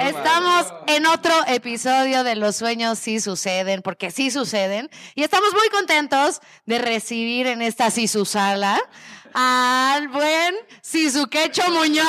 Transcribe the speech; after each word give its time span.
Estamos 0.00 0.72
en 0.86 1.06
otro 1.06 1.32
episodio 1.46 2.24
de 2.24 2.36
Los 2.36 2.56
sueños 2.56 2.98
sí 2.98 3.20
suceden, 3.20 3.82
porque 3.82 4.10
sí 4.10 4.30
suceden. 4.30 4.90
Y 5.14 5.22
estamos 5.22 5.52
muy 5.52 5.68
contentos 5.70 6.40
de 6.66 6.78
recibir 6.78 7.46
en 7.46 7.62
esta 7.62 7.90
Sisusala 7.90 8.80
al 9.34 10.08
buen 10.08 10.54
Sisuquecho 10.80 11.62
Muñoz. 11.70 12.06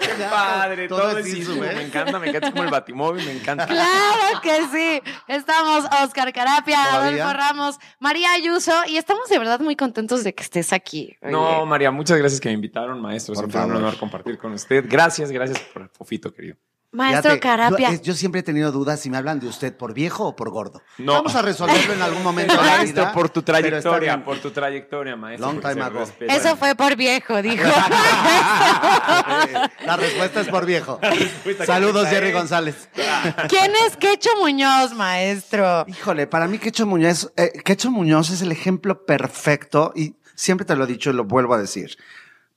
Qué 0.00 0.24
padre, 0.30 0.88
Todo 0.88 1.00
todo, 1.00 1.18
es 1.18 1.26
Sisu, 1.26 1.52
Sisu, 1.52 1.64
¿eh? 1.64 1.72
Me 1.74 1.82
encanta, 1.82 2.18
me 2.18 2.28
encanta 2.28 2.48
es 2.48 2.52
como 2.52 2.64
el 2.64 2.70
batimóvil, 2.70 3.24
me 3.24 3.32
encanta. 3.32 3.66
Claro 3.66 4.40
que 4.42 4.66
sí. 4.72 5.12
Estamos 5.28 5.84
Oscar 6.02 6.32
Carapia, 6.32 6.78
Todavía. 6.90 7.24
Adolfo 7.24 7.38
Ramos, 7.38 7.78
María 7.98 8.32
Ayuso 8.32 8.72
y 8.86 8.96
estamos 8.96 9.28
de 9.28 9.38
verdad 9.38 9.60
muy 9.60 9.76
contentos 9.76 10.24
de 10.24 10.34
que 10.34 10.42
estés 10.42 10.72
aquí. 10.72 11.16
Oye. 11.22 11.32
No, 11.32 11.66
María, 11.66 11.90
muchas 11.90 12.18
gracias 12.18 12.40
que 12.40 12.48
me 12.48 12.54
invitaron, 12.54 13.00
maestro. 13.00 13.34
Por 13.34 13.44
Siempre 13.44 13.60
favor. 13.60 13.76
un 13.76 13.82
honor 13.82 13.98
compartir 13.98 14.38
con 14.38 14.52
usted. 14.52 14.84
Gracias, 14.88 15.30
gracias 15.30 15.58
por 15.60 15.88
Fofito, 15.90 16.32
querido. 16.32 16.56
Maestro 16.90 17.32
Fíjate, 17.32 17.40
Carapia. 17.40 17.94
Yo, 17.96 18.14
siempre 18.14 18.40
he 18.40 18.42
tenido 18.42 18.72
dudas 18.72 18.98
si 19.00 19.10
me 19.10 19.18
hablan 19.18 19.40
de 19.40 19.46
usted 19.46 19.76
por 19.76 19.92
viejo 19.92 20.28
o 20.28 20.34
por 20.34 20.48
gordo. 20.48 20.80
No. 20.96 21.12
Vamos 21.12 21.34
a 21.34 21.42
resolverlo 21.42 21.92
en 21.92 22.00
algún 22.00 22.22
momento 22.22 22.56
de 22.56 22.66
la 22.66 22.82
vida. 22.82 23.12
por 23.12 23.28
tu 23.28 23.42
trayectoria, 23.42 24.24
por 24.24 24.38
tu 24.38 24.50
trayectoria, 24.50 25.14
maestro. 25.14 25.52
Long 25.52 25.60
time 25.60 25.82
ago. 25.82 26.04
Eso 26.20 26.56
fue 26.56 26.74
por 26.74 26.96
viejo, 26.96 27.42
dijo. 27.42 27.64
La 29.84 29.96
respuesta 29.98 30.40
es 30.40 30.48
por 30.48 30.64
viejo. 30.64 30.98
Saludos, 31.66 32.08
Jerry 32.08 32.32
González. 32.32 32.88
¿Quién 33.48 33.72
es 33.86 33.98
Quecho 33.98 34.30
Muñoz, 34.40 34.94
maestro? 34.94 35.84
Híjole, 35.88 36.26
para 36.26 36.48
mí 36.48 36.58
Quecho 36.58 36.86
Muñoz, 36.86 37.30
eh, 37.36 37.52
Quecho 37.64 37.90
Muñoz 37.90 38.30
es 38.30 38.40
el 38.40 38.50
ejemplo 38.50 39.04
perfecto 39.04 39.92
y 39.94 40.16
siempre 40.34 40.64
te 40.64 40.74
lo 40.74 40.84
he 40.84 40.86
dicho 40.86 41.10
y 41.10 41.12
lo 41.12 41.24
vuelvo 41.24 41.52
a 41.52 41.58
decir. 41.58 41.98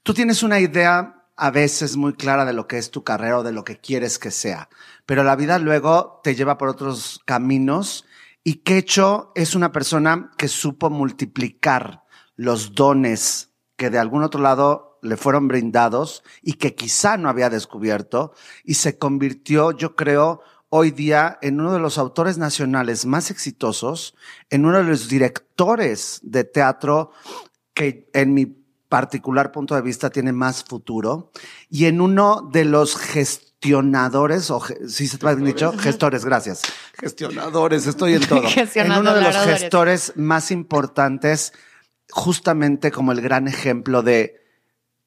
Tú 0.03 0.13
tienes 0.13 0.41
una 0.41 0.59
idea 0.59 1.20
a 1.41 1.49
veces 1.49 1.97
muy 1.97 2.13
clara 2.13 2.45
de 2.45 2.53
lo 2.53 2.67
que 2.67 2.77
es 2.77 2.91
tu 2.91 3.03
carrera 3.03 3.39
o 3.39 3.43
de 3.43 3.51
lo 3.51 3.63
que 3.63 3.79
quieres 3.79 4.19
que 4.19 4.29
sea, 4.29 4.69
pero 5.07 5.23
la 5.23 5.35
vida 5.35 5.57
luego 5.57 6.21
te 6.23 6.35
lleva 6.35 6.59
por 6.59 6.69
otros 6.69 7.19
caminos 7.25 8.05
y 8.43 8.57
Quecho 8.57 9.31
es 9.33 9.55
una 9.55 9.71
persona 9.71 10.29
que 10.37 10.47
supo 10.47 10.91
multiplicar 10.91 12.03
los 12.35 12.75
dones 12.75 13.49
que 13.75 13.89
de 13.89 13.97
algún 13.97 14.21
otro 14.21 14.39
lado 14.39 14.99
le 15.01 15.17
fueron 15.17 15.47
brindados 15.47 16.23
y 16.43 16.53
que 16.53 16.75
quizá 16.75 17.17
no 17.17 17.27
había 17.27 17.49
descubierto 17.49 18.33
y 18.63 18.75
se 18.75 18.99
convirtió, 18.99 19.71
yo 19.71 19.95
creo, 19.95 20.43
hoy 20.69 20.91
día 20.91 21.39
en 21.41 21.59
uno 21.59 21.73
de 21.73 21.79
los 21.79 21.97
autores 21.97 22.37
nacionales 22.37 23.07
más 23.07 23.31
exitosos, 23.31 24.13
en 24.51 24.67
uno 24.67 24.77
de 24.77 24.83
los 24.83 25.09
directores 25.09 26.19
de 26.21 26.43
teatro 26.43 27.09
que 27.73 28.11
en 28.13 28.35
mi 28.35 28.60
particular 28.91 29.53
punto 29.53 29.73
de 29.73 29.81
vista 29.81 30.09
tiene 30.09 30.33
más 30.33 30.65
futuro. 30.65 31.31
Y 31.69 31.85
en 31.85 32.01
uno 32.01 32.49
de 32.51 32.65
los 32.65 32.97
gestionadores 32.97 34.51
o 34.51 34.61
si 34.87 35.07
se 35.07 35.17
te 35.17 35.27
ha 35.29 35.35
dicho 35.35 35.71
gestores. 35.79 36.25
gracias. 36.25 36.61
Gestionadores 36.99 37.87
estoy 37.87 38.15
en 38.15 38.21
todo. 38.27 38.43
En 38.75 38.91
uno 38.91 39.13
de 39.13 39.21
los 39.21 39.35
gestores 39.37 40.11
más 40.17 40.51
importantes 40.51 41.53
justamente 42.11 42.91
como 42.91 43.13
el 43.13 43.21
gran 43.21 43.47
ejemplo 43.47 44.03
de 44.03 44.41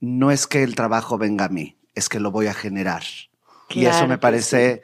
no 0.00 0.30
es 0.30 0.46
que 0.46 0.62
el 0.62 0.74
trabajo 0.74 1.18
venga 1.18 1.44
a 1.44 1.48
mí, 1.50 1.77
es 1.94 2.08
que 2.08 2.20
lo 2.20 2.30
voy 2.30 2.46
a 2.46 2.55
generar. 2.55 3.02
y 3.70 3.84
eso 3.84 4.06
me 4.06 4.18
parece, 4.18 4.82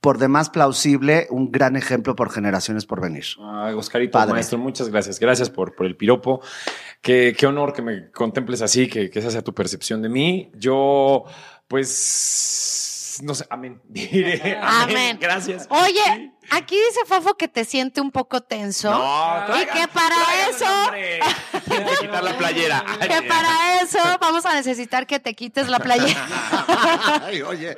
por 0.00 0.18
demás 0.18 0.48
plausible, 0.50 1.26
un 1.30 1.50
gran 1.50 1.76
ejemplo 1.76 2.14
por 2.14 2.30
generaciones 2.30 2.86
por 2.86 3.00
venir. 3.00 3.24
Ay, 3.40 3.74
Oscarito, 3.74 4.12
Padre. 4.12 4.34
maestro, 4.34 4.58
muchas 4.58 4.88
gracias. 4.88 5.18
Gracias 5.18 5.50
por, 5.50 5.74
por 5.74 5.86
el 5.86 5.96
piropo. 5.96 6.40
Qué, 7.00 7.34
qué 7.36 7.46
honor 7.46 7.72
que 7.72 7.82
me 7.82 8.10
contemples 8.10 8.62
así, 8.62 8.88
que, 8.88 9.10
que 9.10 9.18
esa 9.18 9.30
sea 9.30 9.42
tu 9.42 9.54
percepción 9.54 10.00
de 10.02 10.08
mí. 10.08 10.52
Yo, 10.54 11.24
pues, 11.66 13.20
no 13.22 13.34
sé, 13.34 13.46
amén. 13.50 13.80
Diré 13.88 14.58
Amén. 14.62 15.18
Gracias. 15.20 15.66
Oye, 15.70 16.32
aquí 16.50 16.76
dice 16.76 17.00
Fafo 17.06 17.36
que 17.36 17.48
te 17.48 17.64
siente 17.64 18.00
un 18.00 18.10
poco 18.10 18.40
tenso. 18.42 18.90
No, 18.90 18.98
y 18.98 19.46
traigan- 19.64 19.74
que 19.80 19.88
para 19.88 20.14
traigan, 20.16 20.50
eso. 20.50 21.64
Tienes 21.68 21.90
que 21.98 22.06
quitar 22.06 22.24
la 22.24 22.36
playera. 22.38 22.84
que 23.00 23.22
para 23.28 23.82
eso 23.82 23.98
vamos 24.20 24.44
a 24.46 24.54
necesitar 24.54 25.06
que 25.06 25.20
te 25.20 25.34
quites 25.34 25.68
la 25.68 25.78
playera. 25.78 26.26
Ay, 27.26 27.42
oye. 27.42 27.76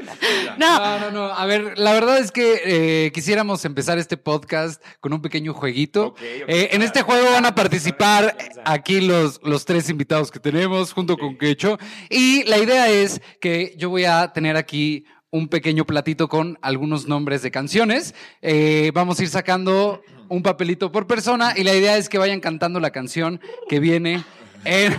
No, 0.59 0.79
No, 0.79 0.99
no, 0.99 1.11
no. 1.11 1.25
A 1.33 1.47
ver, 1.47 1.79
la 1.79 1.93
verdad 1.93 2.19
es 2.19 2.31
que 2.33 2.61
eh, 3.07 3.13
quisiéramos 3.13 3.65
empezar 3.65 3.99
este 3.99 4.17
podcast 4.17 4.83
con 5.01 5.13
un 5.13 5.23
pequeño 5.23 5.53
jueguito. 5.55 6.07
Ok, 6.09 6.19
ok, 6.19 6.23
Eh, 6.49 6.69
en 6.73 6.83
este 6.83 7.03
juego 7.03 7.31
van 7.33 7.47
a 7.47 7.55
participar 7.55 8.37
aquí 8.65 9.01
los, 9.01 9.41
los 9.43 9.65
tres 9.65 9.89
invitados 9.89 10.31
que 10.31 10.39
tenemos 10.41 10.93
junto 10.93 11.17
con 11.17 11.37
Quecho. 11.37 11.79
Y 12.09 12.45
la 12.45 12.59
idea 12.59 12.89
es 12.89 13.21
que 13.41 13.75
yo 13.77 13.91
voy 13.91 14.05
a 14.05 14.33
tener 14.33 14.57
aquí 14.57 15.05
un 15.33 15.47
pequeño 15.47 15.85
platito 15.87 16.29
con 16.29 16.59
algunos 16.61 17.07
nombres 17.07 17.43
de 17.43 17.53
canciones. 17.53 18.17
Eh, 18.43 18.60
vamos 18.95 19.19
a 19.19 19.23
ir 19.23 19.29
sacando 19.29 20.03
un 20.29 20.43
papelito 20.43 20.93
por 20.93 21.07
persona 21.07 21.55
y 21.57 21.65
la 21.65 21.75
idea 21.75 21.97
es 21.97 22.09
que 22.09 22.19
vayan 22.19 22.41
cantando 22.41 22.81
la 22.81 22.91
canción 22.91 23.41
que 23.69 23.81
viene 23.81 24.25
en, 24.65 24.97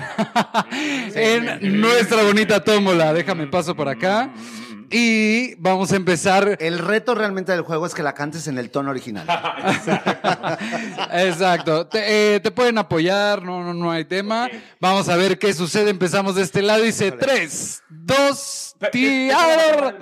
en 1.15 1.81
nuestra 1.81 2.23
bonita 2.23 2.63
tómbola. 2.63 3.13
Déjame 3.13 3.47
paso 3.47 3.75
por 3.75 3.87
acá. 3.87 4.31
Y 4.93 5.55
vamos 5.55 5.93
a 5.93 5.95
empezar. 5.95 6.57
El 6.59 6.77
reto 6.77 7.15
realmente 7.15 7.53
del 7.53 7.61
juego 7.61 7.85
es 7.85 7.95
que 7.95 8.03
la 8.03 8.13
cantes 8.13 8.47
en 8.47 8.57
el 8.57 8.69
tono 8.69 8.91
original. 8.91 9.25
Exacto. 11.13 11.87
Te, 11.87 12.35
eh, 12.35 12.39
te 12.41 12.51
pueden 12.51 12.77
apoyar, 12.77 13.41
no, 13.41 13.63
no, 13.63 13.73
no 13.73 13.89
hay 13.89 14.03
tema. 14.03 14.49
Vamos 14.81 15.07
a 15.07 15.15
ver 15.15 15.39
qué 15.39 15.53
sucede. 15.53 15.91
Empezamos 15.91 16.35
de 16.35 16.41
este 16.41 16.61
lado. 16.61 16.83
Dice 16.83 17.13
tres, 17.13 17.81
dos, 17.87 18.75
tiar. 18.91 19.97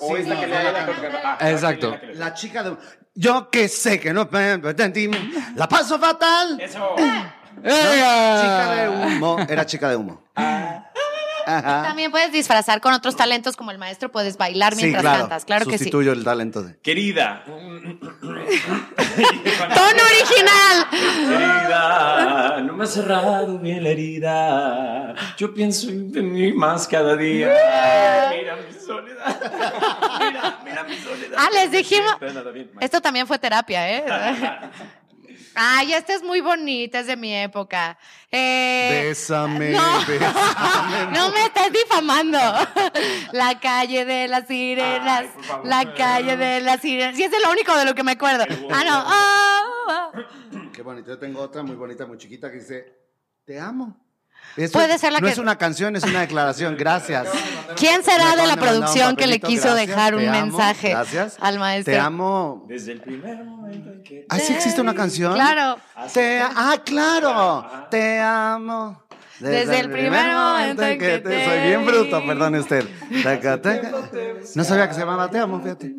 ¿O 0.00 0.14
es 0.14 0.28
la 0.28 0.38
que 0.38 0.46
le 0.46 0.54
da 0.54 1.38
la 1.40 1.50
Exacto. 1.50 1.96
La 2.12 2.34
chica 2.34 2.62
de... 2.62 2.76
Yo 3.14 3.48
que 3.50 3.68
sé 3.68 4.00
que 4.00 4.12
no... 4.12 4.28
La 5.54 5.68
paso 5.68 5.98
fatal. 5.98 6.60
Eso. 6.60 6.94
Chica 6.96 8.74
de 8.74 8.88
¡Venga! 8.88 9.06
humo. 9.06 9.36
Era 9.48 9.64
chica 9.64 9.88
de 9.88 9.96
humo. 9.96 10.22
Ajá. 11.46 11.82
también 11.82 12.10
puedes 12.10 12.32
disfrazar 12.32 12.80
con 12.80 12.92
otros 12.92 13.16
talentos 13.16 13.56
como 13.56 13.70
el 13.70 13.78
maestro, 13.78 14.10
puedes 14.10 14.36
bailar 14.36 14.74
Sí, 14.74 14.82
mientras 14.82 15.02
claro. 15.02 15.20
cantas, 15.20 15.44
claro 15.44 15.64
que 15.66 15.72
sí. 15.72 15.78
Sustituyo 15.84 16.12
el 16.12 16.24
talento 16.24 16.62
de... 16.62 16.76
Querida. 16.78 17.42
Tono 17.46 17.62
original. 20.10 20.86
Querida, 20.90 22.60
no 22.62 22.72
me 22.74 22.84
ha 22.84 22.86
cerrado 22.86 23.58
bien 23.58 23.82
la 23.82 23.88
herida. 23.90 25.14
Yo 25.36 25.52
pienso 25.54 25.88
en 25.90 26.32
mí 26.32 26.52
más 26.52 26.86
cada 26.88 27.16
día. 27.16 27.48
Mira 28.36 28.56
mi 28.56 28.72
soledad. 28.78 29.40
Mira, 30.20 30.58
mira 30.64 30.84
mi 30.84 30.96
soledad. 30.96 31.38
Ah, 31.38 31.48
les 31.52 31.70
dijimos. 31.70 32.14
Esto 32.80 33.00
también 33.00 33.26
fue 33.26 33.38
terapia, 33.38 33.90
¿eh? 33.90 34.04
Ay, 35.54 35.92
esta 35.92 36.14
es 36.14 36.22
muy 36.22 36.40
bonita, 36.40 37.00
es 37.00 37.06
de 37.06 37.16
mi 37.16 37.34
época. 37.34 37.96
Eh, 38.30 39.04
Bésame, 39.06 39.70
no. 39.70 39.82
bésame. 40.06 41.10
No 41.12 41.30
me 41.30 41.44
estás 41.44 41.72
difamando. 41.72 42.38
La 43.32 43.58
calle 43.60 44.04
de 44.04 44.28
las 44.28 44.46
sirenas. 44.46 45.20
Ay, 45.22 45.30
por 45.34 45.44
favor. 45.44 45.66
la 45.66 45.94
calle 45.94 46.36
de 46.36 46.60
las 46.60 46.80
sirenas. 46.80 47.16
Sí, 47.16 47.22
es 47.24 47.30
lo 47.42 47.50
único 47.52 47.76
de 47.76 47.84
lo 47.84 47.94
que 47.94 48.02
me 48.02 48.12
acuerdo. 48.12 48.44
Ah, 48.70 48.82
no. 48.84 49.04
Ah, 49.06 49.62
ah. 49.88 50.10
Qué 50.72 50.82
bonito. 50.82 51.10
Yo 51.10 51.18
tengo 51.18 51.40
otra 51.40 51.62
muy 51.62 51.76
bonita, 51.76 52.04
muy 52.06 52.18
chiquita 52.18 52.50
que 52.50 52.58
dice, 52.58 52.92
te 53.44 53.58
amo. 53.60 54.03
Eso 54.56 54.72
Puede 54.72 54.98
ser 54.98 55.12
la 55.12 55.20
no 55.20 55.26
que- 55.26 55.32
es 55.32 55.38
una 55.38 55.56
canción, 55.58 55.96
es 55.96 56.04
una 56.04 56.20
declaración. 56.20 56.76
Gracias. 56.78 57.28
¿Quién 57.76 58.02
será 58.04 58.36
de 58.36 58.46
la 58.46 58.56
producción 58.56 59.16
que 59.16 59.26
le 59.26 59.40
quiso 59.40 59.68
gracias, 59.68 59.88
dejar 59.88 60.14
un 60.14 60.28
amo, 60.28 60.32
mensaje 60.32 60.90
gracias. 60.90 61.36
al 61.40 61.58
maestro? 61.58 61.92
Te 61.92 61.98
amo. 61.98 62.64
Desde 62.68 62.92
el 62.92 63.00
primer 63.00 63.44
momento 63.44 63.90
en 63.90 64.02
que. 64.02 64.26
¿Ah, 64.28 64.38
sí 64.38 64.52
existe 64.52 64.80
una 64.80 64.94
canción? 64.94 65.34
Claro. 65.34 65.78
Te, 66.12 66.40
ah, 66.40 66.76
claro. 66.84 67.66
Te 67.90 68.20
amo. 68.20 69.04
Desde 69.40 69.80
el 69.80 69.90
primer 69.90 70.32
momento 70.32 70.82
en 70.82 70.98
que 70.98 71.18
te 71.18 71.44
Soy 71.44 71.60
bien 71.68 71.84
bruto, 71.84 72.24
perdón 72.24 72.54
taca. 72.64 73.90
No 74.54 74.64
sabía 74.64 74.88
que 74.88 74.94
se 74.94 75.00
llamaba 75.00 75.28
Te 75.28 75.38
amo, 75.38 75.60
fíjate. 75.60 75.96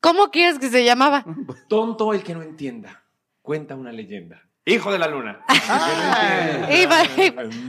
¿Cómo 0.00 0.30
quieres 0.30 0.58
que 0.58 0.70
se 0.70 0.84
llamaba? 0.84 1.24
Tonto 1.68 2.14
el 2.14 2.22
que 2.22 2.34
no 2.34 2.42
entienda. 2.42 3.04
Cuenta 3.42 3.74
una 3.74 3.90
leyenda. 3.90 4.47
Hijo 4.68 4.92
de 4.92 4.98
la 4.98 5.08
luna. 5.08 5.40
Y, 6.70 6.86
va- 6.86 7.02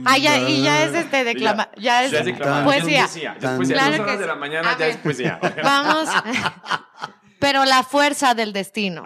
ah, 0.04 0.18
ya, 0.18 0.38
y 0.38 0.62
ya 0.62 0.84
es 0.84 0.94
este 0.94 1.24
declama, 1.24 1.68
ya 1.76 2.04
es 2.04 2.10
Ya 2.12 2.18
es 2.20 2.24
declamar, 2.26 2.64
poesía. 2.64 2.98
ya 2.98 3.04
es 3.04 3.10
poesía. 3.10 3.36
Ya 3.40 3.50
es 3.50 3.56
poesía. 3.56 3.74
Claro 3.76 3.90
Dos 3.90 3.96
que 3.96 4.02
horas 4.02 4.18
de 4.20 4.26
la 4.26 4.34
mañana 4.34 4.70
ya 4.72 4.78
ver. 4.78 4.88
es 4.90 4.96
poesía. 4.98 5.40
Vamos. 5.64 6.08
Pero 7.40 7.64
la 7.64 7.82
fuerza 7.82 8.34
del 8.34 8.52
destino 8.52 9.02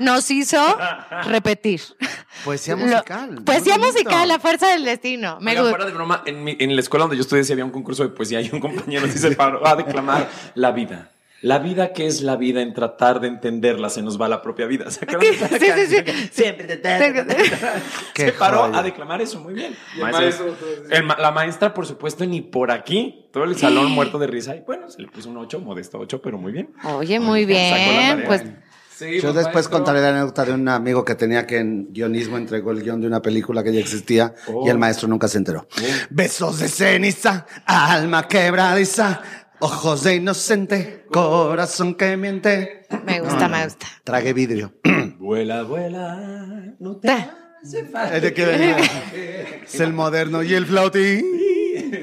nos 0.00 0.28
hizo 0.32 0.58
repetir. 1.26 1.80
Poesía 2.44 2.74
Lo- 2.74 2.84
musical. 2.84 3.42
poesía 3.44 3.78
musical, 3.78 4.26
la 4.28 4.40
fuerza 4.40 4.66
del 4.68 4.84
destino. 4.84 5.38
Me 5.40 5.54
gusta. 5.54 5.70
fuera 5.70 5.84
de 5.86 5.92
broma, 5.92 6.22
en, 6.26 6.42
mi- 6.42 6.56
en 6.58 6.74
la 6.74 6.80
escuela 6.80 7.04
donde 7.04 7.16
yo 7.16 7.22
estudié 7.22 7.44
sí 7.44 7.52
había 7.52 7.64
un 7.64 7.70
concurso 7.70 8.02
de 8.02 8.08
poesía 8.08 8.40
y 8.40 8.50
un 8.52 8.58
compañero 8.60 9.06
se 9.08 9.30
paró 9.36 9.64
a 9.64 9.76
declamar 9.76 10.28
la 10.54 10.72
vida. 10.72 11.10
La 11.42 11.58
vida 11.58 11.92
que 11.92 12.06
es 12.06 12.22
la 12.22 12.36
vida 12.36 12.62
en 12.62 12.72
tratar 12.72 13.20
de 13.20 13.28
entenderla 13.28 13.90
se 13.90 14.02
nos 14.02 14.20
va 14.20 14.26
la 14.26 14.40
propia 14.42 14.66
vida. 14.66 14.90
¿Se 14.90 15.04
acuerdan 15.04 15.20
de 15.20 15.28
esa 15.46 15.58
Sí, 15.58 15.86
sí, 15.86 15.96
sí. 16.06 16.28
Siempre 16.32 16.66
te- 16.66 16.76
te- 16.78 17.12
te- 17.12 17.24
te- 17.24 17.36
Qué 18.14 18.24
Se 18.26 18.32
paró 18.32 18.62
joya. 18.64 18.78
a 18.78 18.82
declamar 18.82 19.20
eso 19.20 19.38
muy 19.40 19.52
bien. 19.54 19.76
Y 19.94 19.98
el 19.98 20.02
Maestro- 20.04 20.46
maestro, 20.46 20.56
el 20.90 21.06
la 21.06 21.30
maestra, 21.32 21.74
por 21.74 21.86
supuesto, 21.86 22.24
ni 22.24 22.40
por 22.40 22.70
aquí. 22.70 23.26
Todo 23.32 23.44
el 23.44 23.54
salón 23.56 23.90
muerto 23.92 24.18
de 24.18 24.26
risa. 24.26 24.56
Y 24.56 24.60
bueno, 24.60 24.88
se 24.88 25.02
le 25.02 25.08
puso 25.08 25.28
un 25.28 25.36
8, 25.36 25.60
modesto 25.60 25.98
8, 25.98 26.20
pero 26.22 26.38
muy 26.38 26.52
bien. 26.52 26.70
Oye, 26.84 27.20
muy 27.20 27.42
la 27.42 27.46
bien. 27.46 28.22
Pues 28.26 28.42
Sí, 28.88 29.16
Yo 29.16 29.24
pues, 29.24 29.34
después 29.34 29.54
maestro. 29.56 29.76
contaré 29.76 30.00
la 30.00 30.08
anécdota 30.08 30.46
de 30.46 30.52
un 30.54 30.66
amigo 30.70 31.04
que 31.04 31.14
tenía 31.14 31.46
que 31.46 31.58
en 31.58 31.92
guionismo 31.92 32.38
entregó 32.38 32.70
el 32.70 32.82
guion 32.82 32.98
de 33.02 33.06
una 33.06 33.20
película 33.20 33.62
que 33.62 33.70
ya 33.70 33.78
existía 33.78 34.34
y 34.64 34.70
el 34.70 34.78
maestro 34.78 35.06
nunca 35.06 35.28
se 35.28 35.36
enteró. 35.36 35.68
Besos 36.08 36.60
de 36.60 36.68
ceniza, 36.68 37.44
alma 37.66 38.26
quebradiza, 38.26 39.20
ojos 39.60 40.04
de 40.04 40.16
inocente, 40.16 41.06
corazón 41.10 41.94
que 41.94 42.16
miente. 42.16 42.86
me 43.04 43.20
gusta, 43.20 43.48
me 43.48 43.64
gusta. 43.64 43.86
Tragué 44.04 44.32
vidrio. 44.32 44.74
Vuela, 45.18 45.62
vuela. 45.62 46.74
No 46.78 46.96
te 46.96 47.10
hace 47.10 47.84
falta. 47.84 48.16
Es 48.16 48.22
de 48.22 48.34
que 48.34 48.44
venía. 48.44 48.76
Es 49.66 49.80
el 49.80 49.92
moderno 49.92 50.42
y 50.44 50.54
el 50.54 50.64
flautín. 50.66 51.24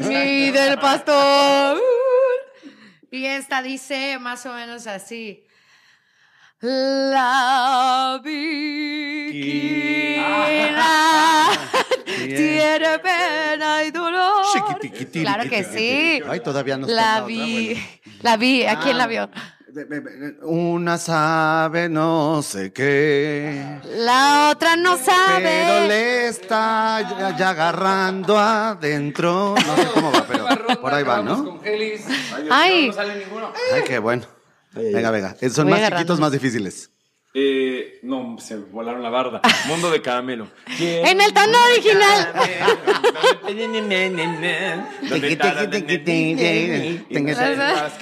Sí, 0.01 0.51
del 0.51 0.77
pastor. 0.79 1.79
Y 3.09 3.25
esta 3.25 3.61
dice 3.61 4.19
más 4.19 4.45
o 4.45 4.53
menos 4.53 4.87
así. 4.87 5.45
La 6.59 8.19
viquina 8.23 8.63
tiene 12.27 12.99
pena 12.99 13.83
y 13.83 13.91
dolor. 13.91 14.43
Chiquitiquitín, 14.53 15.23
Claro 15.23 15.49
que 15.49 15.63
sí. 15.63 16.21
Ay, 16.27 16.39
todavía 16.41 16.77
nos 16.77 16.89
La 16.89 17.21
vi, 17.21 17.73
bueno. 17.73 17.81
la 18.21 18.37
vi, 18.37 18.65
¿a 18.65 18.79
quién 18.79 18.97
la 18.97 19.07
vio? 19.07 19.29
Una 20.43 20.99
sabe 20.99 21.89
no 21.89 22.43
sé 22.43 22.71
qué. 22.71 23.79
La 23.97 24.49
otra 24.51 24.75
no 24.75 24.97
Pero 24.97 25.17
sabe. 25.17 25.87
le 25.87 26.27
está 26.27 27.01
ya, 27.09 27.35
ya 27.37 27.49
agarrando 27.49 28.37
adentro. 28.37 29.55
No 29.65 29.75
sé 29.75 29.87
cómo 29.93 30.11
va, 30.11 30.25
pero 30.27 30.45
por 30.79 30.93
ahí 30.93 31.03
va, 31.03 31.23
¿no? 31.23 31.59
Ay. 32.51 32.87
No 32.89 32.93
sale 32.93 33.15
ninguno. 33.25 33.51
Ay, 33.73 33.81
qué 33.83 33.97
bueno. 33.97 34.25
Venga, 34.73 35.09
venga. 35.09 35.35
Son 35.51 35.67
Voy 35.67 35.79
más 35.79 35.89
chiquitos, 35.89 36.19
más 36.19 36.31
difíciles. 36.31 36.91
Eh, 37.35 37.99
no, 38.03 38.37
se 38.39 38.57
volaron 38.57 39.01
la 39.01 39.09
barda. 39.09 39.41
Mundo 39.67 39.89
de 39.89 40.01
caramelo. 40.03 40.47
En 40.79 41.19
el 41.19 41.33
tono 41.33 41.57
original. 41.71 42.31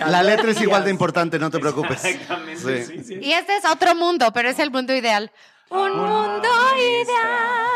La 0.07 0.23
letra 0.23 0.51
es 0.51 0.61
igual 0.61 0.83
de 0.83 0.89
importante, 0.91 1.39
no 1.39 1.49
te 1.49 1.59
preocupes. 1.59 2.03
Exactamente, 2.03 2.85
Sí. 2.85 2.97
sí, 2.97 3.03
sí. 3.05 3.19
Y 3.21 3.31
este 3.31 3.55
es 3.55 3.65
otro 3.65 3.95
mundo, 3.95 4.31
pero 4.33 4.49
es 4.49 4.59
el 4.59 4.69
mundo 4.69 4.93
ideal. 4.93 5.31
Un 5.69 5.91
mundo 5.95 6.49
ideal. 6.77 7.71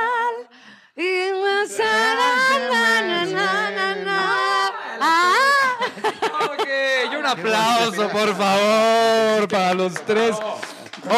Ah. 5.02 5.78
Y 7.12 7.16
un 7.16 7.26
aplauso, 7.26 8.10
por 8.10 8.36
favor, 8.36 9.48
para 9.48 9.74
los 9.74 9.94
tres. 10.06 10.36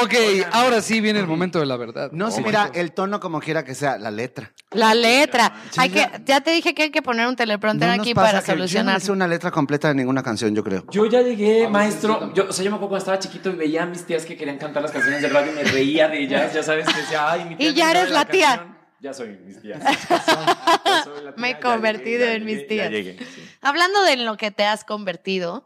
Ok, 0.04 0.14
ahora 0.52 0.82
sí 0.82 1.00
viene 1.02 1.20
el 1.20 1.28
momento 1.28 1.60
de 1.60 1.66
la 1.66 1.78
verdad. 1.78 2.10
No, 2.12 2.30
sí, 2.32 2.42
mira, 2.44 2.70
el 2.74 2.92
tono 2.92 3.20
como 3.20 3.40
quiera 3.40 3.64
que 3.64 3.74
sea, 3.76 3.98
la 3.98 4.12
letra. 4.12 4.52
La 4.72 4.94
letra. 4.94 5.54
Hay 5.78 5.90
que, 5.90 6.06
ya 6.26 6.42
te 6.42 6.52
dije 6.52 6.74
que 6.76 6.84
hay 6.84 6.92
que 6.92 7.02
poner 7.02 7.28
un 7.28 7.36
teleprompter 7.36 7.88
No 7.90 7.96
nos 7.98 8.04
aquí 8.06 8.14
pasa 8.14 8.28
para 8.28 8.42
que 8.42 8.48
yo 8.48 8.54
no 8.54 8.58
solucionar. 8.60 9.02
sé 9.02 9.12
una 9.12 9.28
letra 9.28 9.52
completa 9.52 9.88
de 9.88 9.96
ninguna 9.96 10.22
canción, 10.24 10.54
yo 10.56 10.64
creo. 10.64 10.86
Yo 10.92 11.06
ya 11.06 11.22
llegué, 11.22 11.68
maestro. 11.68 12.34
Yo, 12.34 12.48
o 12.50 12.52
sea, 12.54 12.66
yo 12.66 12.72
me 12.72 12.76
acuerdo 12.76 12.90
cuando 12.90 12.98
estaba 12.98 13.20
chiquito 13.20 13.50
y 13.50 13.56
veía 13.56 13.84
a 13.84 13.86
mis 13.86 14.04
tías 14.06 14.26
que 14.26 14.36
querían 14.36 14.58
cantar 14.58 14.82
las 14.84 14.92
canciones 14.92 15.22
de 15.22 15.30
radio 15.30 15.52
y 15.52 15.56
me 15.56 15.64
reía 15.64 16.08
de 16.10 16.22
ellas. 16.22 16.54
Ya 16.54 16.64
sabes, 16.64 16.86
que 16.88 17.00
decía, 17.00 17.32
ay, 17.32 17.46
mi 17.46 17.56
tía. 17.56 17.70
Y 17.70 17.74
ya 17.74 17.92
eres 17.92 18.10
la 18.12 18.26
tía. 18.26 18.48
canción. 18.58 18.78
Ya 19.00 19.14
soy 19.14 19.38
mis 19.46 19.62
tías. 19.62 19.80
Ya 19.84 21.04
soy 21.04 21.24
la 21.24 21.32
tía, 21.34 21.34
Me 21.38 21.50
he 21.52 21.54
ya 21.54 21.60
convertido 21.60 22.26
llegué, 22.26 22.26
ya 22.26 22.34
en 22.34 22.46
mis 22.46 22.56
llegué, 22.56 22.68
tías. 22.68 22.86
Ya 22.86 22.98
llegué. 22.98 23.18
sí. 23.26 23.47
Hablando 23.62 24.02
de 24.04 24.14
en 24.14 24.26
lo 24.26 24.38
que 24.38 24.52
te 24.52 24.66
has 24.66 24.84
convertido. 24.84 25.66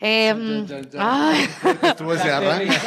chan, 0.00 0.68
chan. 0.68 0.88
ay, 0.98 1.48
Estuvo 1.82 2.14
ese 2.14 2.30
arranque. 2.30 2.66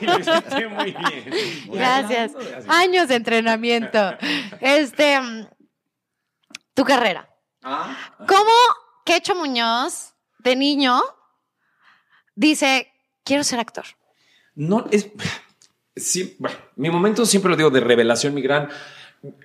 Hiciste 0.00 0.68
muy 0.68 0.92
bien. 0.92 1.70
gracias. 1.72 2.32
Años 2.68 3.08
de 3.08 3.16
entrenamiento. 3.16 4.16
Este, 4.60 5.18
tu 6.74 6.84
carrera. 6.84 7.28
Ah, 7.62 7.94
¿Cómo 8.26 8.52
Quecho 9.04 9.34
Muñoz, 9.34 10.14
de 10.38 10.56
niño, 10.56 11.02
dice, 12.34 12.92
quiero 13.24 13.44
ser 13.44 13.60
actor? 13.60 13.84
No, 14.54 14.86
es. 14.90 15.08
Sí, 15.96 16.36
bueno, 16.38 16.56
mi 16.76 16.90
momento 16.90 17.26
siempre 17.26 17.50
lo 17.50 17.56
digo 17.56 17.70
de 17.70 17.80
revelación, 17.80 18.34
mi 18.34 18.40
gran 18.40 18.68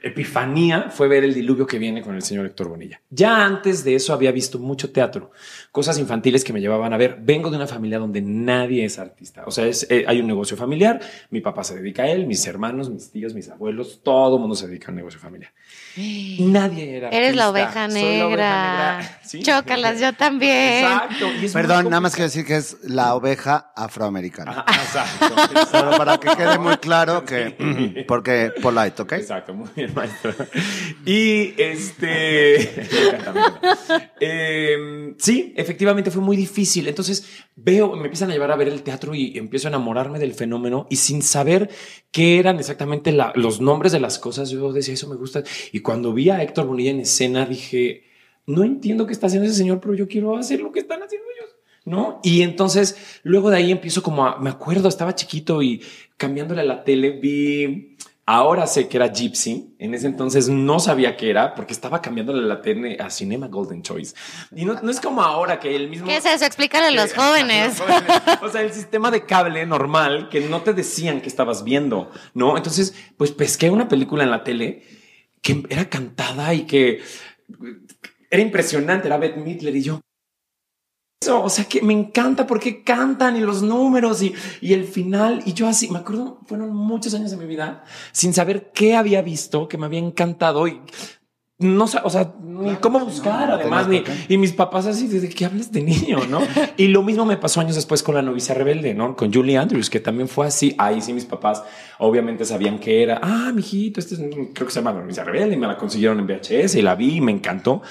epifanía 0.01 0.89
fue 0.89 1.07
ver 1.10 1.24
el 1.25 1.33
diluvio 1.33 1.68
que 1.68 1.77
viene 1.77 2.01
con 2.01 2.16
el 2.16 2.22
señor 2.22 2.45
Héctor 2.45 2.69
Bonilla. 2.69 3.01
Ya 3.10 3.44
antes 3.45 3.83
de 3.83 3.95
eso 3.95 4.13
había 4.13 4.31
visto 4.31 4.57
mucho 4.57 4.92
teatro, 4.92 5.31
cosas 5.72 6.00
infantiles 6.00 6.44
que 6.45 6.54
me 6.54 6.62
llevaban 6.62 6.94
a 6.94 6.98
ver. 6.98 7.18
Vengo 7.22 7.50
de 7.50 7.57
una 7.57 7.68
familia 7.68 8.00
donde 8.00 8.22
nadie 8.22 8.86
es 8.86 9.00
artista. 9.00 9.44
O 9.45 9.51
sea, 9.51 9.66
es, 9.66 9.86
eh, 9.89 10.06
hay 10.07 10.22
un 10.22 10.27
negocio 10.27 10.56
familiar, 10.56 11.01
mi 11.30 11.42
papá 11.42 11.63
se 11.66 11.75
dedica 11.75 12.04
a 12.04 12.07
él, 12.07 12.25
mis 12.25 12.45
hermanos, 12.48 12.89
mis 12.89 13.12
tíos, 13.12 13.33
mis 13.33 13.50
abuelos, 13.50 14.00
todo 14.01 14.36
el 14.36 14.42
mundo 14.42 14.56
se 14.56 14.68
dedica 14.68 14.88
a 14.88 14.92
un 14.92 14.95
negocio 14.98 15.19
familiar. 15.19 15.51
Nadie 16.39 16.98
era 16.98 17.10
Eres 17.10 17.36
la 17.36 17.48
artista. 17.48 17.50
oveja 17.50 17.89
Soy 17.89 18.01
la 18.18 18.28
oveja 18.28 18.28
negra. 18.30 18.98
negra. 18.98 19.19
Sí. 19.24 19.44
Chócalas, 19.44 20.00
yo 20.00 20.13
también. 20.13 20.83
Exacto. 20.86 21.28
Perdón, 21.54 21.86
nada 21.86 22.00
más 22.01 22.13
quiero 22.16 22.28
decir 22.28 22.45
que 22.45 22.56
es 22.56 22.78
la 22.83 23.13
oveja 23.16 23.71
afroamericana. 23.75 24.63
Ajá, 24.66 24.81
exacto. 24.83 25.66
Solo 25.69 25.98
para 25.98 26.18
que 26.18 26.30
quede 26.36 26.57
muy 26.60 26.78
claro 26.78 27.25
que, 27.25 28.06
porque 28.07 28.54
polite, 28.62 29.01
¿ok? 29.01 29.12
Exacto, 29.13 29.54
muy 29.75 29.85
bien. 29.85 29.94
Y 31.06 31.62
este. 31.62 32.69
Eh, 34.19 35.13
sí, 35.17 35.53
efectivamente 35.56 36.09
fue 36.09 36.21
muy 36.21 36.35
difícil. 36.38 36.88
Entonces 36.88 37.27
veo, 37.56 37.95
me 37.95 38.06
empiezan 38.06 38.29
a 38.29 38.33
llevar 38.33 38.51
a 38.51 38.56
ver 38.56 38.69
el 38.69 38.81
teatro 38.81 39.13
y 39.13 39.38
empiezo 39.38 39.67
a 39.67 39.69
enamorarme 39.69 40.19
del 40.19 40.33
fenómeno 40.33 40.88
y 40.89 40.95
sin 40.95 41.21
saber 41.21 41.69
qué 42.12 42.39
eran 42.39 42.57
exactamente 42.59 43.13
los 43.35 43.62
nombres 43.62 43.91
de 43.91 44.00
las 44.00 44.17
cosas, 44.19 44.50
yo 44.50 44.71
decía, 44.73 44.94
eso 44.94 45.07
me 45.07 45.15
gusta. 45.15 45.44
Y 45.71 45.81
cuando 45.81 46.13
vi 46.13 46.29
a 46.29 46.41
Héctor 46.41 46.65
Bonilla 46.65 46.91
en 46.91 47.01
escena, 47.01 47.45
dije, 47.45 48.06
no 48.47 48.63
entiendo 48.63 49.06
qué 49.06 49.13
está 49.13 49.27
haciendo 49.27 49.47
ese 49.47 49.57
señor, 49.57 49.79
pero 49.79 49.94
yo 49.94 50.07
quiero 50.07 50.38
hacer 50.38 50.61
lo 50.61 50.71
que 50.71 50.79
están 50.79 51.03
haciendo 51.03 51.27
ellos. 51.38 51.56
¿no? 51.85 52.19
Y 52.23 52.41
entonces 52.41 53.19
luego 53.23 53.51
de 53.51 53.57
ahí 53.57 53.71
empiezo 53.71 54.01
como 54.01 54.25
a, 54.25 54.39
me 54.39 54.50
acuerdo, 54.50 54.89
estaba 54.89 55.15
chiquito 55.15 55.61
y 55.61 55.81
cambiándole 56.18 56.61
a 56.61 56.65
la 56.65 56.83
tele 56.83 57.11
vi, 57.11 57.95
ahora 58.25 58.66
sé 58.66 58.88
que 58.88 58.98
era 58.98 59.12
Gypsy, 59.13 59.75
en 59.77 59.94
ese 59.94 60.07
entonces 60.07 60.50
no 60.50 60.80
sabía 60.80 61.16
qué 61.16 61.30
era 61.30 61.54
porque 61.54 61.74
estaba 61.74 62.02
cambiándole 62.02 62.42
la 62.47 62.61
tele 62.61 62.97
a 62.99 63.09
Cinema 63.09 63.47
Golden 63.47 63.83
Choice. 63.83 64.16
Y 64.56 64.66
no, 64.66 64.81
no 64.81 64.90
es 64.90 64.99
como 64.99 65.21
ahora 65.21 65.59
que 65.59 65.76
el 65.76 65.90
mismo... 65.90 66.07
¿Qué 66.07 66.18
es 66.18 66.26
eso? 66.26 66.45
Explícale 66.45 66.88
a 66.88 66.92
los 66.92 67.14
jóvenes. 67.16 67.80
Los 67.80 67.88
jóvenes. 67.88 68.40
O 68.42 68.49
sea, 68.49 68.61
el 68.61 68.73
sistema 68.73 69.11
de 69.11 69.26
cable 69.26 69.66
normal 69.66 70.30
que 70.30 70.42
no 70.42 70.61
te 70.61 70.73
decían 70.73 71.21
que 71.21 71.30
estabas 71.30 71.64
viendo, 71.64 72.09
¿no? 72.33 72.57
Entonces, 72.57 72.95
pues 73.18 73.31
pesqué 73.31 73.69
una 73.69 73.88
película 73.88 74.23
en 74.23 74.31
la 74.31 74.44
tele 74.44 74.83
que 75.42 75.64
era 75.69 75.90
cantada 75.90 76.54
y 76.56 76.66
que 76.66 77.04
era 78.31 78.42
impresionante, 78.42 79.07
era 79.07 79.18
Beth 79.18 79.38
Midler 79.38 79.76
y 79.76 79.83
yo. 79.83 80.02
Eso, 81.22 81.44
o 81.44 81.50
sea 81.50 81.66
que 81.66 81.81
me 81.81 81.94
encanta 81.94 82.45
porque 82.45 82.84
cantan 82.84 83.36
y 83.36 83.42
los 83.42 83.64
números 83.64 84.22
y, 84.22 84.34
y 84.62 84.74
el 84.74 84.86
final. 84.86 85.42
Y 85.45 85.54
yo 85.54 85.68
así, 85.68 85.90
me 85.90 86.00
acuerdo, 86.00 86.40
fueron 86.45 86.76
muchos 86.76 87.14
años 87.14 87.31
de 87.31 87.38
mi 87.38 87.45
vida 87.45 87.84
sin 88.12 88.34
saber 88.34 88.72
qué 88.74 88.95
había 88.95 89.22
visto, 89.22 89.68
que 89.68 89.78
me 89.78 89.86
había 89.86 90.00
encantado 90.00 90.68
y 90.68 90.81
no 91.57 91.86
o 91.86 92.10
sea, 92.10 92.34
ni 92.44 92.76
cómo 92.76 93.00
buscar, 93.00 93.48
no 93.48 93.54
además, 93.54 93.88
ni, 93.88 94.04
y 94.28 94.38
mis 94.38 94.52
papás 94.52 94.88
así, 94.88 95.07
¿de 95.07 95.30
qué 95.30 95.45
hablas 95.45 95.72
de 95.72 95.84
niño? 95.84 96.19
¿No? 96.30 96.42
y 96.78 96.88
lo 96.90 97.02
mismo 97.02 97.26
me 97.26 97.38
pasó 97.38 97.62
años 97.62 97.76
después 97.76 98.04
con 98.04 98.14
la 98.14 98.22
novicia 98.22 98.54
rebelde, 98.54 98.94
¿no? 98.94 99.16
Con 99.16 99.34
Julie 99.34 99.57
Andrews, 99.57 99.90
que 99.90 100.02
también 100.02 100.28
fue 100.28 100.48
así. 100.48 100.76
Ahí 100.78 101.00
sí 101.00 101.14
mis 101.14 101.24
papás 101.24 101.64
obviamente 102.00 102.44
sabían 102.44 102.78
que 102.78 103.02
era, 103.02 103.22
ah, 103.24 103.54
mijito, 103.54 104.02
este 104.02 104.16
es, 104.16 104.22
creo 104.54 104.68
que 104.68 104.74
se 104.74 104.80
llama 104.80 104.92
la 104.92 105.02
novicia 105.02 105.24
rebelde, 105.24 105.56
y 105.56 105.57
me 105.57 105.68
la 105.68 105.78
consiguieron 105.78 106.19
en 106.19 106.28
VHS 106.28 106.76
y 106.76 106.81
la 106.81 106.95
vi 106.95 107.16
y 107.16 107.22
me 107.22 107.31
encantó. 107.31 107.81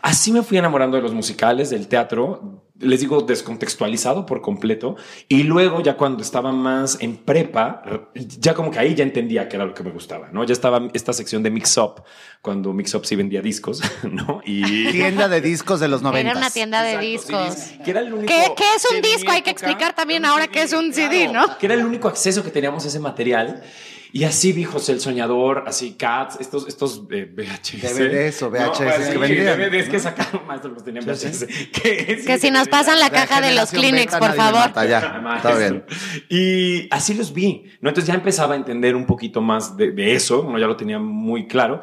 Así 0.00 0.30
me 0.30 0.44
fui 0.44 0.58
enamorando 0.58 0.96
de 0.96 1.02
los 1.02 1.12
musicales, 1.12 1.70
del 1.70 1.88
teatro, 1.88 2.67
les 2.80 3.00
digo, 3.00 3.20
descontextualizado 3.22 4.24
por 4.26 4.40
completo. 4.40 4.96
Y 5.28 5.42
luego, 5.42 5.82
ya 5.82 5.96
cuando 5.96 6.22
estaba 6.22 6.52
más 6.52 6.98
en 7.00 7.16
prepa, 7.16 7.82
ya 8.14 8.54
como 8.54 8.70
que 8.70 8.78
ahí 8.78 8.94
ya 8.94 9.02
entendía 9.04 9.48
que 9.48 9.56
era 9.56 9.64
lo 9.64 9.74
que 9.74 9.82
me 9.82 9.90
gustaba, 9.90 10.28
¿no? 10.32 10.44
Ya 10.44 10.52
estaba 10.52 10.88
esta 10.94 11.12
sección 11.12 11.42
de 11.42 11.50
Mix 11.50 11.76
Up, 11.76 12.02
cuando 12.40 12.72
Mix 12.72 12.94
Up 12.94 13.04
sí 13.04 13.16
vendía 13.16 13.42
discos, 13.42 13.82
¿no? 14.04 14.40
Y... 14.44 14.90
Tienda 14.92 15.28
de 15.28 15.40
discos 15.40 15.80
de 15.80 15.88
los 15.88 16.00
Era 16.00 16.10
noventas. 16.10 16.36
una 16.36 16.50
tienda 16.50 16.82
de 16.82 16.92
Exacto, 16.92 17.06
discos. 17.08 17.54
CDs, 17.54 17.84
que 17.84 17.90
era 17.90 18.00
el 18.00 18.12
único 18.12 18.26
¿Qué, 18.32 18.52
qué 18.56 18.64
es 18.76 18.86
un 18.92 19.02
disco? 19.02 19.30
Hay 19.32 19.42
que 19.42 19.50
explicar 19.50 19.94
también 19.94 20.24
Era 20.24 20.32
ahora 20.32 20.44
CD, 20.44 20.52
qué 20.52 20.62
es 20.62 20.72
un 20.72 20.92
CD, 20.92 21.28
claro, 21.28 21.48
¿no? 21.48 21.58
Que 21.58 21.66
era 21.66 21.74
el 21.74 21.84
único 21.84 22.08
acceso 22.08 22.42
que 22.44 22.50
teníamos 22.50 22.84
a 22.84 22.88
ese 22.88 23.00
material. 23.00 23.62
Y 24.12 24.24
así 24.24 24.52
vi 24.52 24.64
José 24.64 24.92
el 24.92 25.00
Soñador, 25.00 25.64
así 25.66 25.92
Cats, 25.98 26.38
estos, 26.40 26.66
estos 26.68 27.02
eh, 27.10 27.30
VHS. 27.30 27.96
DVDs 27.98 28.42
o 28.42 28.50
VHS 28.50 28.78
pues, 28.78 29.08
que 29.08 29.18
vendían. 29.18 29.58
DVDs 29.58 29.88
que 29.88 30.00
sacaron, 30.00 30.46
maestro, 30.46 30.70
los 30.70 30.84
tenían 30.84 31.04
VHS. 31.04 31.46
Que, 31.72 32.22
Que 32.24 32.38
si 32.38 32.50
nos 32.50 32.68
pasan 32.68 32.98
la 32.98 33.08
La 33.08 33.10
caja 33.10 33.40
de 33.40 33.54
los 33.54 33.70
Kleenex, 33.70 34.12
beta 34.12 34.18
por 34.18 34.34
favor. 34.34 34.60
mata, 34.60 34.84
ya, 34.84 35.20
Maestro. 35.22 35.50
está 35.50 35.58
bien. 35.58 35.84
Y 36.28 36.88
así 36.90 37.14
los 37.14 37.32
vi, 37.32 37.64
¿no? 37.80 37.88
Entonces 37.88 38.06
ya 38.08 38.14
empezaba 38.14 38.54
a 38.54 38.56
entender 38.56 38.94
un 38.94 39.06
poquito 39.06 39.40
más 39.40 39.76
de, 39.76 39.92
de 39.92 40.14
eso, 40.14 40.46
¿no? 40.48 40.58
Ya 40.58 40.66
lo 40.66 40.76
tenía 40.76 40.98
muy 40.98 41.46
claro. 41.46 41.82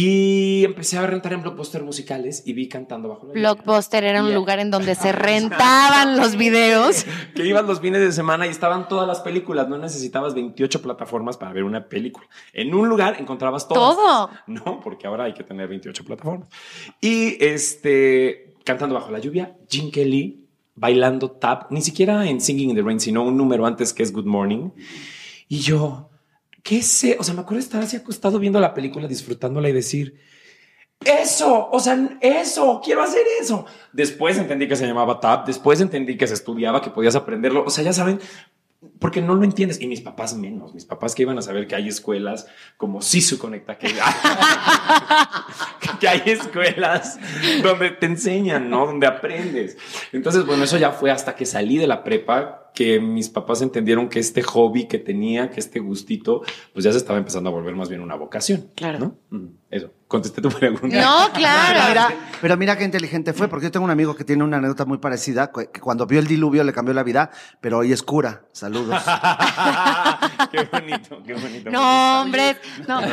Y 0.00 0.64
empecé 0.64 0.96
a 0.96 1.04
rentar 1.08 1.32
en 1.32 1.42
Blockbuster 1.42 1.82
musicales 1.82 2.44
y 2.46 2.52
vi 2.52 2.68
Cantando 2.68 3.08
Bajo 3.08 3.26
la 3.26 3.32
Lluvia. 3.34 3.52
Blockbuster 3.54 4.04
era 4.04 4.22
un 4.22 4.28
Yeah. 4.28 4.36
lugar 4.36 4.60
en 4.60 4.70
donde 4.70 4.94
se 4.94 5.10
rentaban 5.10 6.16
los 6.16 6.36
videos. 6.36 7.04
Que 7.34 7.44
ibas 7.44 7.64
los 7.64 7.80
fines 7.80 8.00
de 8.00 8.12
semana 8.12 8.46
y 8.46 8.50
estaban 8.50 8.86
todas 8.86 9.08
las 9.08 9.20
películas. 9.22 9.68
No 9.68 9.76
necesitabas 9.76 10.34
28 10.36 10.82
plataformas 10.82 11.36
para 11.36 11.52
ver 11.52 11.64
una 11.64 11.88
película. 11.88 12.28
En 12.52 12.72
un 12.74 12.88
lugar 12.88 13.16
encontrabas 13.18 13.66
todas. 13.66 13.96
Todo. 13.96 14.30
No, 14.46 14.78
porque 14.78 15.08
ahora 15.08 15.24
hay 15.24 15.34
que 15.34 15.42
tener 15.42 15.66
28 15.66 16.04
plataformas. 16.04 16.48
Y 17.00 17.36
este, 17.44 18.54
Cantando 18.64 18.94
Bajo 18.94 19.10
la 19.10 19.18
Lluvia, 19.18 19.56
Jim 19.68 19.90
Kelly 19.90 20.44
bailando 20.76 21.32
tap, 21.32 21.72
ni 21.72 21.82
siquiera 21.82 22.24
en 22.28 22.40
Singing 22.40 22.70
in 22.70 22.76
the 22.76 22.82
Rain, 22.82 23.00
sino 23.00 23.24
un 23.24 23.36
número 23.36 23.66
antes 23.66 23.92
que 23.92 24.04
es 24.04 24.12
Good 24.12 24.26
Morning. 24.26 24.70
Y 25.48 25.58
yo, 25.58 26.08
¿qué 26.62 26.82
sé? 26.82 27.16
O 27.18 27.24
sea, 27.24 27.34
me 27.34 27.40
acuerdo 27.40 27.60
estar 27.60 27.82
así 27.82 27.96
acostado 27.96 28.38
viendo 28.38 28.60
la 28.60 28.74
película, 28.74 29.06
disfrutándola 29.06 29.68
y 29.68 29.72
decir, 29.72 30.18
eso, 31.04 31.68
o 31.70 31.78
sea, 31.78 32.18
eso, 32.20 32.80
quiero 32.84 33.02
hacer 33.02 33.22
eso. 33.40 33.64
Después 33.92 34.36
entendí 34.36 34.66
que 34.66 34.76
se 34.76 34.86
llamaba 34.86 35.20
tap, 35.20 35.46
después 35.46 35.80
entendí 35.80 36.16
que 36.16 36.26
se 36.26 36.34
estudiaba, 36.34 36.82
que 36.82 36.90
podías 36.90 37.14
aprenderlo. 37.14 37.64
O 37.64 37.70
sea, 37.70 37.84
ya 37.84 37.92
saben, 37.92 38.20
porque 38.98 39.20
no 39.20 39.34
lo 39.34 39.44
entiendes. 39.44 39.80
Y 39.80 39.86
mis 39.86 40.00
papás 40.00 40.34
menos, 40.34 40.74
mis 40.74 40.84
papás 40.84 41.14
que 41.14 41.22
iban 41.22 41.38
a 41.38 41.42
saber 41.42 41.66
que 41.66 41.74
hay 41.74 41.88
escuelas 41.88 42.46
como 42.76 43.02
Sisu 43.02 43.38
Conecta, 43.38 43.78
que, 43.78 43.88
que 46.00 46.08
hay 46.08 46.22
escuelas 46.26 47.18
donde 47.62 47.90
te 47.90 48.06
enseñan, 48.06 48.70
¿no? 48.70 48.86
Donde 48.86 49.06
aprendes. 49.06 49.76
Entonces, 50.12 50.46
bueno, 50.46 50.64
eso 50.64 50.78
ya 50.78 50.92
fue 50.92 51.10
hasta 51.10 51.34
que 51.34 51.46
salí 51.46 51.78
de 51.78 51.86
la 51.86 52.04
prepa 52.04 52.70
que 52.74 53.00
mis 53.00 53.28
papás 53.28 53.62
entendieron 53.62 54.08
que 54.08 54.20
este 54.20 54.42
hobby 54.42 54.86
que 54.86 54.98
tenía, 54.98 55.50
que 55.50 55.58
este 55.58 55.80
gustito, 55.80 56.42
pues 56.72 56.84
ya 56.84 56.92
se 56.92 56.98
estaba 56.98 57.18
empezando 57.18 57.50
a 57.50 57.52
volver 57.52 57.74
más 57.74 57.88
bien 57.88 58.00
una 58.00 58.14
vocación. 58.14 58.70
Claro. 58.76 58.98
¿no? 58.98 59.18
Mm, 59.30 59.46
contesté 60.08 60.40
tu 60.40 60.48
pregunta. 60.48 60.88
No, 60.88 61.18
Pero 61.26 61.32
claro. 61.34 61.80
mira, 61.88 62.14
pero 62.40 62.56
mira 62.56 62.76
qué 62.78 62.84
inteligente 62.84 63.32
fue, 63.34 63.46
porque 63.46 63.66
yo 63.66 63.70
tengo 63.70 63.84
un 63.84 63.90
amigo 63.90 64.16
que 64.16 64.24
tiene 64.24 64.42
una 64.42 64.56
anécdota 64.56 64.84
muy 64.86 64.98
parecida, 64.98 65.52
que 65.52 65.80
cuando 65.80 66.06
vio 66.06 66.18
el 66.18 66.26
diluvio 66.26 66.64
le 66.64 66.72
cambió 66.72 66.94
la 66.94 67.02
vida, 67.02 67.30
pero 67.60 67.78
hoy 67.78 67.92
es 67.92 68.02
cura. 68.02 68.42
Saludos. 68.52 69.00
qué 70.50 70.64
bonito, 70.72 71.22
qué 71.24 71.34
bonito. 71.34 71.70
No, 71.70 72.22
hombre. 72.22 72.56
No, 72.86 73.00
no. 73.00 73.08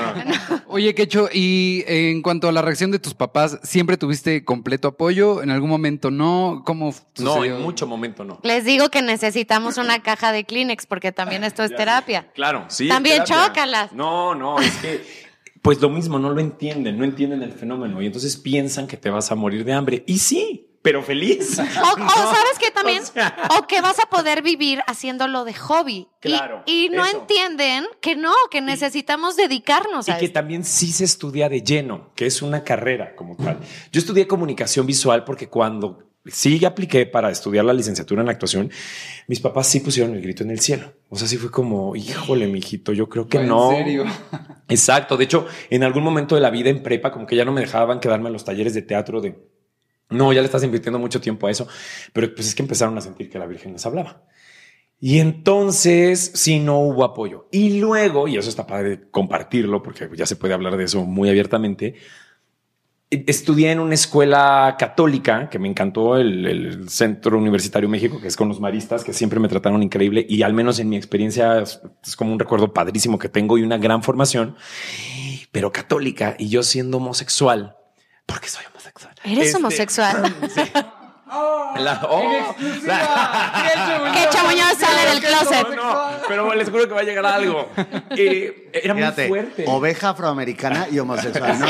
Oye, 0.67 0.95
Quecho, 0.95 1.29
y 1.31 1.83
en 1.87 2.21
cuanto 2.21 2.47
a 2.47 2.51
la 2.51 2.61
reacción 2.61 2.91
de 2.91 2.99
tus 2.99 3.13
papás, 3.13 3.59
¿siempre 3.63 3.97
tuviste 3.97 4.45
completo 4.45 4.87
apoyo? 4.87 5.43
¿En 5.43 5.51
algún 5.51 5.69
momento 5.69 6.11
no? 6.11 6.63
¿Cómo 6.65 6.93
No, 7.19 7.43
en 7.43 7.61
mucho 7.61 7.87
momento 7.87 8.23
no. 8.23 8.39
Les 8.43 8.63
digo 8.63 8.89
que 8.89 9.01
necesitamos 9.01 9.77
una 9.77 10.01
caja 10.01 10.31
de 10.31 10.45
Kleenex 10.45 10.85
porque 10.85 11.11
también 11.11 11.43
esto 11.43 11.63
es 11.63 11.75
terapia. 11.75 12.27
Claro, 12.33 12.65
sí. 12.69 12.87
También 12.87 13.23
terapia. 13.25 13.47
chócalas. 13.47 13.91
No, 13.91 14.33
no, 14.33 14.59
es 14.59 14.75
que. 14.77 15.24
Pues 15.65 15.81
lo 15.81 15.89
mismo, 15.89 16.19
no 16.19 16.29
lo 16.29 16.39
entienden, 16.39 16.97
no 16.97 17.03
entienden 17.03 17.41
el 17.41 17.51
fenómeno 17.51 18.01
y 18.01 18.05
entonces 18.05 18.37
piensan 18.37 18.85
que 18.87 18.97
te 18.97 19.09
vas 19.09 19.31
a 19.31 19.35
morir 19.35 19.65
de 19.65 19.73
hambre. 19.73 20.03
Y 20.07 20.19
sí, 20.19 20.77
pero 20.83 21.01
feliz. 21.01 21.57
O, 21.59 21.61
sabes 21.97 22.59
que 22.59 22.69
también, 22.71 23.01
o 23.01 23.05
sea, 23.07 23.35
o 23.59 23.65
que 23.65 23.81
vas 23.81 23.97
a 23.99 24.05
poder 24.07 24.43
vivir 24.43 24.81
haciéndolo 24.87 25.43
de 25.43 25.53
hobby. 25.55 25.95
Y- 25.95 26.07
Claro, 26.21 26.61
Y, 26.67 26.89
no 26.89 27.03
eso. 27.03 27.19
entienden 27.21 27.85
que 27.99 28.15
no, 28.15 28.31
que 28.51 28.61
necesitamos 28.61 29.35
dedicarnos 29.35 30.07
Y 30.07 30.11
a 30.11 30.17
que 30.19 30.25
esto. 30.25 30.35
también 30.39 30.63
sí 30.63 30.91
se 30.91 31.03
estudia 31.03 31.49
de 31.49 31.61
lleno, 31.63 32.11
que 32.15 32.27
es 32.27 32.41
una 32.43 32.63
carrera 32.63 33.15
como 33.15 33.35
tal. 33.35 33.59
Yo 33.91 33.99
estudié 33.99 34.27
comunicación 34.27 34.85
visual 34.85 35.23
porque 35.23 35.49
cuando 35.49 35.99
sí 36.27 36.63
apliqué 36.65 37.05
para 37.05 37.29
estudiar 37.29 37.65
la 37.65 37.73
licenciatura 37.73 38.21
en 38.21 38.29
actuación, 38.29 38.71
mis 39.27 39.39
papás 39.39 39.67
sí 39.67 39.79
pusieron 39.79 40.15
el 40.15 40.21
grito 40.21 40.43
en 40.43 40.51
el 40.51 40.59
cielo. 40.59 40.93
O 41.09 41.17
sea, 41.17 41.27
sí 41.27 41.37
fue 41.37 41.51
como, 41.51 41.95
híjole, 41.95 42.47
mijito, 42.47 42.93
yo 42.93 43.09
creo 43.09 43.27
que 43.27 43.37
¿En 43.37 43.47
no. 43.47 43.71
serio? 43.71 44.05
Exacto. 44.69 45.17
De 45.17 45.25
hecho, 45.25 45.47
en 45.69 45.83
algún 45.83 46.03
momento 46.03 46.35
de 46.35 46.41
la 46.41 46.49
vida 46.49 46.69
en 46.69 46.83
prepa, 46.83 47.11
como 47.11 47.25
que 47.25 47.35
ya 47.35 47.45
no 47.45 47.51
me 47.51 47.61
dejaban 47.61 47.99
quedarme 47.99 48.27
en 48.27 48.33
los 48.33 48.45
talleres 48.45 48.73
de 48.73 48.81
teatro 48.81 49.21
de 49.21 49.35
no, 50.09 50.31
ya 50.33 50.41
le 50.41 50.45
estás 50.45 50.63
invirtiendo 50.63 50.99
mucho 50.99 51.19
tiempo 51.19 51.47
a 51.47 51.51
eso. 51.51 51.67
Pero 52.13 52.33
pues 52.33 52.47
es 52.47 52.55
que 52.55 52.61
empezaron 52.61 52.97
a 52.97 53.01
sentir 53.01 53.29
que 53.29 53.39
la 53.39 53.47
Virgen 53.47 53.73
les 53.73 53.85
hablaba. 53.85 54.23
Y 54.99 55.19
entonces 55.19 56.31
sí 56.35 56.59
no 56.59 56.79
hubo 56.79 57.03
apoyo. 57.03 57.47
Y 57.51 57.79
luego, 57.79 58.27
y 58.27 58.37
eso 58.37 58.49
está 58.49 58.65
padre 58.65 59.09
compartirlo, 59.11 59.83
porque 59.83 60.09
ya 60.15 60.25
se 60.25 60.35
puede 60.35 60.53
hablar 60.53 60.77
de 60.77 60.85
eso 60.85 61.03
muy 61.03 61.29
abiertamente. 61.29 61.95
E- 63.09 63.23
Estudié 63.27 63.71
en 63.71 63.79
una 63.79 63.93
escuela 63.93 64.75
católica 64.77 65.49
que 65.49 65.59
me 65.59 65.67
encantó, 65.67 66.17
el, 66.17 66.45
el 66.45 66.89
Centro 66.89 67.37
Universitario 67.37 67.87
México, 67.89 68.19
que 68.19 68.27
es 68.27 68.35
con 68.35 68.47
los 68.49 68.59
maristas, 68.59 69.03
que 69.03 69.13
siempre 69.13 69.39
me 69.39 69.47
trataron 69.47 69.83
increíble 69.83 70.25
y 70.27 70.41
al 70.43 70.53
menos 70.53 70.79
en 70.79 70.89
mi 70.89 70.97
experiencia 70.97 71.59
es, 71.59 71.81
es 72.05 72.15
como 72.15 72.31
un 72.33 72.39
recuerdo 72.39 72.73
padrísimo 72.73 73.17
que 73.19 73.29
tengo 73.29 73.57
y 73.57 73.63
una 73.63 73.77
gran 73.77 74.03
formación, 74.03 74.55
pero 75.51 75.71
católica 75.71 76.35
y 76.39 76.49
yo 76.49 76.63
siendo 76.63 76.97
homosexual, 76.97 77.75
porque 78.25 78.49
soy 78.49 78.63
homosexual. 78.71 79.13
¿Eres 79.23 79.45
Este, 79.47 79.57
homosexual? 79.57 80.35
sí. 80.53 80.61
La- 81.77 82.01
oh, 82.09 82.23
la- 82.85 84.13
Que 84.13 84.29
Chamuñón 84.29 84.75
sale 84.77 85.09
del 85.11 85.19
closet. 85.23 85.75
no, 85.75 85.75
no, 85.75 86.17
pero 86.27 86.53
les 86.55 86.69
juro 86.69 86.87
que 86.87 86.93
va 86.93 87.01
a 87.01 87.03
llegar 87.03 87.25
algo. 87.25 87.69
Eh, 88.11 88.69
era 88.73 88.95
Fíjate, 88.95 89.27
muy 89.27 89.39
fuerte. 89.39 89.65
oveja 89.67 90.09
afroamericana 90.09 90.87
y 90.91 90.99
homosexual. 90.99 91.59
No, 91.59 91.67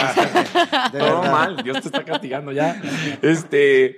de 0.91 0.99
Todo 0.99 1.23
mal, 1.23 1.57
Dios 1.63 1.81
te 1.81 1.87
está 1.87 2.03
castigando 2.03 2.51
ya. 2.51 2.79
Este 3.21 3.97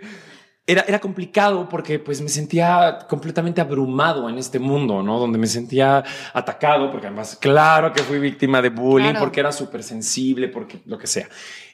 era, 0.70 0.84
era 0.88 1.00
complicado 1.00 1.70
porque 1.70 1.98
pues 2.00 2.20
me 2.22 2.28
sentía 2.30 3.00
completamente 3.10 3.62
abrumado 3.62 4.28
en 4.30 4.38
este 4.38 4.60
mundo, 4.60 5.02
¿no? 5.02 5.18
Donde 5.20 5.38
me 5.38 5.48
sentía 5.48 6.04
atacado, 6.34 6.92
porque 6.92 7.08
además, 7.08 7.38
claro 7.40 7.94
que 7.94 8.04
fui 8.04 8.20
víctima 8.20 8.62
de 8.62 8.70
bullying, 8.70 9.12
Claro. 9.12 9.26
porque 9.26 9.40
era 9.40 9.52
súper 9.54 9.82
sensible, 9.84 10.50
porque 10.50 10.80
lo 10.86 10.98
que 10.98 11.08
sea. 11.08 11.30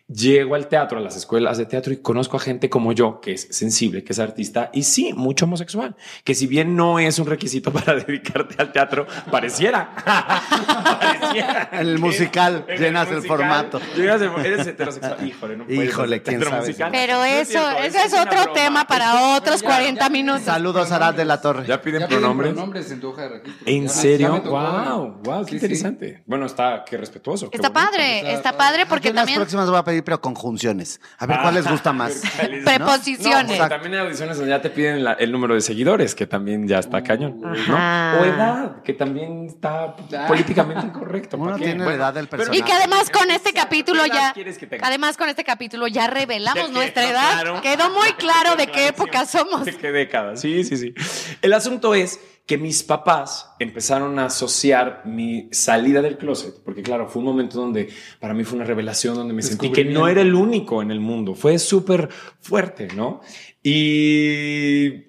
Llego 0.07 0.55
al 0.55 0.67
teatro, 0.67 0.97
a 0.97 1.01
las 1.01 1.15
escuelas 1.15 1.57
de 1.57 1.65
teatro 1.65 1.93
y 1.93 1.97
conozco 1.97 2.35
a 2.35 2.39
gente 2.41 2.69
como 2.69 2.91
yo, 2.91 3.21
que 3.21 3.31
es 3.33 3.47
sensible, 3.51 4.03
que 4.03 4.11
es 4.11 4.19
artista 4.19 4.69
y 4.73 4.83
sí, 4.83 5.13
mucho 5.13 5.45
homosexual, 5.45 5.95
que 6.25 6.35
si 6.35 6.45
bien 6.45 6.75
no 6.75 6.99
es 6.99 7.19
un 7.19 7.25
requisito 7.25 7.71
para 7.73 7.95
dedicarte 7.95 8.55
al 8.61 8.73
teatro, 8.73 9.07
pareciera. 9.31 9.95
pareciera. 9.95 11.69
En 11.71 11.79
el 11.87 11.99
musical 11.99 12.65
en 12.67 12.79
llenas 12.81 13.07
el 13.07 13.15
musical 13.15 13.37
formato. 13.37 13.79
Llegas 13.95 14.21
el- 14.21 14.45
eres 14.45 14.67
heterosexual. 14.67 15.25
Híjole, 15.25 15.57
no 15.57 15.65
puedes 15.65 15.83
Híjole, 15.89 16.21
quién 16.21 16.43
sabe. 16.43 16.59
musical. 16.59 16.89
Pero 16.91 17.13
No 17.15 17.23
eso, 17.25 17.51
cierto, 17.51 17.69
eso 17.79 17.97
esa 17.97 18.05
es 18.05 18.13
otro 18.13 18.41
broma. 18.41 18.53
tema 18.53 18.85
para 18.87 19.35
otros 19.37 19.63
40 19.63 20.09
minutos. 20.09 20.41
Saludos, 20.43 20.91
Arad 20.91 21.13
de 21.13 21.23
la 21.25 21.39
Torre. 21.41 21.65
Ya 21.65 21.81
piden 21.81 22.01
Ya 22.01 22.07
piden 22.07 22.19
pronombres. 22.21 22.51
pronombres 22.53 22.91
en 22.91 22.99
tu 22.99 23.09
hoja 23.09 23.21
de 23.23 23.29
registro. 23.39 23.63
¿En 23.65 23.75
Ya 23.77 23.81
me- 23.83 23.89
serio? 23.89 24.41
ya. 24.43 24.49
Wow, 24.49 25.21
wow, 25.23 25.45
qué 25.45 25.51
Sí, 25.53 25.59
sí. 25.59 25.65
interesante. 25.65 26.23
Bueno, 26.25 26.45
está 26.45 26.83
qué 26.85 26.97
respetuoso. 26.97 27.49
Está 27.53 27.71
padre, 27.71 28.17
Está 28.19 28.31
está 28.33 28.57
padre. 28.57 28.85
porque 28.85 29.05
Yo 29.05 29.09
en 29.11 29.15
las 29.15 29.21
también 29.23 29.39
próximas 29.39 29.69
voy 29.69 29.79
a 29.79 29.83
pedir, 29.83 29.92
pero 30.01 30.19
con 30.21 30.33
conjunciones. 30.33 30.99
A 31.17 31.25
ver 31.25 31.37
cuál 31.41 31.53
les 31.55 31.67
gusta 31.69 31.93
más. 31.93 32.21
¿Cuál 32.37 32.53
es? 32.55 32.63
preposiciones. 32.65 33.59
No, 33.59 33.67
también 33.69 33.93
hay 33.93 33.99
audiciones 34.01 34.37
donde 34.37 34.49
ya 34.51 34.61
te 34.61 34.69
piden 34.69 35.03
la- 35.03 35.13
el 35.13 35.31
número 35.31 35.53
de 35.53 35.61
seguidores, 35.61 36.15
que 36.15 36.25
también 36.27 36.67
ya 36.67 36.79
está 36.79 37.03
cañón. 37.03 37.39
¿no? 37.41 37.49
O 37.75 38.25
edad, 38.25 38.81
que 38.83 38.93
también 38.93 39.45
está 39.47 39.95
políticamente 40.27 40.85
incorrecto. 40.85 41.37
Uno 41.37 41.55
tiene 41.57 41.79
la 41.79 41.83
Bueno, 41.85 41.97
edad 41.99 42.13
del 42.13 42.27
personaje. 42.27 42.57
Y 42.59 42.63
que 42.63 42.71
además 42.73 43.09
con 43.09 43.29
este 43.31 43.53
capítulo 43.53 44.01
¿Qué 44.03 44.09
edad 44.09 44.33
ya, 44.35 44.77
además 44.81 45.17
con 45.17 45.29
este 45.29 45.43
capítulo 45.43 45.87
ya 45.87 46.07
revelamos 46.07 46.67
Ya 46.67 46.73
nuestra 46.73 47.09
edad. 47.09 47.31
claro. 47.41 47.61
Quedó 47.61 47.89
muy 47.91 48.11
claro 48.17 48.55
de 48.55 48.67
qué 48.67 48.87
época 48.87 49.25
somos. 49.25 49.65
De 49.65 49.75
qué 49.75 49.91
década. 49.91 50.35
Sí, 50.37 50.63
sí, 50.63 50.77
sí. 50.77 50.93
El 51.41 51.53
asunto 51.53 51.93
es 51.95 52.19
que 52.45 52.57
mis 52.57 52.83
papás 52.83 53.53
empezaron 53.57 54.19
a 54.19 54.25
asociar 54.25 55.03
mi 55.05 55.47
salida 55.51 56.01
del 56.01 56.17
closet, 56.17 56.55
porque 56.63 56.83
claro, 56.83 57.07
fue 57.07 57.21
un 57.21 57.25
momento 57.25 57.57
donde 57.57 57.87
para 58.19 58.33
mí 58.33 58.43
fue 58.43 58.57
una 58.57 58.65
revelación, 58.65 59.15
donde 59.15 59.33
me 59.33 59.41
sentí 59.41 59.71
que 59.71 59.85
no 59.85 60.07
era 60.09 60.21
el 60.21 60.35
único 60.35 60.81
en 60.81 60.91
el 60.91 60.99
mundo. 60.99 61.35
Fue 61.35 61.57
súper 61.57 62.09
fuerte, 62.41 62.89
¿no? 62.95 63.21
Y 63.63 65.05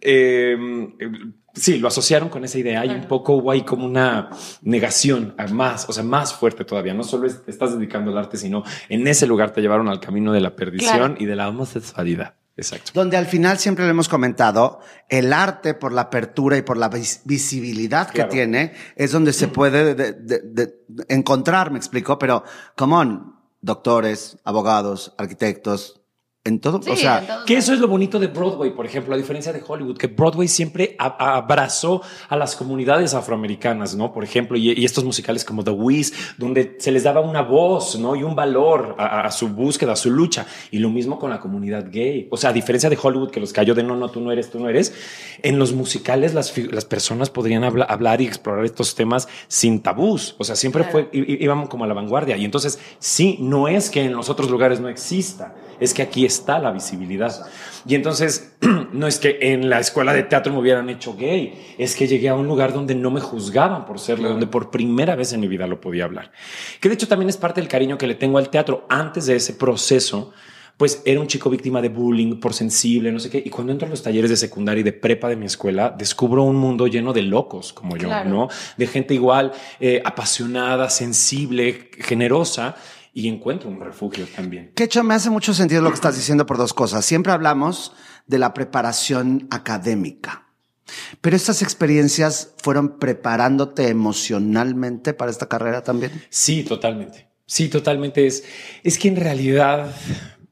eh, 0.00 0.56
sí, 1.54 1.78
lo 1.78 1.88
asociaron 1.88 2.28
con 2.28 2.44
esa 2.44 2.58
idea 2.58 2.86
y 2.86 2.90
un 2.90 3.06
poco 3.08 3.34
hubo 3.34 3.50
ahí 3.50 3.62
como 3.62 3.84
una 3.84 4.30
negación 4.62 5.34
a 5.36 5.48
más, 5.48 5.88
o 5.88 5.92
sea, 5.92 6.04
más 6.04 6.32
fuerte 6.32 6.64
todavía. 6.64 6.94
No 6.94 7.02
solo 7.02 7.26
estás 7.26 7.76
dedicando 7.76 8.12
al 8.12 8.18
arte, 8.18 8.36
sino 8.36 8.62
en 8.88 9.06
ese 9.08 9.26
lugar 9.26 9.52
te 9.52 9.60
llevaron 9.60 9.88
al 9.88 9.98
camino 9.98 10.32
de 10.32 10.40
la 10.40 10.54
perdición 10.54 10.96
Claro. 10.96 11.14
y 11.18 11.24
de 11.26 11.34
la 11.36 11.48
homosexualidad. 11.48 12.34
Exacto. 12.58 12.90
Donde 12.92 13.16
al 13.16 13.26
final 13.26 13.56
siempre 13.58 13.84
le 13.84 13.92
hemos 13.92 14.08
comentado, 14.08 14.80
el 15.08 15.32
arte 15.32 15.74
por 15.74 15.92
la 15.92 16.02
apertura 16.02 16.56
y 16.56 16.62
por 16.62 16.76
la 16.76 16.90
vis- 16.90 17.20
visibilidad 17.24 18.10
que 18.10 18.24
tiene 18.24 18.72
es 18.96 19.12
donde 19.12 19.32
se 19.32 19.46
puede 19.48 19.94
de- 19.94 20.12
de- 20.12 20.40
de- 20.40 20.66
de 20.88 21.04
encontrar, 21.08 21.70
me 21.70 21.78
explico, 21.78 22.18
pero 22.18 22.42
come 22.76 22.94
on, 22.96 23.36
doctores, 23.60 24.38
abogados, 24.44 25.14
arquitectos, 25.18 25.97
En 26.48 26.60
todo, 26.60 26.80
Sí, 26.82 26.90
o 26.90 26.96
sea, 26.96 27.18
en 27.20 27.44
Que 27.46 27.56
eso 27.56 27.72
es 27.72 27.78
lo 27.80 27.88
bonito 27.88 28.18
de 28.18 28.26
Broadway, 28.28 28.70
por 28.74 28.86
ejemplo, 28.86 29.14
a 29.14 29.16
diferencia 29.16 29.52
de 29.52 29.62
Hollywood, 29.66 29.96
que 29.98 30.06
Broadway 30.06 30.48
siempre 30.48 30.96
a- 30.98 31.36
abrazó 31.36 32.00
a 32.28 32.36
las 32.36 32.56
comunidades 32.56 33.14
afroamericanas, 33.14 33.94
¿no? 33.94 34.12
Por 34.12 34.24
ejemplo, 34.24 34.56
y, 34.56 34.72
y 34.72 34.84
estos 34.84 35.04
musicales 35.04 35.44
como 35.44 35.62
The 35.62 35.70
Wiz, 35.70 36.12
donde 36.38 36.76
se 36.78 36.90
les 36.90 37.04
daba 37.04 37.20
una 37.20 37.42
voz, 37.42 37.98
¿no? 37.98 38.16
Y 38.16 38.22
un 38.22 38.34
valor 38.34 38.96
a, 38.98 39.22
a 39.26 39.30
su 39.30 39.48
búsqueda, 39.48 39.92
a 39.92 39.96
su 39.96 40.10
lucha. 40.10 40.46
Y 40.70 40.78
lo 40.78 40.90
mismo 40.90 41.18
con 41.18 41.30
la 41.30 41.40
comunidad 41.40 41.86
gay. 41.90 42.28
O 42.30 42.36
sea, 42.36 42.50
a 42.50 42.52
diferencia 42.52 42.88
de 42.90 42.98
Hollywood, 43.00 43.30
que 43.30 43.40
los 43.40 43.52
cayó 43.52 43.74
de 43.74 43.82
no, 43.82 43.94
no, 43.96 44.08
tú 44.08 44.20
no 44.20 44.32
eres, 44.32 44.50
tú 44.50 44.58
no 44.58 44.68
eres, 44.68 44.92
en 45.42 45.58
los 45.58 45.72
musicales 45.72 46.34
las, 46.34 46.56
las 46.72 46.84
personas 46.84 47.30
podrían 47.30 47.62
habla- 47.64 47.84
hablar 47.84 48.20
y 48.20 48.26
explorar 48.26 48.64
estos 48.64 48.94
temas 48.94 49.28
sin 49.48 49.80
tabús. 49.82 50.34
O 50.38 50.44
sea, 50.44 50.56
siempre 50.56 50.84
fue, 50.84 51.10
í- 51.12 51.24
í- 51.26 51.38
íbamos 51.44 51.68
como 51.68 51.84
a 51.84 51.86
la 51.86 51.94
vanguardia. 51.94 52.36
Y 52.36 52.44
entonces, 52.44 52.78
sí, 52.98 53.36
no 53.40 53.68
es 53.68 53.90
que 53.90 54.04
en 54.04 54.12
los 54.14 54.28
otros 54.30 54.50
lugares 54.50 54.80
no 54.80 54.88
exista, 54.88 55.54
es 55.80 55.94
que 55.94 56.02
aquí 56.02 56.24
está 56.24 56.58
la 56.58 56.70
visibilidad. 56.70 57.34
Y 57.86 57.94
entonces, 57.94 58.56
no 58.92 59.06
es 59.06 59.18
que 59.18 59.38
en 59.40 59.68
la 59.70 59.80
escuela 59.80 60.12
de 60.12 60.22
teatro 60.22 60.52
me 60.52 60.58
hubieran 60.58 60.88
hecho 60.90 61.16
gay, 61.16 61.74
es 61.78 61.96
que 61.96 62.06
llegué 62.06 62.28
a 62.28 62.34
un 62.34 62.46
lugar 62.46 62.72
donde 62.72 62.94
no 62.94 63.10
me 63.10 63.20
juzgaban 63.20 63.86
por 63.86 63.98
serlo, 63.98 64.28
donde 64.28 64.46
por 64.46 64.70
primera 64.70 65.16
vez 65.16 65.32
en 65.32 65.40
mi 65.40 65.48
vida 65.48 65.66
lo 65.66 65.80
podía 65.80 66.04
hablar. 66.04 66.32
Que 66.80 66.88
de 66.88 66.94
hecho 66.94 67.08
también 67.08 67.28
es 67.28 67.36
parte 67.36 67.60
del 67.60 67.68
cariño 67.68 67.98
que 67.98 68.06
le 68.06 68.14
tengo 68.14 68.38
al 68.38 68.50
teatro. 68.50 68.86
Antes 68.88 69.26
de 69.26 69.36
ese 69.36 69.54
proceso, 69.54 70.32
pues 70.78 71.02
era 71.04 71.20
un 71.20 71.26
chico 71.26 71.50
víctima 71.50 71.82
de 71.82 71.88
bullying 71.88 72.38
por 72.38 72.54
sensible, 72.54 73.10
no 73.10 73.18
sé 73.18 73.28
qué. 73.30 73.42
Y 73.44 73.50
cuando 73.50 73.72
entro 73.72 73.86
a 73.86 73.90
los 73.90 74.00
talleres 74.00 74.30
de 74.30 74.36
secundaria 74.36 74.80
y 74.80 74.84
de 74.84 74.92
prepa 74.92 75.28
de 75.28 75.34
mi 75.34 75.44
escuela, 75.44 75.92
descubro 75.96 76.44
un 76.44 76.54
mundo 76.54 76.86
lleno 76.86 77.12
de 77.12 77.22
locos 77.22 77.72
como 77.72 77.96
yo, 77.96 78.06
Claro. 78.06 78.30
¿no? 78.30 78.48
De 78.76 78.86
gente 78.86 79.12
igual, 79.12 79.52
eh, 79.80 80.00
apasionada, 80.04 80.88
sensible, 80.88 81.90
generosa. 81.98 82.76
Y 83.18 83.26
encuentro 83.26 83.68
un 83.68 83.80
refugio 83.80 84.28
también. 84.36 84.70
Que 84.76 84.84
hecho 84.84 85.02
me 85.02 85.12
hace 85.12 85.28
mucho 85.28 85.52
sentido 85.52 85.82
lo 85.82 85.88
que 85.88 85.96
estás 85.96 86.14
diciendo 86.14 86.46
por 86.46 86.56
dos 86.56 86.72
cosas. 86.72 87.04
Siempre 87.04 87.32
hablamos 87.32 87.92
de 88.28 88.38
la 88.38 88.54
preparación 88.54 89.48
académica, 89.50 90.52
pero 91.20 91.34
estas 91.34 91.60
experiencias 91.62 92.54
fueron 92.62 93.00
preparándote 93.00 93.88
emocionalmente 93.88 95.14
para 95.14 95.32
esta 95.32 95.48
carrera 95.48 95.82
también. 95.82 96.12
Sí, 96.30 96.62
totalmente. 96.62 97.28
Sí, 97.44 97.68
totalmente. 97.68 98.24
Es, 98.24 98.44
es 98.84 98.96
que 98.96 99.08
en 99.08 99.16
realidad, 99.16 99.92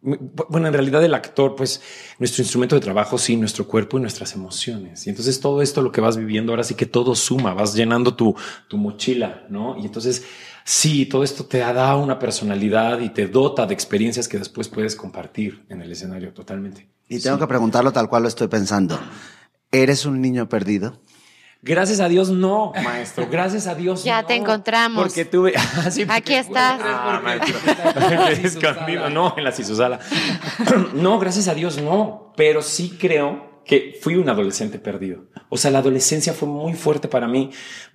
bueno, 0.03 0.67
en 0.67 0.73
realidad 0.73 1.05
el 1.05 1.15
actor, 1.15 1.55
pues 1.55 1.81
nuestro 2.19 2.43
instrumento 2.43 2.75
de 2.75 2.81
trabajo, 2.81 3.17
sí, 3.17 3.37
nuestro 3.37 3.69
cuerpo 3.69 3.99
y 3.99 4.01
nuestras 4.01 4.35
emociones. 4.35 5.07
Y 5.07 5.11
entonces 5.11 5.39
todo 5.39 5.63
esto, 5.63 5.83
lo 5.83 5.93
que 5.93 6.01
vas 6.01 6.17
viviendo, 6.17 6.51
ahora 6.51 6.65
sí 6.65 6.75
que 6.75 6.87
todo 6.87 7.15
suma, 7.15 7.55
vas 7.55 7.77
llenando 7.77 8.17
tu, 8.17 8.35
tu 8.67 8.77
mochila, 8.77 9.47
¿no? 9.51 9.77
Y 9.79 9.87
entonces, 9.87 10.25
sí, 10.67 11.07
todo 11.07 11.23
esto 11.23 11.45
te 11.47 11.59
da 11.59 11.95
una 11.97 12.19
personalidad 12.19 12.99
y 12.99 13.11
te 13.11 13.29
dota 13.29 13.65
de 13.67 13.73
experiencias 13.75 14.27
que 14.27 14.39
después 14.39 14.69
puedes 14.69 14.97
compartir 14.97 15.65
en 15.69 15.81
el 15.81 15.93
escenario 15.93 16.33
totalmente. 16.35 16.89
Y 17.09 17.21
tengo 17.21 17.39
que 17.39 17.47
preguntarlo 17.47 17.93
tal 17.93 18.09
cual 18.09 18.23
lo 18.25 18.29
estoy 18.29 18.49
pensando. 18.49 18.99
¿Eres 19.71 20.05
un 20.07 20.21
niño 20.21 20.49
perdido? 20.49 21.01
Gracias 21.63 22.01
a 22.01 22.09
Dios, 22.09 22.31
no, 22.31 22.73
maestro. 22.85 23.29
Gracias 23.31 23.67
a 23.69 23.75
Dios. 23.77 24.03
Ya 24.05 24.23
no. 24.23 24.27
te 24.29 24.35
encontramos. 24.35 25.05
Porque 25.05 25.25
tuve. 25.25 25.55
Ah, 25.77 25.91
sí, 25.91 26.01
porque- 26.05 26.13
Aquí 26.13 26.35
estás. 26.35 26.81
Ah, 26.83 27.21
maestro. 27.23 27.57
No, 29.11 29.35
en 29.37 29.45
la 29.45 29.53
Cisusala. 29.53 30.01
No, 30.95 31.19
gracias 31.19 31.49
a 31.49 31.55
Dios, 31.55 31.81
no. 31.81 32.33
Pero 32.37 32.61
sí 32.63 32.97
creo 33.01 33.63
que 33.65 33.99
fui 34.01 34.17
un 34.17 34.29
adolescente 34.29 34.79
perdido. 34.79 35.25
O 35.49 35.57
sea, 35.57 35.71
la 35.71 35.79
adolescencia 35.79 36.33
fue 36.33 36.49
muy 36.49 36.75
fuerte 36.75 37.09
para 37.09 37.27
mí. 37.27 37.51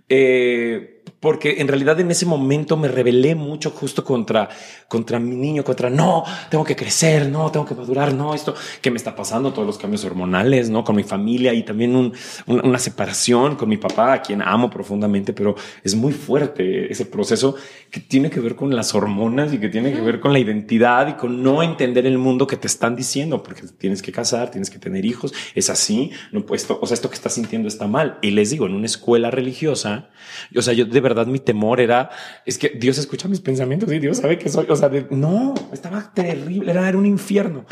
eh, 0.10 1.00
porque 1.20 1.56
en 1.60 1.68
realidad 1.68 2.00
en 2.00 2.10
ese 2.12 2.25
momento 2.25 2.77
me 2.77 2.88
rebelé 2.88 3.36
mucho 3.36 3.72
justo 3.72 4.03
contra, 4.03 4.50
contra 4.88 5.20
mi 5.20 5.36
niño, 5.36 5.63
contra 5.63 5.89
no, 5.89 6.24
tengo 6.50 6.63
que 6.63 6.75
crecer, 6.75 7.30
no, 7.30 7.51
tengo 7.51 7.65
que 7.65 7.75
madurar, 7.75 8.13
no, 8.13 8.34
esto 8.34 8.53
que 8.82 8.89
me 8.91 8.98
está 8.98 9.15
pasando, 9.15 9.53
todos 9.53 9.65
los 9.68 9.77
cambios 9.77 10.03
hormonales, 10.06 10.70
no, 10.70 10.84
con 10.84 10.96
mi 10.96 11.03
familia 11.03 11.53
y 11.53 11.63
también 11.63 11.96
un- 11.96 12.13
un- 12.48 12.65
una 12.65 12.80
separación 12.80 13.56
con 13.56 13.70
mi 13.70 13.77
papá, 13.77 14.13
a 14.13 14.22
quien 14.22 14.41
amo 14.41 14.70
profundamente, 14.70 15.34
pero 15.34 15.56
es 15.84 15.96
muy 15.96 16.13
fuerte 16.13 16.91
ese 16.91 17.06
proceso 17.06 17.56
que 17.89 18.00
tiene 18.00 18.30
que 18.30 18.39
ver 18.39 18.56
con 18.56 18.75
las 18.75 18.94
hormonas 18.96 19.53
y 19.53 19.58
que 19.60 19.70
tiene 19.70 19.94
que 19.94 20.01
ver 20.01 20.20
con 20.20 20.34
la 20.34 20.39
identidad 20.39 21.08
y 21.08 21.13
con 21.13 21.44
no 21.44 21.62
entender 21.63 22.06
el 22.06 22.18
mundo 22.18 22.48
que 22.48 22.58
te 22.58 22.68
están 22.68 22.96
diciendo, 22.96 23.44
porque 23.44 23.63
tienes 23.77 24.01
que 24.01 24.12
casar, 24.12 24.50
tienes 24.51 24.70
que 24.70 24.80
tener 24.80 25.06
hijos, 25.06 25.34
es 25.56 25.70
así, 25.70 26.12
no 26.32 26.46
pues, 26.46 26.62
esto, 26.62 26.80
o 26.82 26.88
sea, 26.88 26.96
esto 26.96 27.10
que 27.10 27.15
estás 27.15 27.34
sintiendo 27.34 27.68
está 27.68 27.88
mal. 27.88 28.18
Y 28.22 28.32
les 28.32 28.50
digo, 28.51 28.65
en 28.65 28.74
una 28.75 28.86
escuela 28.86 29.32
religiosa, 29.32 30.10
o 30.56 30.62
sea, 30.62 30.74
yo 30.74 30.86
de 30.86 31.00
verdad 31.01 31.27
mi 31.27 31.39
temor 31.39 31.81
era, 31.81 32.10
es 32.46 32.58
que 32.58 32.70
Dios 32.70 32.98
escucha 32.98 33.27
mis 33.27 33.41
pensamientos 33.41 33.91
y 33.91 34.00
Dios 34.00 34.17
sabe 34.17 34.38
que 34.38 34.50
soy, 34.50 34.65
o 34.70 34.75
sea, 34.75 34.89
no, 35.10 35.53
estaba 35.74 36.13
terrible, 36.13 36.72
era, 36.72 36.98
un 36.98 37.05
infierno. 37.05 37.65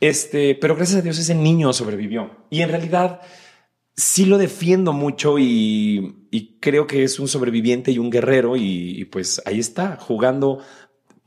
Este, 0.00 0.54
pero 0.54 0.76
gracias 0.76 1.00
a 1.00 1.02
Dios 1.02 1.18
ese 1.18 1.34
niño 1.34 1.72
sobrevivió. 1.72 2.46
Y 2.50 2.62
en 2.62 2.68
realidad 2.70 3.20
sí 3.94 4.24
lo 4.24 4.38
defiendo 4.38 4.92
mucho 4.92 5.38
y, 5.38 6.14
creo 6.60 6.86
que 6.86 7.04
es 7.04 7.20
un 7.20 7.28
sobreviviente 7.28 7.90
y 7.92 7.98
un 7.98 8.10
guerrero 8.10 8.56
y 8.56 9.04
pues 9.06 9.40
ahí 9.46 9.58
está 9.58 9.96
jugando. 9.96 10.60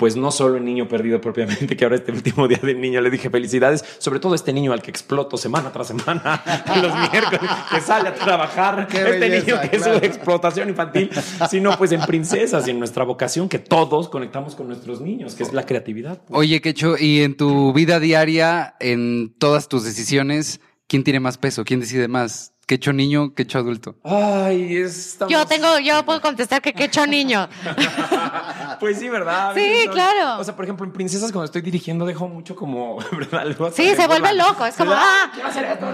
Pues 0.01 0.15
no 0.15 0.31
solo 0.31 0.57
el 0.57 0.65
niño 0.65 0.87
perdido 0.87 1.21
propiamente, 1.21 1.77
que 1.77 1.83
ahora 1.83 1.95
este 1.95 2.11
último 2.11 2.47
día 2.47 2.57
del 2.63 2.81
niño 2.81 2.99
le 3.01 3.11
dije 3.11 3.29
felicidades, 3.29 3.85
sobre 3.99 4.19
todo 4.19 4.33
este 4.33 4.51
niño 4.51 4.73
al 4.73 4.81
que 4.81 4.89
exploto 4.89 5.37
semana 5.37 5.71
tras 5.71 5.89
semana, 5.89 6.43
los 6.81 7.11
miércoles, 7.11 7.51
que 7.71 7.81
sale 7.81 8.09
a 8.09 8.15
trabajar, 8.15 8.87
Qué 8.87 8.97
este 8.97 9.19
belleza, 9.19 9.45
niño 9.45 9.61
que 9.61 9.77
claro. 9.77 9.93
es 9.93 9.99
su 9.99 10.05
explotación 10.07 10.69
infantil, 10.69 11.11
sino 11.47 11.77
pues 11.77 11.91
en 11.91 12.01
princesas 12.01 12.67
y 12.67 12.71
en 12.71 12.79
nuestra 12.79 13.03
vocación 13.03 13.47
que 13.47 13.59
todos 13.59 14.09
conectamos 14.09 14.55
con 14.55 14.69
nuestros 14.69 15.01
niños, 15.01 15.35
que 15.35 15.43
es 15.43 15.53
la 15.53 15.67
creatividad. 15.67 16.19
Oye, 16.31 16.61
Quecho, 16.61 16.97
y 16.97 17.21
en 17.21 17.37
tu 17.37 17.71
vida 17.71 17.99
diaria, 17.99 18.73
en 18.79 19.35
todas 19.37 19.69
tus 19.69 19.83
decisiones, 19.83 20.61
¿quién 20.87 21.03
tiene 21.03 21.19
más 21.19 21.37
peso? 21.37 21.63
¿Quién 21.63 21.79
decide 21.79 22.07
más? 22.07 22.53
¿Quecho 22.71 22.93
niño, 22.93 23.33
quecho 23.35 23.57
adulto? 23.57 23.97
Ay, 24.01 24.77
estamos... 24.77 25.29
Yo 25.29 25.45
tengo, 25.45 25.77
yo 25.79 26.05
puedo 26.05 26.21
contestar 26.21 26.61
que 26.61 26.71
qué 26.71 26.85
hecho 26.85 27.05
niño. 27.05 27.49
Pues 28.79 28.97
sí, 28.97 29.09
¿verdad? 29.09 29.53
Sí, 29.53 29.87
claro. 29.91 30.39
O 30.39 30.43
sea, 30.43 30.55
por 30.55 30.63
ejemplo, 30.65 30.85
en 30.85 30.93
Princesas, 30.93 31.31
cuando 31.31 31.45
estoy 31.45 31.61
dirigiendo, 31.61 32.05
dejo 32.05 32.27
mucho 32.29 32.55
como, 32.55 32.97
¿verdad? 33.11 33.43
Luego 33.45 33.69
Sí, 33.71 33.93
se 33.93 34.07
vuelve 34.07 34.33
loco, 34.33 34.65
es 34.65 34.75
como, 34.75 34.91
¿verdad? 34.91 35.05
ah. 35.05 35.31
quiero 35.33 35.49
hacer 35.49 35.65
esto, 35.65 35.85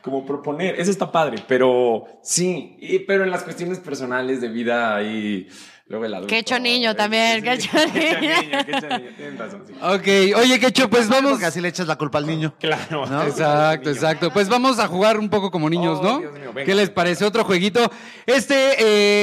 como 0.00 0.24
proponer. 0.24 0.80
Eso 0.80 0.92
está 0.92 1.10
padre, 1.10 1.44
pero 1.48 2.04
sí, 2.22 2.76
y- 2.80 3.00
pero 3.00 3.24
en 3.24 3.30
las 3.32 3.42
cuestiones 3.42 3.80
personales 3.80 4.40
de 4.40 4.48
vida 4.48 4.94
ahí, 4.96 5.48
luego 5.88 6.04
el 6.04 6.14
adulto. 6.14 6.28
Qué 6.28 6.38
hecho 6.38 6.58
niño 6.58 6.94
también, 6.96 7.42
qué 7.42 7.52
hecho 7.54 7.70
Qué 7.92 8.10
hecho 8.10 8.20
niño. 8.20 8.58
hecho 8.60 8.88
niño, 8.98 9.10
tienes 9.16 9.38
razón, 9.38 9.62
sí. 9.66 9.72
Ok, 9.80 10.38
oye, 10.40 10.58
Quecho, 10.60 10.90
pues 10.90 11.08
vamos. 11.08 11.32
Porque 11.32 11.46
así 11.46 11.60
le 11.60 11.68
echas 11.68 11.86
la 11.86 11.96
culpa 11.96 12.18
al 12.18 12.26
niño. 12.26 12.54
Claro. 12.58 13.06
¿No? 13.06 13.22
Exacto, 13.26 13.90
exacto. 13.90 14.30
Pues 14.32 14.48
vamos 14.48 14.78
a 14.78 14.88
jugar 14.88 15.18
un 15.18 15.28
poco 15.28 15.50
como 15.50 15.68
niños, 15.70 15.98
Oh, 16.00 16.02
¿no? 16.02 16.18
Dios 16.20 16.32
mío, 16.32 16.52
venga. 16.52 16.64
¿Qué 16.64 16.74
les 16.74 16.90
parece? 16.90 17.24
Otro 17.24 17.44
jueguito. 17.44 17.90
Este 18.26 18.74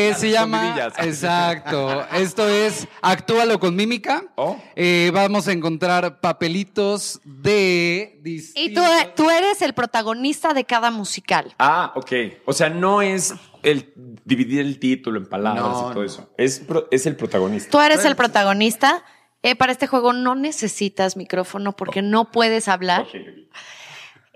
eh, 0.10 0.14
se 0.16 0.30
llama. 0.32 0.76
Exacto. 1.00 2.06
Esto 2.14 2.48
es 2.48 2.88
Actúalo 3.02 3.60
con 3.60 3.76
mímica. 3.76 4.24
Oh. 4.36 4.58
Eh, 4.76 5.12
vamos 5.14 5.48
a 5.48 5.52
encontrar 5.52 6.20
papelitos 6.22 7.20
de. 7.24 8.22
Y 8.24 8.74
tú, 8.74 8.82
tú 9.16 9.30
eres 9.30 9.62
el 9.62 9.74
protagonista 9.74 10.54
de 10.54 10.64
cada 10.64 10.92
musical. 10.92 11.54
Ah, 11.60 11.92
ok. 11.96 12.12
O 12.46 12.54
sea, 12.54 12.70
no 12.70 13.02
es 13.02 13.34
el 13.64 13.94
dividir 14.26 14.60
el 14.60 14.78
título 14.80 15.18
en 15.20 15.26
palabras 15.26 15.64
No, 15.64 15.80
y 15.80 15.94
todo 15.94 15.94
no. 15.96 16.04
eso. 16.04 16.30
Es, 16.38 16.60
pro- 16.60 16.88
es 16.92 17.06
el 17.06 17.16
protagonista. 17.16 17.70
Tú 17.72 17.80
eres 17.80 18.06
el 18.06 18.16
protagonista. 18.16 19.04
Eh, 19.42 19.56
para 19.58 19.72
este 19.74 19.88
juego 19.88 20.14
no 20.14 20.36
necesitas 20.36 21.18
micrófono 21.18 21.76
porque 21.76 22.02
no 22.02 22.32
puedes 22.32 22.68
hablar. 22.70 23.06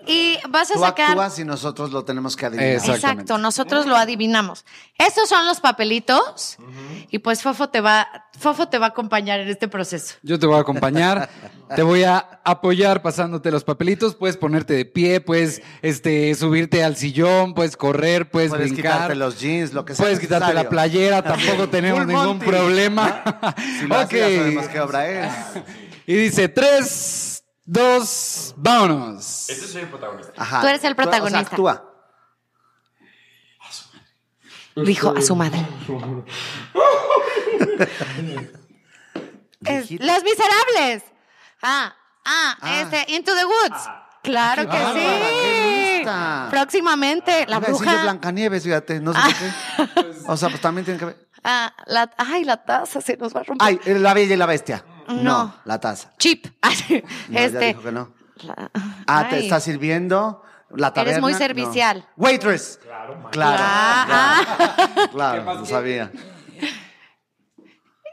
Y 0.07 0.37
vas 0.49 0.71
a 0.71 0.75
Tú 0.75 0.79
sacar. 0.79 1.09
actúas 1.09 1.37
y 1.39 1.43
nosotros 1.45 1.91
lo 1.91 2.03
tenemos 2.05 2.35
que 2.35 2.45
adivinar. 2.45 2.73
Exacto. 2.89 3.37
Nosotros 3.37 3.85
lo 3.85 3.95
adivinamos. 3.95 4.65
Estos 4.97 5.29
son 5.29 5.45
los 5.45 5.59
papelitos 5.59 6.57
y 7.09 7.19
pues 7.19 7.41
Fofo 7.41 7.69
te 7.69 7.81
va, 7.81 8.07
Fofo 8.39 8.67
te 8.69 8.77
va 8.77 8.87
a 8.87 8.89
acompañar 8.89 9.39
en 9.39 9.47
este 9.49 9.67
proceso. 9.67 10.15
Yo 10.23 10.39
te 10.39 10.45
voy 10.47 10.57
a 10.57 10.61
acompañar, 10.61 11.29
te 11.75 11.81
voy 11.83 12.03
a 12.03 12.39
apoyar 12.43 13.01
pasándote 13.01 13.51
los 13.51 13.63
papelitos, 13.63 14.15
puedes 14.15 14.37
ponerte 14.37 14.73
de 14.73 14.85
pie, 14.85 15.21
puedes 15.21 15.61
este, 15.81 16.33
subirte 16.35 16.83
al 16.83 16.95
sillón, 16.95 17.53
puedes 17.53 17.75
correr, 17.77 18.29
puedes, 18.31 18.49
Puedes 18.49 18.71
brincar, 18.71 18.93
quitarte 18.93 19.15
los 19.15 19.39
jeans, 19.39 19.73
lo 19.73 19.83
que 19.85 19.93
sea. 19.95 20.03
puedes 20.05 20.19
quitarte 20.19 20.53
la 20.53 20.69
playera, 20.69 21.21
tampoco 21.21 21.69
tenemos 21.69 21.99
Full 22.01 22.07
ningún 22.07 22.25
Monty. 22.25 22.45
problema. 22.45 23.23
Si 23.79 23.87
lo 23.87 23.95
hace, 23.95 24.17
ya 24.19 24.25
Ok. 24.27 24.35
sabemos 24.37 24.67
qué 24.69 24.79
obra 24.79 25.07
es. 25.09 25.33
Y 26.09 26.13
dice 26.15 26.47
tres, 26.47 27.26
dos, 27.67 28.53
vámonos. 28.57 29.49
Este 29.49 29.67
soy 29.67 29.81
el 29.83 29.89
protagonista. 29.89 30.33
Ajá. 30.35 30.61
Tú 30.61 30.67
eres 30.67 30.83
el 30.83 30.93
o 30.93 30.95
sea, 30.95 31.03
protagonista. 31.03 31.39
actúa. 31.39 31.83
Dijo 34.75 35.13
a 35.15 35.21
su 35.21 35.35
madre. 35.35 35.65
Es 39.65 39.89
Los 39.91 40.23
Miserables. 40.23 41.03
Ah, 41.61 41.93
ah, 42.25 42.57
Ah. 42.61 42.81
este, 42.81 43.11
Into 43.13 43.35
the 43.35 43.43
Woods. 43.45 43.89
Claro 44.23 44.63
que 44.63 44.77
bárbara, 44.77 44.93
qué 44.93 46.01
sí. 46.03 46.49
Próximamente, 46.51 47.45
la 47.47 47.57
a 47.57 47.59
bruja. 47.59 48.03
Blancanieves, 48.03 48.63
fíjate, 48.63 48.99
no 48.99 49.13
sé 49.13 49.19
por 49.19 49.33
qué. 50.03 50.19
O 50.27 50.37
sea, 50.37 50.49
pues 50.49 50.61
también 50.61 50.85
tiene 50.85 50.99
que 50.99 51.05
ver. 51.05 51.29
Ah, 51.43 51.73
la, 51.85 52.09
ay, 52.17 52.43
la 52.43 52.63
taza 52.63 53.01
se 53.01 53.17
nos 53.17 53.35
va 53.35 53.41
a 53.41 53.43
romper. 53.43 53.65
Ay, 53.67 53.79
la 53.99 54.13
bella 54.13 54.33
y 54.33 54.37
la 54.37 54.45
bestia. 54.45 54.83
No. 55.07 55.55
la 55.65 55.79
taza. 55.79 56.11
Chip. 56.17 56.47
No, 57.29 57.39
ya 57.39 57.45
este, 57.45 57.65
dijo 57.67 57.81
que 57.81 57.91
no. 57.91 58.13
Ah, 59.07 59.27
te 59.29 59.39
está 59.39 59.59
sirviendo. 59.59 60.43
La 60.71 60.91
taberna. 60.93 61.11
Eres 61.11 61.21
muy 61.21 61.31
No. 61.33 61.37
servicial. 61.37 62.07
Waitress. 62.17 62.79
Claro, 62.83 63.29
Claro. 63.31 63.63
Ah, 63.65 65.07
Claro, 65.11 65.43
no 65.43 65.65
sabía. 65.65 66.11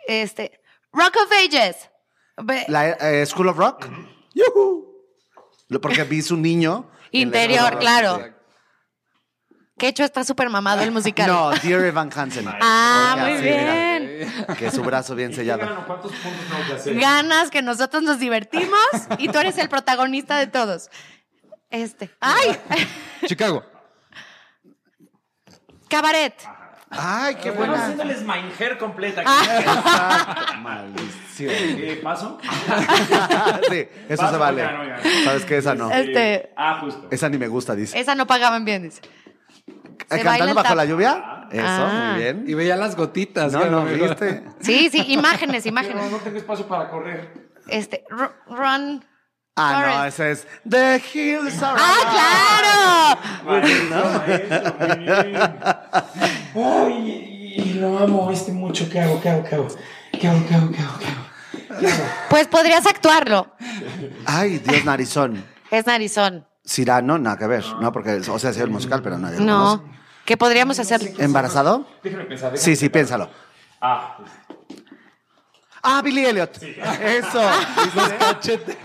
Este, 0.07 0.61
Rock 0.92 1.16
of 1.24 1.33
Ages. 1.33 1.90
La 2.68 2.90
eh, 2.90 3.24
School 3.26 3.48
of 3.48 3.57
Rock. 3.57 3.87
Yuhu. 4.35 4.85
Lo- 5.68 5.80
Porque 5.80 6.04
vi 6.04 6.20
su 6.22 6.37
niño. 6.37 6.90
Interior, 7.11 7.78
claro. 7.78 8.20
sí. 8.22 8.30
Que 9.78 9.88
hecho 9.88 10.04
está 10.04 10.22
súper 10.24 10.50
mamado 10.50 10.83
el 10.83 10.92
musical. 10.92 11.26
No, 11.26 11.50
Dear 11.50 11.85
Evan 11.85 12.11
Hansen. 12.14 12.46
Ah, 12.61 13.16
Porque 13.18 13.33
muy 13.38 13.48
era, 13.48 13.72
bien. 13.74 13.93
Que 14.59 14.71
su 14.71 14.83
brazo 14.83 15.15
bien 15.15 15.33
sellado. 15.35 15.61
¿Cuántos 15.87 16.13
puntos 16.13 16.41
tengo 16.51 16.67
que 16.67 16.73
hacer? 16.75 16.95
Ganas 16.99 17.51
que 17.51 17.63
nosotros 17.63 18.03
nos 18.03 18.19
divertimos 18.19 18.79
y 19.19 19.29
tú 19.29 19.39
eres 19.39 19.59
el 19.59 19.69
protagonista 19.69 20.39
de 20.39 20.47
todos. 20.47 20.91
Este. 21.71 22.11
¡Ay! 22.21 22.57
Chicago. 23.27 23.65
Cabaret. 25.89 26.35
Ay, 26.97 27.35
qué 27.37 27.51
Bueno, 27.51 27.73
buena. 27.73 27.83
haciéndoles 27.87 28.21
Mindhair 28.23 28.79
completa. 28.79 29.23
Exacto. 29.23 30.57
Maldición. 30.61 31.51
¿Qué 31.51 32.01
paso? 32.03 32.39
Sí, 33.71 33.89
eso 34.09 34.23
Paso, 34.23 34.33
se 34.35 34.39
vale. 34.39 34.63
oigan, 34.65 34.81
oigan. 34.81 35.01
Sabes 35.25 35.45
que 35.45 35.57
esa 35.59 35.75
no. 35.75 35.91
Este. 35.91 36.53
Ah, 36.57 36.79
justo. 36.81 37.09
Esa 37.11 37.29
ni 37.29 37.39
me 37.39 37.49
gusta, 37.49 37.75
dice. 37.75 37.99
Esa 37.99 38.15
no 38.15 38.27
pagaban 38.27 38.65
bien, 38.65 38.85
dice. 38.85 39.01
¿Cantando 40.09 40.55
bajo 40.55 40.75
la 40.75 40.85
lluvia? 40.85 41.43
Eso, 41.55 41.67
Ah. 41.67 42.11
muy 42.14 42.23
bien. 42.23 42.45
Y 42.47 42.55
veía 42.55 42.77
las 42.77 42.97
gotitas. 42.97 43.53
No, 43.53 43.64
no. 43.67 43.85
¿viste? 43.85 44.45
Sí, 44.61 44.88
sí, 44.90 45.05
imágenes, 45.09 45.67
imágenes. 45.67 46.11
no 46.11 46.19
tengo 46.19 46.37
espacio 46.38 46.67
para 46.67 46.90
correr. 46.90 47.51
Este, 47.69 48.05
Ru- 48.11 48.33
Run. 48.49 49.05
Ah, 49.57 49.73
no, 49.73 49.93
Forest. 49.95 50.21
ese 50.21 50.31
es 50.33 50.47
The 50.69 51.03
Hills 51.14 51.62
Are 51.62 51.81
¡Ah, 51.81 53.19
muy 53.45 53.61
bien. 53.61 53.88
Ay, 56.55 57.55
y 57.57 57.73
lo 57.75 57.99
amo 57.99 58.31
este 58.31 58.53
mucho. 58.53 58.88
¿Qué 58.90 59.01
hago? 59.01 59.21
¿Qué 59.21 59.29
hago? 59.31 59.45
¿Qué 59.45 59.55
hago? 59.55 59.69
¿Qué 60.21 60.27
hago? 60.29 60.43
¿Qué 60.45 60.55
hago? 60.55 60.71
¿Qué 60.73 60.79
hago? 60.83 60.99
¿Qué 60.99 61.07
hago? 61.07 61.21
claro! 61.79 62.05
Pues 62.31 62.47
podrías 62.49 62.87
actuarlo. 62.87 63.55
Ay, 64.27 64.59
Dios 64.59 64.85
narizón. 64.85 65.45
Es 65.71 65.87
narizón. 65.87 66.47
Cirano, 66.67 67.19
nada 67.19 67.37
que 67.37 67.47
ver. 67.47 67.64
No, 67.81 67.93
porque, 67.93 68.14
o 68.29 68.38
sea, 68.38 68.53
sí 68.53 68.61
el 68.61 68.71
musical, 68.71 69.03
pero 69.03 69.19
nadie 69.19 69.38
lo 69.38 69.45
No. 69.45 69.83
conoce. 69.83 70.04
¿Qué 70.25 70.37
podríamos 70.37 70.79
hacer? 70.79 71.01
¿Embarazado? 71.19 71.87
Déjame 72.03 72.25
pensar. 72.25 72.53
déjame 72.53 72.59
Sí, 72.59 72.77
sí, 72.77 72.89
pensar. 72.89 73.19
piénsalo. 73.29 73.31
Ah, 73.81 74.19
Ah, 75.87 76.01
Billy 76.01 76.25
Elliot. 76.25 76.63
Eso. 76.63 77.43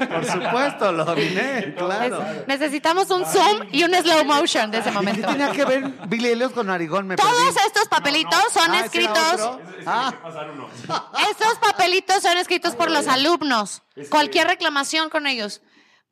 Por 0.10 0.26
supuesto, 0.26 0.92
lo 0.92 1.06
dominé, 1.06 1.74
claro. 1.78 2.22
Necesitamos 2.46 3.10
un 3.10 3.26
zoom 3.26 3.70
y 3.72 3.84
un 3.86 3.94
slow 3.94 4.26
motion 4.26 4.70
de 4.70 4.80
ese 4.80 4.90
¿Qué 4.90 4.96
momento. 4.96 5.26
tenía 5.30 5.50
que 5.52 5.64
ver 5.64 5.86
Billy 6.10 6.28
Elliot 6.32 6.54
con 6.54 6.68
Narigón? 6.68 7.08
Me 7.08 7.16
Todos 7.16 7.32
perdí. 7.54 7.68
estos 7.68 7.88
papelitos 7.88 8.44
son 8.52 8.64
Ah, 8.72 8.82
¿ese 8.84 9.00
era 9.00 9.14
escritos. 9.14 9.50
Ah. 9.86 10.14
Estos 11.32 11.58
papelitos 11.60 12.22
son 12.22 12.38
escritos 12.38 12.76
por 12.76 12.92
los 12.92 13.08
alumnos. 13.08 13.82
Cualquier 14.10 14.48
reclamación 14.48 15.10
con 15.10 15.26
ellos. 15.26 15.62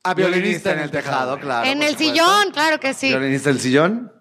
a 0.04 0.14
violinista 0.14 0.72
en 0.72 0.80
el 0.80 0.90
tejado, 0.92 1.38
claro. 1.38 1.68
en 1.70 1.84
el 1.84 1.98
supuesto. 1.98 2.14
sillón, 2.14 2.52
claro 2.54 2.80
que 2.80 2.94
sí. 2.94 3.10
Violinista 3.10 3.50
en 3.50 3.56
el 3.58 3.62
sillón. 3.62 4.14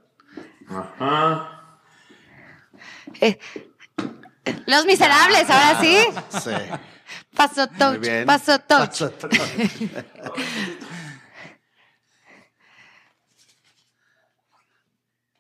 Ajá. 0.69 1.53
Eh, 3.21 3.39
Los 4.67 4.85
miserables, 4.87 5.49
ahora 5.51 5.81
sí. 5.81 5.99
Sí. 6.31 6.51
Paso 7.35 7.67
Muy 7.69 7.79
touch, 7.79 8.01
bien. 8.01 8.27
paso 8.27 8.59
touch. 8.61 8.89
Paso 8.89 9.11
touch. 9.11 9.33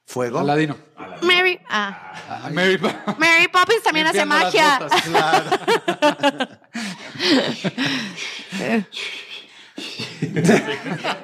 Fuego. 0.06 0.38
Aladino. 0.38 0.76
Mary, 1.22 1.58
ah, 1.68 2.12
Ah, 2.28 2.48
Mary 2.52 2.78
Mary 3.18 3.48
Poppins 3.48 3.82
también 3.82 4.06
hace 4.06 4.24
magia. 4.24 4.78
botas. 4.78 5.02
Claro. 5.02 6.48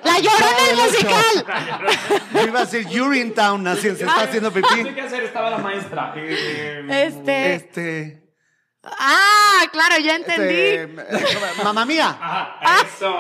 La 0.04 0.18
llorona 0.18 0.66
del 0.68 0.76
musical. 0.76 1.46
Yo 2.34 2.42
iba 2.46 2.60
a 2.60 2.64
decir 2.66 3.00
Urinetown, 3.00 3.66
así 3.66 3.82
se 3.82 4.04
está 4.04 4.22
haciendo 4.22 4.50
No 4.50 4.54
sé 4.56 4.62
pipí. 4.62 4.94
qué 4.94 5.00
hacer, 5.00 5.22
estaba 5.24 5.50
la 5.50 5.58
maestra. 5.58 6.12
Eh, 6.16 6.86
Este. 7.06 7.54
Este. 7.54 8.18
Ah, 8.84 9.62
claro, 9.72 9.96
ya 10.02 10.16
entendí. 10.16 10.44
este 10.54 10.82
eh, 10.82 11.62
mamá 11.64 11.84
mía. 11.86 12.16
Ajá, 12.20 12.84
eso. 12.84 13.16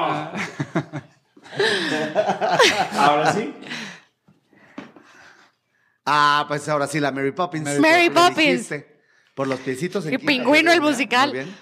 Ahora 2.98 3.32
sí. 3.32 3.54
Ah, 6.04 6.44
pues 6.48 6.68
ahora 6.68 6.86
sí, 6.88 6.98
la 7.00 7.12
Mary 7.12 7.30
Poppins. 7.32 7.78
Mary 7.78 8.08
Le 8.08 8.10
Poppins. 8.10 8.68
Por 9.34 9.46
los 9.46 9.60
piecitos. 9.60 10.04
en 10.06 10.14
Y. 10.14 10.18
Pingüino 10.18 10.72
el 10.72 10.80
Muy 10.80 10.90
musical. 10.90 11.32
bien. 11.32 11.54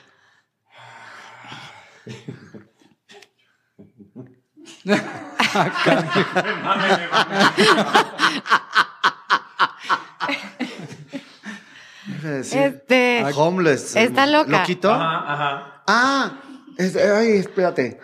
Este. 12.42 13.24
Homeless. 13.34 13.96
Está 13.96 14.26
loca. 14.26 14.50
¿Loquito? 14.50 14.90
Ajá, 14.92 15.32
ajá. 15.32 15.82
Ah, 15.86 16.40
es- 16.76 16.96
ay, 16.96 17.38
espérate. 17.38 17.98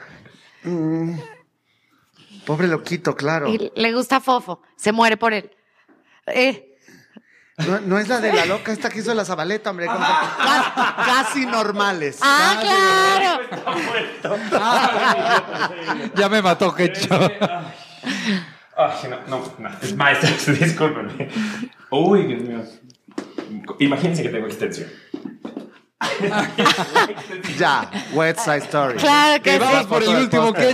Mm, 0.64 1.18
pobre 2.44 2.68
loquito, 2.68 3.14
claro. 3.14 3.48
Y 3.48 3.72
le 3.74 3.92
gusta 3.92 4.20
Fofo. 4.20 4.62
Se 4.76 4.92
muere 4.92 5.16
por 5.16 5.32
él. 5.32 5.50
Eh, 6.26 6.75
No, 7.58 7.80
no 7.80 7.98
es 7.98 8.06
la 8.08 8.20
de 8.20 8.32
la 8.34 8.44
loca 8.44 8.70
esta 8.70 8.90
que 8.90 8.98
hizo 8.98 9.14
la 9.14 9.24
zabaleta, 9.24 9.70
hombre. 9.70 9.86
como 9.86 9.98
que 9.98 10.04
ca- 10.04 10.96
casi 11.06 11.46
normales. 11.46 12.18
ah, 12.20 12.54
Casi 12.54 12.66
claro. 14.20 14.50
Ya 16.14 16.28
me 16.28 16.42
mató, 16.42 16.74
Kecho. 16.74 17.08
Ay, 18.78 19.08
no, 19.08 19.16
no, 19.28 19.54
no, 19.58 19.70
es 19.80 19.96
maestra, 19.96 20.28
discúlpenme. 20.52 21.30
Uy, 21.90 22.24
Dios 22.26 22.42
mío. 22.42 22.62
Imagínense 23.78 24.22
que 24.22 24.28
tengo 24.28 24.46
extensión. 24.46 24.90
Ya, 27.58 27.90
West 28.12 28.40
Side 28.40 28.58
Story. 28.58 28.98
Claro 28.98 29.42
Que 29.42 29.52
que 29.52 29.58
vamos 29.58 29.80
sí. 29.80 29.86
por 29.86 30.02
el 30.02 30.08
último, 30.16 30.52
póster. 30.52 30.68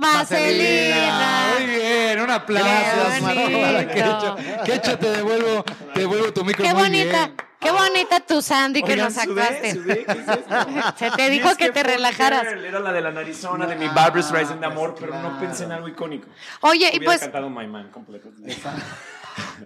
Vaselina. 0.00 1.54
Muy 1.58 1.66
bien, 1.66 2.20
un 2.20 2.30
aplauso 2.30 3.32
Qué 3.34 3.60
para. 3.60 3.88
Kecho. 3.88 4.36
Kecho, 4.64 4.98
te 4.98 5.10
devuelvo, 5.10 5.64
te 5.94 6.00
devuelvo 6.00 6.32
tu 6.32 6.44
micro 6.44 6.64
Qué 6.64 6.72
muy 6.72 6.82
bonita, 6.84 7.26
bien. 7.26 7.36
qué 7.60 7.70
bonita 7.70 8.20
tu 8.20 8.40
Sandy 8.40 8.82
que 8.82 8.92
Oigan, 8.92 9.04
nos 9.06 9.14
sacaste. 9.14 9.72
sudé, 9.74 10.04
¿qué 10.04 10.12
es 10.12 10.18
esto? 10.28 10.66
Se 10.98 11.10
te 11.10 11.30
dijo 11.30 11.48
es 11.50 11.56
que 11.56 11.70
te 11.70 11.82
relajaras. 11.82 12.44
Era 12.44 12.80
la 12.80 12.92
de 12.92 13.00
la 13.00 13.10
narizona, 13.10 13.66
de 13.66 13.76
mi 13.76 13.88
Barbra 13.88 14.22
Streisand 14.22 14.60
de 14.60 14.66
amor, 14.66 14.94
pero 14.98 15.20
no 15.20 15.38
pensé 15.38 15.64
en 15.64 15.72
algo 15.72 15.88
icónico. 15.88 16.28
Oye, 16.62 16.90
y 16.92 17.00
pues, 17.00 17.20
cantado 17.20 17.50
My 17.50 17.66
Man 17.66 17.90
completo. 17.90 18.30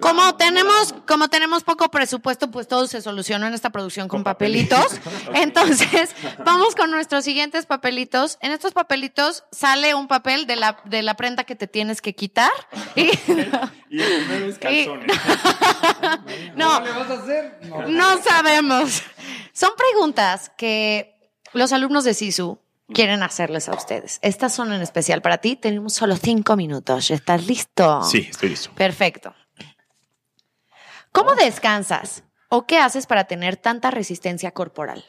Como 0.01 0.37
tenemos, 0.37 0.95
como 1.07 1.29
tenemos 1.29 1.63
poco 1.65 1.91
presupuesto, 1.91 2.51
pues 2.51 2.69
todo 2.69 2.87
se 2.87 3.01
solucionó 3.01 3.47
en 3.47 3.55
esta 3.55 3.71
producción 3.71 4.09
con, 4.09 4.19
Con 4.19 4.25
papelitos. 4.25 5.01
Entonces, 5.35 6.15
vamos 6.45 6.75
con 6.75 6.91
nuestros 6.91 7.25
siguientes 7.25 7.67
papelitos. 7.67 8.39
En 8.41 8.53
estos 8.53 8.73
papelitos 8.73 9.45
sale 9.53 9.95
un 9.95 10.09
papel 10.09 10.47
de 10.47 10.57
la, 10.57 10.79
de 10.85 11.03
la 11.03 11.15
prenda 11.15 11.45
que 11.45 11.57
te 11.57 11.67
tienes 11.67 12.01
que 12.01 12.15
quitar. 12.15 12.53
Y, 12.97 13.11
Y 13.91 14.03
el 14.03 14.25
primero 14.25 14.47
es 14.47 14.59
calzones. 14.59 15.17
no, 16.57 16.83
¿Qué 16.83 16.89
le 16.89 16.93
vas 16.99 17.11
a 17.11 17.15
hacer? 17.15 17.59
No. 17.63 17.89
No 17.89 18.23
sabemos. 18.23 19.03
Son 19.53 19.71
preguntas 19.77 20.51
que 20.57 21.17
los 21.53 21.73
alumnos 21.73 22.05
de 22.05 22.15
SISU 22.15 22.59
quieren 22.93 23.23
hacerles 23.23 23.69
a 23.69 23.73
ustedes. 23.75 24.19
Estas 24.23 24.53
son 24.55 24.73
en 24.73 24.83
especial 24.83 25.23
para 25.23 25.39
ti. 25.39 25.57
Tenemos 25.57 25.95
solo 25.95 26.17
cinco 26.17 26.57
minutos. 26.57 27.11
¿Estás 27.11 27.47
listo? 27.47 28.03
Sí, 28.03 28.27
estoy 28.31 28.51
listo. 28.51 28.71
Perfecto. 28.75 29.35
¿Cómo 31.15 31.35
descansas? 31.37 32.25
¿O 32.49 32.67
qué 32.67 32.79
haces 32.79 33.07
para 33.07 33.25
tener 33.25 33.57
tanta 33.57 33.91
resistencia 33.93 34.51
corporal? 34.51 35.05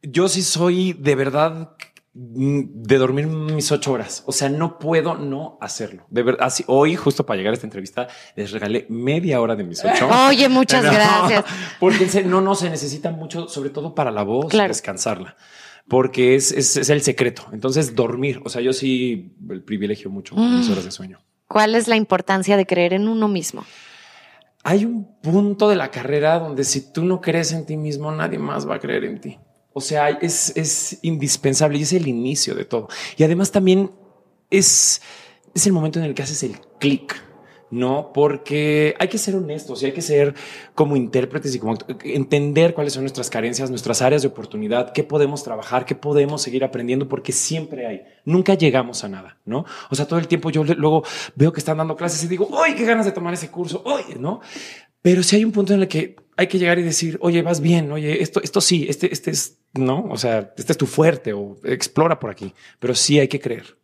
Yo 0.00 0.28
sí 0.28 0.42
soy 0.42 0.92
de 0.92 1.16
verdad 1.16 1.72
mm, 2.14 2.60
de 2.84 2.96
dormir 2.98 3.26
mis 3.26 3.72
ocho 3.72 3.92
horas. 3.92 4.22
O 4.26 4.32
sea, 4.32 4.48
no 4.48 4.78
puedo 4.78 5.16
no 5.16 5.58
hacerlo. 5.60 6.06
De 6.08 6.22
verdad, 6.22 6.46
así, 6.46 6.62
hoy, 6.68 6.94
justo 6.94 7.26
para 7.26 7.36
llegar 7.36 7.50
a 7.52 7.54
esta 7.54 7.66
entrevista, 7.66 8.06
les 8.36 8.52
regalé 8.52 8.86
media 8.88 9.40
hora 9.40 9.56
de 9.56 9.64
mis 9.64 9.84
ocho. 9.84 10.08
Oye, 10.28 10.48
muchas 10.48 10.84
No, 10.84 10.92
gracias. 10.92 11.44
Porque 11.80 12.22
no, 12.24 12.40
no 12.40 12.54
se 12.54 12.70
necesita 12.70 13.10
mucho, 13.10 13.48
sobre 13.48 13.70
todo 13.70 13.92
para 13.94 14.12
la 14.12 14.22
voz, 14.22 14.46
Claro. 14.50 14.68
descansarla. 14.68 15.36
Porque 15.88 16.36
es, 16.36 16.52
es, 16.52 16.76
es 16.76 16.90
el 16.90 17.02
secreto. 17.02 17.46
Entonces, 17.52 17.96
dormir. 17.96 18.40
O 18.44 18.48
sea, 18.50 18.62
yo 18.62 18.72
sí 18.72 19.34
el 19.50 19.62
privilegio 19.62 20.10
mucho 20.10 20.36
mis 20.36 20.70
horas 20.70 20.84
de 20.84 20.90
sueño. 20.92 21.18
¿Cuál 21.48 21.74
es 21.74 21.86
la 21.88 21.96
importancia 21.96 22.56
de 22.56 22.66
creer 22.66 22.92
en 22.92 23.08
uno 23.08 23.26
mismo? 23.28 23.64
Hay 24.68 24.84
un 24.84 25.04
punto 25.20 25.68
de 25.68 25.76
la 25.76 25.92
carrera 25.92 26.40
donde 26.40 26.64
si 26.64 26.92
tú 26.92 27.04
no 27.04 27.20
crees 27.20 27.52
en 27.52 27.66
ti 27.66 27.76
mismo, 27.76 28.10
nadie 28.10 28.40
más 28.40 28.68
va 28.68 28.74
a 28.74 28.78
creer 28.80 29.04
en 29.04 29.20
ti. 29.20 29.38
O 29.72 29.80
sea, 29.80 30.08
es, 30.08 30.56
es 30.56 30.98
indispensable 31.02 31.78
y 31.78 31.82
es 31.82 31.92
el 31.92 32.08
inicio 32.08 32.52
de 32.56 32.64
todo. 32.64 32.88
Y 33.16 33.22
además 33.22 33.52
también 33.52 33.92
es, 34.50 35.00
es 35.54 35.66
el 35.68 35.72
momento 35.72 36.00
en 36.00 36.06
el 36.06 36.14
que 36.14 36.24
haces 36.24 36.42
el 36.42 36.58
clic. 36.80 37.14
No, 37.68 38.12
porque 38.14 38.94
hay 38.98 39.08
que 39.08 39.18
ser 39.18 39.34
honestos 39.34 39.82
y 39.82 39.86
hay 39.86 39.92
que 39.92 40.02
ser 40.02 40.34
como 40.74 40.96
intérpretes 40.96 41.54
y 41.54 41.58
como 41.58 41.76
entender 42.04 42.74
cuáles 42.74 42.92
son 42.92 43.02
nuestras 43.02 43.28
carencias, 43.28 43.70
nuestras 43.70 44.02
áreas 44.02 44.22
de 44.22 44.28
oportunidad, 44.28 44.92
qué 44.92 45.02
podemos 45.02 45.42
trabajar, 45.42 45.84
qué 45.84 45.96
podemos 45.96 46.42
seguir 46.42 46.62
aprendiendo, 46.62 47.08
porque 47.08 47.32
siempre 47.32 47.86
hay. 47.86 48.02
Nunca 48.24 48.54
llegamos 48.54 49.02
a 49.02 49.08
nada, 49.08 49.38
¿no? 49.44 49.64
O 49.90 49.96
sea, 49.96 50.06
todo 50.06 50.20
el 50.20 50.28
tiempo 50.28 50.50
yo 50.50 50.62
luego 50.62 51.02
veo 51.34 51.52
que 51.52 51.58
están 51.58 51.78
dando 51.78 51.96
clases 51.96 52.22
y 52.22 52.28
digo, 52.28 52.48
¡ay, 52.62 52.74
qué 52.76 52.84
ganas 52.84 53.04
de 53.04 53.12
tomar 53.12 53.34
ese 53.34 53.50
curso! 53.50 53.82
¡Ay! 53.84 54.14
¿No? 54.18 54.40
Pero 55.02 55.22
si 55.24 55.36
hay 55.36 55.44
un 55.44 55.52
punto 55.52 55.74
en 55.74 55.82
el 55.82 55.88
que 55.88 56.16
hay 56.36 56.46
que 56.46 56.58
llegar 56.58 56.78
y 56.78 56.82
decir, 56.82 57.18
oye, 57.20 57.42
vas 57.42 57.60
bien, 57.60 57.90
oye, 57.90 58.22
esto, 58.22 58.40
esto 58.42 58.60
sí, 58.60 58.86
este, 58.88 59.12
este 59.12 59.30
es, 59.30 59.58
no, 59.72 60.06
o 60.10 60.16
sea, 60.16 60.52
este 60.56 60.72
es 60.72 60.78
tu 60.78 60.86
fuerte 60.86 61.32
o 61.32 61.56
explora 61.64 62.20
por 62.20 62.30
aquí, 62.30 62.52
pero 62.78 62.94
sí 62.94 63.18
hay 63.18 63.28
que 63.28 63.40
creer. 63.40 63.76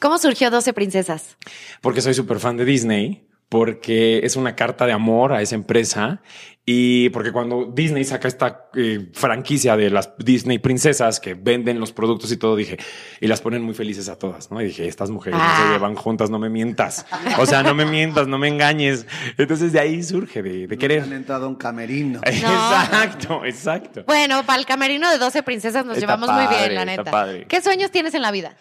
¿Cómo 0.00 0.18
surgió 0.18 0.50
12 0.50 0.72
princesas? 0.72 1.36
Porque 1.80 2.00
soy 2.00 2.14
súper 2.14 2.38
fan 2.38 2.56
de 2.56 2.64
Disney, 2.64 3.26
porque 3.48 4.20
es 4.24 4.36
una 4.36 4.54
carta 4.56 4.86
de 4.86 4.92
amor 4.92 5.32
a 5.32 5.40
esa 5.42 5.54
empresa 5.54 6.20
y 6.68 7.10
porque 7.10 7.30
cuando 7.30 7.66
Disney 7.72 8.02
saca 8.02 8.26
esta 8.26 8.68
eh, 8.74 9.08
franquicia 9.12 9.76
de 9.76 9.88
las 9.88 10.10
Disney 10.18 10.58
princesas 10.58 11.20
que 11.20 11.34
venden 11.34 11.78
los 11.78 11.92
productos 11.92 12.32
y 12.32 12.36
todo, 12.38 12.56
dije, 12.56 12.76
y 13.20 13.28
las 13.28 13.40
ponen 13.40 13.62
muy 13.62 13.72
felices 13.72 14.08
a 14.08 14.18
todas, 14.18 14.50
¿no? 14.50 14.60
Y 14.60 14.64
dije, 14.64 14.88
estas 14.88 15.10
mujeres 15.10 15.38
no 15.38 15.44
Ah. 15.46 15.62
se 15.64 15.72
llevan 15.72 15.94
juntas, 15.94 16.28
no 16.28 16.40
me 16.40 16.48
mientas. 16.50 17.06
O 17.38 17.46
sea, 17.46 17.62
no 17.62 17.72
me 17.72 17.84
mientas, 17.86 18.26
no 18.26 18.36
me 18.36 18.48
engañes. 18.48 19.06
Entonces 19.38 19.72
de 19.72 19.78
ahí 19.78 20.02
surge, 20.02 20.42
de, 20.42 20.66
de 20.66 20.74
Han 20.74 20.78
querer. 20.80 21.04
entrado 21.12 21.46
a 21.46 21.48
un 21.48 21.54
camerino. 21.54 22.20
Exacto, 22.26 23.44
exacto. 23.44 24.02
Bueno, 24.06 24.44
para 24.44 24.58
el 24.58 24.66
camerino 24.66 25.08
de 25.10 25.18
12 25.18 25.44
princesas 25.44 25.86
nos 25.86 25.98
Está 25.98 26.06
llevamos 26.06 26.30
muy 26.32 26.48
bien, 26.48 26.74
la 26.74 26.80
está 26.82 26.84
neta. 26.84 27.10
padre. 27.12 27.46
¿Qué 27.48 27.60
sueños 27.62 27.92
tienes 27.92 28.12
en 28.14 28.22
la 28.22 28.32
vida? 28.32 28.56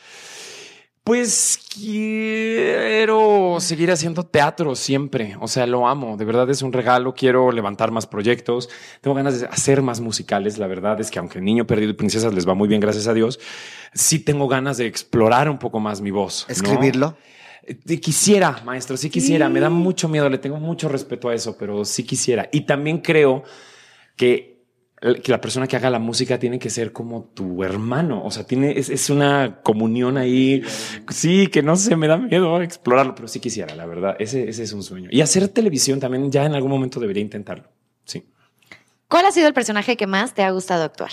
Pues 1.05 1.59
quiero 1.71 3.57
seguir 3.59 3.91
haciendo 3.91 4.23
teatro 4.23 4.75
siempre. 4.75 5.37
O 5.39 5.47
sea, 5.47 5.67
lo 5.67 5.87
amo. 5.87 6.17
De 6.17 6.25
verdad 6.25 6.49
es 6.49 6.63
un 6.63 6.73
regalo. 6.73 7.13
Quiero 7.13 7.51
levantar 7.51 7.91
más 7.91 8.07
proyectos. 8.07 8.69
Tengo 9.01 9.13
ganas 9.13 9.39
de 9.39 9.45
hacer 9.45 9.83
más 9.83 10.01
musicales. 10.01 10.57
La 10.57 10.65
verdad 10.65 10.99
es 10.99 11.11
que 11.11 11.19
aunque 11.19 11.39
Niño 11.39 11.67
Perdido 11.67 11.91
y 11.91 11.93
Princesas 11.93 12.33
les 12.33 12.49
va 12.49 12.55
muy 12.55 12.67
bien, 12.67 12.81
gracias 12.81 13.05
a 13.05 13.13
Dios, 13.13 13.39
sí 13.93 14.17
tengo 14.17 14.47
ganas 14.47 14.77
de 14.77 14.87
explorar 14.87 15.47
un 15.47 15.59
poco 15.59 15.79
más 15.79 16.01
mi 16.01 16.09
voz. 16.09 16.47
Escribirlo. 16.49 17.15
Eh, 17.61 17.99
Quisiera, 17.99 18.63
maestro, 18.65 18.97
sí 18.97 19.11
quisiera. 19.11 19.47
Me 19.47 19.59
da 19.59 19.69
mucho 19.69 20.09
miedo, 20.09 20.27
le 20.27 20.39
tengo 20.39 20.57
mucho 20.57 20.89
respeto 20.89 21.29
a 21.29 21.35
eso, 21.35 21.55
pero 21.55 21.85
sí 21.85 22.03
quisiera. 22.03 22.49
Y 22.51 22.61
también 22.61 22.97
creo 22.97 23.43
que, 24.15 24.54
que 25.13 25.31
la 25.31 25.39
persona 25.39 25.67
que 25.67 25.75
haga 25.75 25.89
la 25.89 25.99
música 25.99 26.39
tiene 26.39 26.57
que 26.57 26.69
ser 26.69 26.91
como 26.91 27.25
tu 27.33 27.63
hermano. 27.63 28.23
O 28.23 28.31
sea, 28.31 28.45
tiene, 28.45 28.77
es, 28.77 28.89
es 28.89 29.09
una 29.09 29.61
comunión 29.61 30.17
ahí. 30.17 30.63
Sí, 31.09 31.47
que 31.47 31.61
no 31.61 31.75
sé, 31.75 31.95
me 31.95 32.07
da 32.07 32.17
miedo 32.17 32.61
explorarlo, 32.61 33.13
pero 33.13 33.27
sí 33.27 33.39
quisiera, 33.39 33.75
la 33.75 33.85
verdad. 33.85 34.15
Ese, 34.19 34.49
ese 34.49 34.63
es 34.63 34.73
un 34.73 34.83
sueño. 34.83 35.09
Y 35.11 35.21
hacer 35.21 35.47
televisión 35.49 35.99
también 35.99 36.31
ya 36.31 36.45
en 36.45 36.55
algún 36.55 36.71
momento 36.71 36.99
debería 36.99 37.21
intentarlo. 37.21 37.69
Sí. 38.05 38.25
¿Cuál 39.07 39.25
ha 39.25 39.31
sido 39.31 39.47
el 39.47 39.53
personaje 39.53 39.95
que 39.95 40.07
más 40.07 40.33
te 40.33 40.43
ha 40.43 40.51
gustado 40.51 40.83
actuar? 40.83 41.11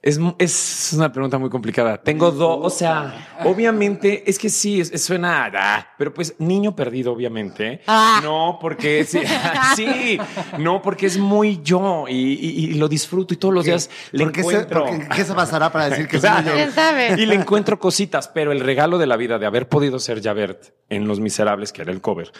Es, 0.00 0.18
es 0.38 0.92
una 0.96 1.12
pregunta 1.12 1.38
muy 1.38 1.50
complicada. 1.50 1.96
Tengo 2.00 2.30
dos, 2.30 2.60
o 2.62 2.70
sea, 2.70 3.40
obviamente, 3.44 4.30
es 4.30 4.38
que 4.38 4.48
sí, 4.48 4.80
es- 4.80 4.92
es- 4.92 5.04
suena, 5.04 5.50
ah, 5.52 5.88
pero 5.98 6.14
pues 6.14 6.36
niño 6.38 6.76
perdido, 6.76 7.12
obviamente. 7.12 7.80
Ah. 7.88 8.20
No, 8.22 8.58
porque 8.60 9.04
sí, 9.04 9.18
sí, 9.76 10.16
no, 10.58 10.80
porque 10.82 11.06
es 11.06 11.18
muy 11.18 11.60
yo 11.64 12.04
y, 12.08 12.14
y- 12.14 12.64
y 12.66 12.74
lo 12.74 12.88
disfruto 12.88 13.34
y 13.34 13.38
todos 13.38 13.52
los 13.52 13.64
días 13.64 13.90
le 14.12 14.22
¿Por 14.24 14.32
qué 14.32 14.42
se, 14.44 14.48
encuentro. 14.50 14.84
por 14.86 14.98
qué- 15.00 15.08
qué 15.16 15.24
se 15.24 15.34
pasará 15.34 15.72
para 15.72 15.88
decir 15.90 16.06
que 16.06 16.20
Claro. 16.20 16.42
soy 16.42 16.46
yo? 16.46 16.54
¿Quién 16.54 16.70
sabe? 16.72 17.14
Y 17.20 17.26
le 17.26 17.34
encuentro 17.34 17.80
cositas, 17.80 18.28
pero 18.28 18.52
el 18.52 18.60
regalo 18.60 18.98
de 18.98 19.06
la 19.08 19.16
vida 19.16 19.40
de 19.40 19.46
haber 19.46 19.68
podido 19.68 19.98
ser 19.98 20.22
Javert 20.22 20.74
en 20.88 21.08
Los 21.08 21.18
Miserables, 21.18 21.72
que 21.72 21.82
era 21.82 21.90
el 21.90 22.00
cover, 22.00 22.30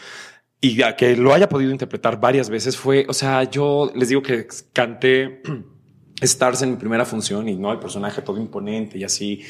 y 0.61 0.81
a 0.83 0.95
que 0.95 1.17
lo 1.17 1.35
haya 1.35 1.49
podido 1.49 1.73
interpretar 1.73 2.21
varias 2.21 2.51
veces 2.51 2.77
fue, 2.77 3.05
o 3.09 3.13
sea, 3.15 3.43
yo 3.43 3.91
les 3.97 4.09
digo 4.11 4.23
que 4.23 4.47
canté 4.73 5.43
Stars 6.21 6.63
en 6.63 6.73
mi 6.73 6.77
primera 6.77 7.05
función 7.05 7.49
y 7.49 7.57
no 7.57 7.73
el 7.73 7.79
personaje 7.79 8.23
todo 8.23 8.39
imponente 8.39 8.99
y 8.99 9.05
así. 9.05 9.43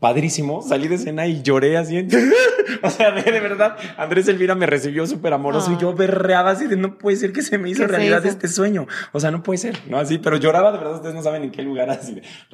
Padrísimo, 0.00 0.62
salí 0.62 0.86
de 0.86 0.94
escena 0.94 1.26
y 1.26 1.42
lloré 1.42 1.76
así. 1.76 2.06
o 2.82 2.90
sea, 2.90 3.10
de, 3.10 3.22
de 3.22 3.40
verdad, 3.40 3.76
Andrés 3.96 4.28
Elvira 4.28 4.54
me 4.54 4.64
recibió 4.66 5.06
súper 5.06 5.32
amoroso 5.32 5.72
y 5.72 5.76
yo 5.76 5.92
berreaba 5.92 6.50
así 6.50 6.66
de 6.66 6.76
no 6.76 6.98
puede 6.98 7.16
ser 7.16 7.32
que 7.32 7.42
se 7.42 7.58
me 7.58 7.68
hizo 7.70 7.82
¿Qué 7.82 7.86
se 7.88 7.92
realidad 7.96 8.18
hizo? 8.20 8.28
este 8.28 8.46
sueño. 8.48 8.86
O 9.12 9.18
sea, 9.18 9.30
no 9.32 9.42
puede 9.42 9.58
ser, 9.58 9.76
no 9.88 9.98
así, 9.98 10.18
pero 10.18 10.36
lloraba 10.36 10.70
de 10.70 10.78
verdad. 10.78 10.94
Ustedes 10.96 11.14
no 11.16 11.22
saben 11.22 11.42
en 11.42 11.50
qué 11.50 11.62
lugar 11.62 11.90
así 11.90 12.14
de. 12.14 12.22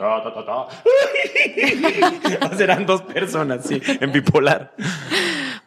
O 2.51 2.55
sea, 2.57 2.65
eran 2.65 2.87
dos 2.87 3.03
personas, 3.03 3.65
sí, 3.67 3.81
en 4.01 4.13
bipolar. 4.13 4.75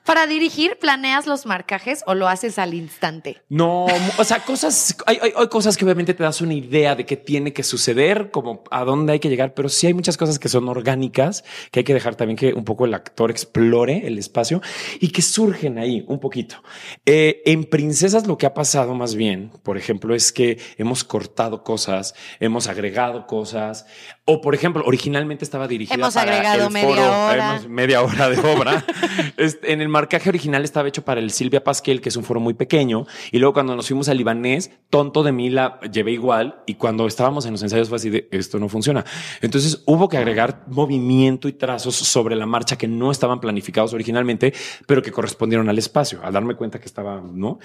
Para 0.04 0.26
dirigir, 0.26 0.78
¿planeas 0.80 1.28
los 1.28 1.46
marcajes 1.46 2.02
o 2.08 2.14
lo 2.16 2.30
haces 2.30 2.58
al 2.60 2.74
instante? 2.74 3.42
No, 3.50 3.86
o 4.18 4.24
sea, 4.24 4.40
cosas, 4.40 4.96
hay, 5.06 5.20
hay- 5.22 5.34
hay 5.36 5.48
cosas 5.50 5.76
que 5.76 5.84
obviamente 5.84 6.14
te 6.14 6.24
das 6.24 6.40
una 6.40 6.54
idea 6.54 6.96
de 6.96 7.06
qué 7.06 7.18
tiene 7.18 7.52
que 7.52 7.62
suceder, 7.64 8.32
como 8.32 8.64
a 8.72 8.86
dónde 8.86 9.12
hay 9.14 9.20
que 9.20 9.28
llegar, 9.28 9.54
pero 9.54 9.68
sí 9.68 9.86
hay 9.88 9.94
muchas 9.94 10.16
cosas 10.16 10.40
que 10.40 10.48
son 10.48 10.70
orgánicas, 10.70 11.44
que 11.72 11.80
hay 11.80 11.84
que 11.84 11.94
dejar 11.94 12.16
también 12.16 12.38
que 12.38 12.54
un 12.54 12.64
poco 12.64 12.86
el 12.86 12.94
actor 12.94 13.32
explore 13.32 14.06
el 14.06 14.18
espacio 14.18 14.62
y 15.00 15.10
que 15.10 15.22
surgen 15.22 15.78
ahí 15.78 16.04
un 16.08 16.20
poquito. 16.20 16.64
Eh, 17.06 17.42
en 17.46 17.66
Princesas 17.66 18.28
lo 18.28 18.38
que 18.38 18.46
ha 18.46 18.54
pasado 18.54 18.94
más 18.94 19.16
bien, 19.16 19.52
por 19.64 19.78
ejemplo, 19.78 20.16
es 20.16 20.32
que 20.32 20.60
hemos 20.78 21.04
cortado 21.04 21.64
cosas, 21.64 22.16
hemos 22.40 22.68
agregado 22.68 23.28
cosas, 23.28 23.86
o 24.28 24.42
por 24.42 24.54
ejemplo, 24.54 24.84
originalmente 24.86 25.44
estaba 25.44 25.68
dirigida 25.68 25.96
Hemos 25.96 26.14
para 26.14 26.32
agregado 26.34 26.68
el 26.68 26.74
media 26.74 26.88
foro, 26.90 27.02
hora. 27.26 27.50
hemos- 27.56 27.68
media 27.70 28.02
hora 28.04 28.30
de 28.30 28.40
obra. 28.40 28.86
Este, 29.38 29.72
en 29.72 29.82
el 29.82 29.90
marcaje 29.90 30.30
original 30.30 30.64
estaba 30.64 30.88
hecho 30.88 31.04
para 31.06 31.20
el 31.20 31.30
Silvia 31.32 31.64
Pasquel, 31.64 32.02
que 32.02 32.10
es 32.10 32.16
un 32.16 32.24
foro 32.24 32.40
muy 32.40 32.56
pequeño. 32.56 33.06
Y 33.32 33.38
luego 33.38 33.54
cuando 33.54 33.76
nos 33.76 33.88
fuimos 33.88 34.10
al 34.10 34.18
libanés, 34.18 34.72
tonto 34.90 35.22
de 35.22 35.32
mí 35.32 35.50
la 35.52 35.80
llevé 35.92 36.12
igual. 36.12 36.64
Y 36.66 36.74
cuando 36.76 37.06
estábamos 37.06 37.46
en 37.46 37.52
los 37.52 37.62
ensayos 37.62 37.88
fue 37.90 37.98
así 37.98 38.10
de 38.10 38.28
esto 38.32 38.58
no 38.60 38.68
funciona. 38.68 39.06
Entonces 39.42 39.84
hubo 39.86 40.10
que 40.10 40.18
agregar 40.18 40.64
movimiento 40.68 41.48
y 41.48 41.54
trazos 41.54 41.96
sobre 41.96 42.36
la 42.36 42.48
marcha 42.48 42.78
que 42.78 42.88
no 42.88 43.12
estaban 43.12 43.40
planificados 43.40 43.94
originalmente, 43.94 44.54
pero 44.88 45.02
que 45.04 45.12
correspondieron 45.12 45.70
al 45.70 45.78
espacio, 45.78 46.20
al 46.24 46.34
darme 46.34 46.56
cuenta 46.56 46.80
que 46.80 46.86
estaba, 46.86 47.22
¿no? 47.22 47.60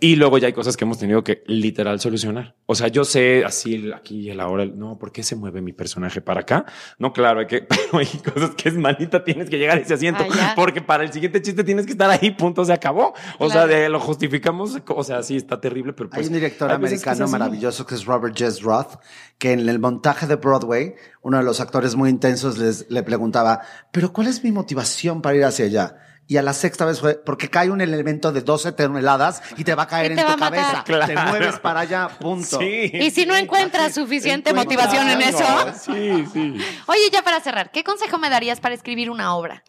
Y 0.00 0.16
luego 0.16 0.38
ya 0.38 0.46
hay 0.46 0.54
cosas 0.54 0.76
que 0.78 0.84
hemos 0.84 0.98
tenido 0.98 1.22
que 1.24 1.42
literal 1.46 2.00
solucionar. 2.00 2.54
O 2.66 2.74
sea, 2.74 2.88
yo 2.88 3.04
sé 3.04 3.44
así 3.44 3.90
aquí 3.94 4.20
y 4.20 4.30
el 4.30 4.40
ahora, 4.40 4.64
no, 4.64 4.98
¿por 4.98 5.12
qué 5.12 5.22
se 5.22 5.36
mueve 5.36 5.60
mi 5.60 5.72
personaje 5.74 6.07
para 6.20 6.40
acá? 6.40 6.64
No, 6.98 7.12
claro, 7.12 7.40
hay 7.40 7.46
que, 7.46 7.62
pero 7.68 7.98
hay 7.98 8.06
cosas 8.06 8.50
que 8.50 8.68
es 8.68 8.76
manita, 8.76 9.22
tienes 9.24 9.48
que 9.48 9.58
llegar 9.58 9.78
a 9.78 9.80
ese 9.80 9.94
asiento, 9.94 10.24
Ah, 10.40 10.52
porque 10.56 10.80
para 10.80 11.04
el 11.04 11.12
siguiente 11.12 11.40
chiste 11.42 11.64
tienes 11.64 11.86
que 11.86 11.92
estar 11.92 12.10
ahí, 12.10 12.30
punto, 12.30 12.64
se 12.64 12.72
acabó. 12.72 13.14
O 13.38 13.50
sea, 13.50 13.66
de, 13.66 13.88
lo 13.88 14.00
justificamos, 14.00 14.78
o 14.86 15.04
sea, 15.04 15.22
sí, 15.22 15.36
está 15.36 15.60
terrible, 15.60 15.92
pero 15.92 16.10
pues. 16.10 16.20
Hay 16.20 16.26
un 16.26 16.32
director 16.32 16.70
hay 16.70 16.78
que 16.78 16.86
americano 16.86 17.28
maravilloso 17.28 17.86
que 17.86 17.94
es 17.94 18.04
Robert 18.04 18.36
Jess 18.36 18.62
Roth, 18.62 18.96
que 19.38 19.52
en 19.52 19.68
el 19.68 19.78
montaje 19.78 20.26
de 20.26 20.36
Broadway, 20.36 20.94
uno 21.22 21.38
de 21.38 21.44
los 21.44 21.60
actores 21.60 21.94
muy 21.94 22.10
intensos 22.10 22.58
les, 22.58 22.90
le 22.90 23.02
preguntaba, 23.02 23.60
pero 23.92 24.12
¿cuál 24.12 24.28
es 24.28 24.42
mi 24.44 24.52
motivación 24.52 25.22
para 25.22 25.36
ir 25.36 25.44
hacia 25.44 25.66
allá? 25.66 25.96
Y 26.30 26.36
a 26.36 26.42
la 26.42 26.52
sexta 26.52 26.84
vez 26.84 27.00
fue, 27.00 27.14
porque 27.14 27.48
cae 27.48 27.70
un 27.70 27.80
elemento 27.80 28.32
de 28.32 28.42
12 28.42 28.72
toneladas 28.72 29.42
y 29.56 29.64
te 29.64 29.74
va 29.74 29.84
a 29.84 29.86
caer 29.86 30.12
en 30.12 30.18
te 30.18 30.22
tu 30.22 30.28
va 30.28 30.34
a 30.34 30.36
matar. 30.36 30.60
cabeza. 30.60 30.84
Claro. 30.84 31.06
Te 31.06 31.16
mueves 31.30 31.58
para 31.58 31.80
allá, 31.80 32.08
punto. 32.20 32.58
Sí. 32.60 32.90
Y 32.92 33.10
si 33.10 33.24
no 33.24 33.34
encuentras 33.34 33.94
suficiente 33.94 34.52
motivación 34.52 35.08
en 35.08 35.22
eso. 35.22 35.44
Sí, 35.72 36.26
sí. 36.30 36.54
Oye, 36.86 37.10
ya 37.10 37.22
para 37.22 37.40
cerrar, 37.40 37.70
¿qué 37.70 37.82
consejo 37.82 38.18
me 38.18 38.28
darías 38.28 38.60
para 38.60 38.74
escribir 38.74 39.10
una 39.10 39.34
obra? 39.34 39.64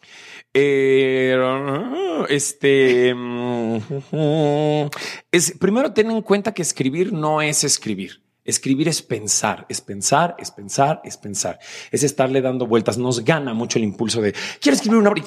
Eh, 0.53 1.37
este 2.27 3.13
mm, 3.15 3.77
es 5.31 5.53
primero 5.59 5.93
ten 5.93 6.11
en 6.11 6.21
cuenta 6.21 6.53
que 6.53 6.61
escribir 6.61 7.13
no 7.13 7.41
es 7.41 7.63
escribir. 7.63 8.21
Escribir 8.49 8.87
es 8.89 9.01
pensar, 9.01 9.65
es 9.69 9.79
pensar, 9.81 10.35
es 10.39 10.51
pensar, 10.51 11.01
es 11.03 11.17
pensar. 11.17 11.59
Es 11.91 12.03
estarle 12.03 12.41
dando 12.41 12.67
vueltas. 12.67 12.97
Nos 12.97 13.23
gana 13.23 13.53
mucho 13.53 13.77
el 13.79 13.83
impulso 13.85 14.21
de 14.21 14.33
quiero 14.59 14.75
escribir 14.75 14.99
una 14.99 15.11
obra, 15.11 15.23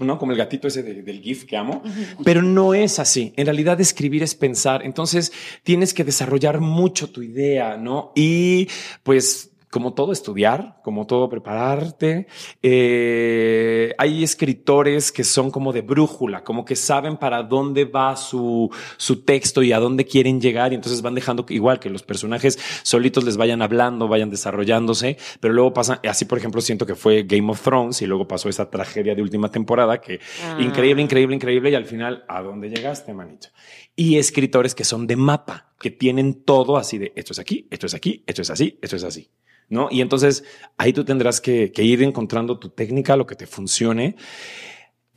no 0.00 0.18
como 0.18 0.32
el 0.32 0.38
gatito 0.38 0.68
ese 0.68 0.82
de- 0.82 1.02
del 1.02 1.20
GIF 1.22 1.44
que 1.44 1.56
amo, 1.56 1.82
pero 2.24 2.42
no 2.42 2.74
es 2.74 2.98
así. 2.98 3.32
En 3.36 3.46
realidad, 3.46 3.80
escribir 3.80 4.22
es 4.22 4.34
pensar. 4.34 4.84
Entonces 4.84 5.32
tienes 5.62 5.94
que 5.94 6.04
desarrollar 6.04 6.60
mucho 6.60 7.10
tu 7.10 7.22
idea, 7.22 7.76
no? 7.76 8.12
Y 8.14 8.68
pues 9.02 9.50
como 9.70 9.92
todo, 9.92 10.12
estudiar, 10.12 10.80
como 10.82 11.06
todo, 11.06 11.28
prepararte. 11.28 12.26
Eh, 12.62 13.77
hay 13.98 14.22
escritores 14.22 15.12
que 15.12 15.24
son 15.24 15.50
como 15.50 15.72
de 15.72 15.82
brújula, 15.82 16.44
como 16.44 16.64
que 16.64 16.76
saben 16.76 17.16
para 17.16 17.42
dónde 17.42 17.84
va 17.84 18.16
su, 18.16 18.70
su 18.96 19.22
texto 19.24 19.62
y 19.62 19.72
a 19.72 19.78
dónde 19.78 20.04
quieren 20.04 20.40
llegar. 20.40 20.72
Y 20.72 20.74
entonces 20.74 21.00
van 21.02 21.14
dejando 21.14 21.46
que, 21.46 21.54
igual 21.54 21.80
que 21.80 21.90
los 21.90 22.02
personajes 22.02 22.58
solitos 22.82 23.24
les 23.24 23.36
vayan 23.36 23.62
hablando, 23.62 24.08
vayan 24.08 24.30
desarrollándose. 24.30 25.16
Pero 25.40 25.54
luego 25.54 25.72
pasa, 25.72 26.00
así 26.08 26.24
por 26.24 26.38
ejemplo, 26.38 26.60
siento 26.60 26.86
que 26.86 26.94
fue 26.94 27.22
Game 27.22 27.50
of 27.50 27.62
Thrones 27.62 28.02
y 28.02 28.06
luego 28.06 28.28
pasó 28.28 28.48
esa 28.48 28.70
tragedia 28.70 29.14
de 29.14 29.22
última 29.22 29.50
temporada 29.50 30.00
que 30.00 30.18
Ah. 30.44 30.58
increíble, 30.60 31.02
increíble, 31.02 31.34
increíble. 31.36 31.70
Y 31.70 31.74
al 31.74 31.84
final, 31.86 32.24
¿a 32.28 32.42
dónde 32.42 32.68
llegaste, 32.68 33.14
manito? 33.14 33.48
Y 33.96 34.16
escritores 34.18 34.74
que 34.74 34.84
son 34.84 35.06
de 35.06 35.16
mapa, 35.16 35.72
que 35.78 35.90
tienen 35.90 36.44
todo 36.44 36.76
así 36.76 36.98
de 36.98 37.12
esto 37.16 37.32
es 37.32 37.38
aquí, 37.38 37.66
esto 37.70 37.86
es 37.86 37.94
aquí, 37.94 38.22
esto 38.26 38.42
es 38.42 38.50
así, 38.50 38.78
esto 38.80 38.96
es 38.96 39.04
así. 39.04 39.28
¿No? 39.68 39.88
Y 39.90 40.00
entonces 40.00 40.44
ahí 40.76 40.92
tú 40.92 41.04
tendrás 41.04 41.40
que, 41.40 41.72
que 41.72 41.82
ir 41.82 42.02
encontrando 42.02 42.58
tu 42.58 42.70
técnica, 42.70 43.16
lo 43.16 43.26
que 43.26 43.34
te 43.34 43.46
funcione. 43.46 44.16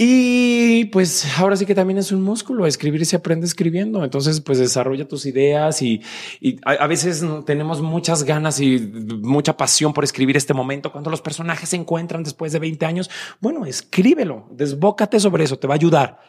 Y 0.04 0.86
pues 0.86 1.28
ahora 1.38 1.56
sí 1.56 1.68
que 1.68 1.76
también 1.76 2.00
es 2.00 2.12
un 2.12 2.24
músculo, 2.24 2.66
escribir 2.66 3.06
se 3.06 3.18
aprende 3.18 3.46
escribiendo. 3.46 4.04
Entonces, 4.04 4.42
pues 4.42 4.58
desarrolla 4.58 5.08
tus 5.08 5.28
ideas 5.28 5.84
y, 5.84 6.02
y 6.40 6.58
a, 6.66 6.72
a, 6.72 6.88
veces 6.88 7.24
tenemos 7.46 7.84
muchas 7.84 8.24
ganas 8.24 8.60
y 8.60 8.80
mucha 8.80 9.56
pasión 9.58 9.94
por 9.94 10.04
escribir 10.04 10.38
este 10.38 10.56
momento. 10.56 10.92
Cuando 10.92 11.12
los 11.12 11.22
personajes 11.22 11.70
se 11.70 11.76
encuentran 11.76 12.24
después 12.24 12.52
de 12.52 12.58
20 12.58 12.84
años, 12.84 13.12
bueno, 13.42 13.64
escríbelo, 13.66 14.48
desbócate 14.52 15.20
sobre 15.20 15.44
eso, 15.44 15.60
te 15.60 15.68
va 15.68 15.76
a 15.76 15.78
ayudar. 15.78 16.20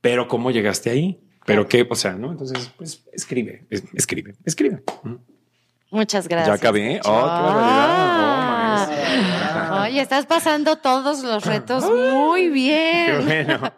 Pero 0.00 0.28
cómo 0.28 0.52
llegaste 0.52 0.90
ahí? 0.90 1.20
Pero 1.44 1.66
qué, 1.66 1.84
o 1.88 1.94
sea, 1.96 2.12
no? 2.12 2.30
Entonces, 2.30 2.70
pues 2.76 3.04
escribe, 3.12 3.66
escribe, 3.70 4.34
escribe. 4.44 4.84
Muchas 5.96 6.28
gracias. 6.28 6.48
Ya 6.48 6.54
acabé. 6.54 7.00
Oh, 7.04 7.10
qué 7.10 7.10
barbaridad. 7.10 8.90
Oh, 9.72 9.82
Oye, 9.84 10.02
estás 10.02 10.26
pasando 10.26 10.76
todos 10.76 11.22
los 11.22 11.46
retos 11.46 11.84
muy 11.84 12.48
bien. 12.48 13.06
Qué 13.06 13.44
bueno. 13.46 13.72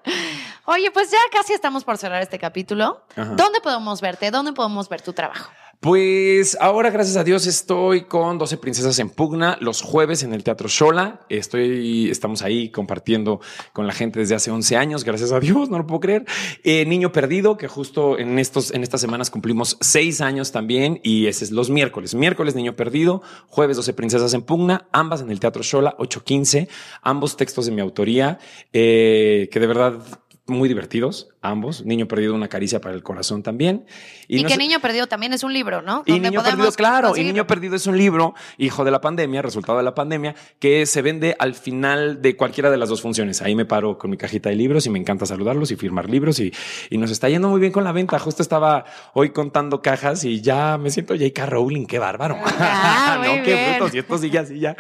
Oye, 0.65 0.91
pues 0.91 1.13
ya 1.13 1.19
casi 1.33 1.53
estamos 1.53 1.85
por 1.85 1.97
cerrar 1.97 2.21
este 2.21 2.37
capítulo. 2.41 3.05
Ajá. 3.17 3.35
¿Dónde 3.37 3.61
podemos 3.61 4.01
verte? 4.01 4.33
¿Dónde 4.33 4.53
podemos 4.53 4.89
ver 4.89 5.01
tu 5.01 5.13
trabajo? 5.13 5.49
Pues 5.81 6.59
ahora, 6.61 6.91
gracias 6.91 7.17
a 7.17 7.23
Dios, 7.23 7.47
estoy 7.47 8.01
con 8.03 8.37
12 8.37 8.57
Princesas 8.57 8.99
en 8.99 9.11
Pugna 9.11 9.57
los 9.61 9.81
jueves 9.81 10.25
en 10.25 10.35
el 10.35 10.43
Teatro 10.43 10.67
Shola. 10.67 11.25
Estoy, 11.29 12.11
estamos 12.11 12.43
ahí 12.43 12.71
compartiendo 12.71 13.41
con 13.73 13.87
la 13.87 13.93
gente 13.93 14.19
desde 14.19 14.35
hace 14.35 14.51
11 14.51 14.77
años, 14.77 15.05
gracias 15.05 15.31
a 15.31 15.39
Dios, 15.39 15.71
no 15.71 15.79
lo 15.79 15.87
puedo 15.87 16.01
creer. 16.01 16.25
Eh, 16.65 16.85
Niño 16.85 17.13
Perdido, 17.13 17.57
que 17.57 17.69
justo 17.69 18.19
en, 18.19 18.41
estos, 18.41 18.73
en 18.73 18.83
estas 18.83 19.01
semanas 19.01 19.31
cumplimos 19.31 19.77
seis 19.81 20.21
años 20.21 20.51
también, 20.51 20.99
y 21.05 21.29
ese 21.29 21.45
es 21.45 21.53
los 21.53 21.71
miércoles. 21.71 22.13
Miércoles, 22.13 22.57
Niño 22.57 22.75
Perdido, 22.75 23.23
jueves, 23.47 23.77
12 23.77 23.93
Princesas 23.93 24.35
en 24.35 24.43
Pugna, 24.43 24.89
ambas 24.91 25.21
en 25.21 25.31
el 25.31 25.39
Teatro 25.39 25.63
Shola, 25.63 25.97
8.15, 25.99 26.67
ambos 27.03 27.37
textos 27.37 27.67
de 27.67 27.73
mi 27.73 27.83
autoría, 27.83 28.41
eh, 28.73 29.49
que 29.53 29.61
de 29.61 29.67
verdad 29.69 30.01
muy 30.49 30.69
divertidos, 30.69 31.29
ambos. 31.41 31.85
Niño 31.85 32.09
Perdido, 32.09 32.35
una 32.35 32.49
caricia 32.49 32.81
para 32.81 32.95
el 32.95 33.03
corazón 33.03 33.43
también. 33.43 33.87
Y, 34.27 34.41
y 34.41 34.45
que 34.45 34.57
Niño 34.57 34.81
Perdido 34.81 35.07
también 35.07 35.33
es 35.33 35.43
un 35.43 35.53
libro, 35.53 35.83
¿no? 35.83 36.03
Y 36.07 36.21
Niño 36.21 36.43
Perdido, 36.43 36.73
claro. 36.73 37.17
Y 37.17 37.25
Niño 37.25 37.47
Perdido 37.47 37.77
es 37.77 37.87
un 37.87 37.97
libro, 37.97 38.35
hijo 38.57 38.85
de 38.85 38.91
la 38.91 39.01
pandemia, 39.01 39.43
resultado 39.43 39.79
de 39.79 39.85
la 39.85 39.95
pandemia, 39.95 40.35
que 40.59 40.87
se 40.87 41.03
vende 41.03 41.37
al 41.39 41.55
final 41.55 42.21
de 42.23 42.37
cualquiera 42.37 42.71
de 42.71 42.77
las 42.77 42.89
dos 42.89 43.03
funciones. 43.03 43.43
Ahí 43.43 43.55
me 43.55 43.65
paro 43.65 43.99
con 43.99 44.11
mi 44.11 44.17
cajita 44.17 44.49
de 44.49 44.57
libros 44.57 44.87
y 44.87 44.91
me 44.91 44.99
encanta 44.99 45.27
saludarlos 45.27 45.71
y 45.71 45.77
firmar 45.77 46.11
libros 46.11 46.41
y, 46.41 46.53
y 46.91 46.99
nos 46.99 47.11
está 47.11 47.29
yendo 47.29 47.49
muy 47.49 47.61
bien 47.61 47.73
con 47.73 47.85
la 47.85 47.93
venta. 47.93 48.19
Justo 48.19 48.43
estaba 48.43 48.85
hoy 49.15 49.31
contando 49.31 49.83
cajas 49.83 50.25
y 50.25 50.41
ya 50.41 50.79
me 50.79 50.91
siento 50.91 51.15
J.K. 51.15 51.47
Rowling, 51.47 51.87
qué 51.87 51.99
bárbaro. 51.99 52.37
Ah, 52.45 53.21
no, 53.25 53.43
qué 53.43 53.77
brutos. 53.77 53.95
Y 53.95 53.99
esto 53.99 54.19
sigue 54.19 54.39
así 54.39 54.59
ya. 54.59 54.77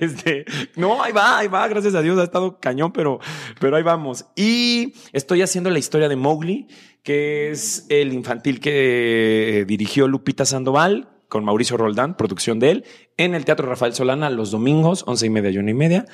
Este, 0.00 0.44
no, 0.76 1.02
ahí 1.02 1.12
va, 1.12 1.38
ahí 1.38 1.48
va. 1.48 1.66
Gracias 1.68 1.94
a 1.94 2.02
Dios 2.02 2.18
ha 2.18 2.24
estado 2.24 2.58
cañón, 2.58 2.92
pero, 2.92 3.20
pero 3.60 3.76
ahí 3.76 3.82
vamos. 3.82 4.26
Y 4.34 4.94
estoy 5.12 5.42
haciendo 5.42 5.70
la 5.70 5.78
historia 5.84 6.08
de 6.08 6.16
Mowgli, 6.16 6.66
que 7.02 7.50
es 7.50 7.86
el 7.90 8.12
infantil 8.12 8.58
que 8.60 9.64
dirigió 9.68 10.08
Lupita 10.08 10.44
Sandoval 10.44 11.08
con 11.28 11.44
Mauricio 11.44 11.76
Roldán, 11.76 12.16
producción 12.16 12.58
de 12.58 12.70
él, 12.70 12.84
en 13.16 13.34
el 13.34 13.44
Teatro 13.44 13.66
Rafael 13.68 13.92
Solana 13.94 14.30
los 14.30 14.50
domingos, 14.50 15.04
once 15.06 15.26
y 15.26 15.30
media 15.30 15.50
y 15.50 15.58
una 15.58 15.70
y 15.70 15.74
media. 15.74 16.06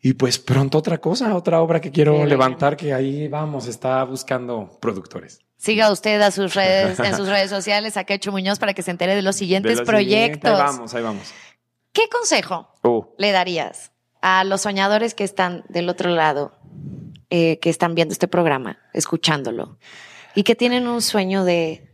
Y 0.00 0.14
pues 0.14 0.38
pronto 0.38 0.78
otra 0.78 0.98
cosa, 0.98 1.34
otra 1.34 1.60
obra 1.60 1.80
que 1.80 1.90
quiero 1.90 2.24
levantar, 2.24 2.76
que 2.76 2.92
ahí 2.92 3.28
vamos, 3.28 3.66
está 3.66 4.04
buscando 4.04 4.78
productores. 4.80 5.40
Siga 5.56 5.90
usted 5.90 6.20
a 6.20 6.30
sus 6.30 6.54
redes, 6.54 7.00
en 7.00 7.16
sus 7.16 7.28
redes 7.34 7.50
sociales 7.50 7.96
a 7.96 8.04
Quecho 8.04 8.30
Muñoz 8.30 8.58
para 8.58 8.74
que 8.74 8.82
se 8.82 8.90
entere 8.92 9.16
de 9.16 9.22
los 9.22 9.34
De 9.34 9.38
siguientes 9.40 9.80
proyectos. 9.82 10.52
Ahí 10.52 10.58
vamos, 10.58 10.94
ahí 10.94 11.02
vamos. 11.02 11.32
¿Qué 11.92 12.02
consejo 12.08 12.68
Oh. 12.82 13.14
le 13.18 13.32
darías 13.32 13.92
a 14.22 14.44
los 14.44 14.62
soñadores 14.62 15.14
que 15.14 15.24
están 15.24 15.64
del 15.68 15.88
otro 15.88 16.10
lado, 16.10 16.52
eh, 17.30 17.58
que 17.58 17.70
están 17.70 17.94
viendo 17.94 18.12
este 18.12 18.28
programa, 18.28 18.78
escuchándolo, 18.92 19.78
y 20.34 20.44
que 20.44 20.54
tienen 20.54 20.86
un 20.86 21.02
sueño 21.02 21.44
de 21.44 21.88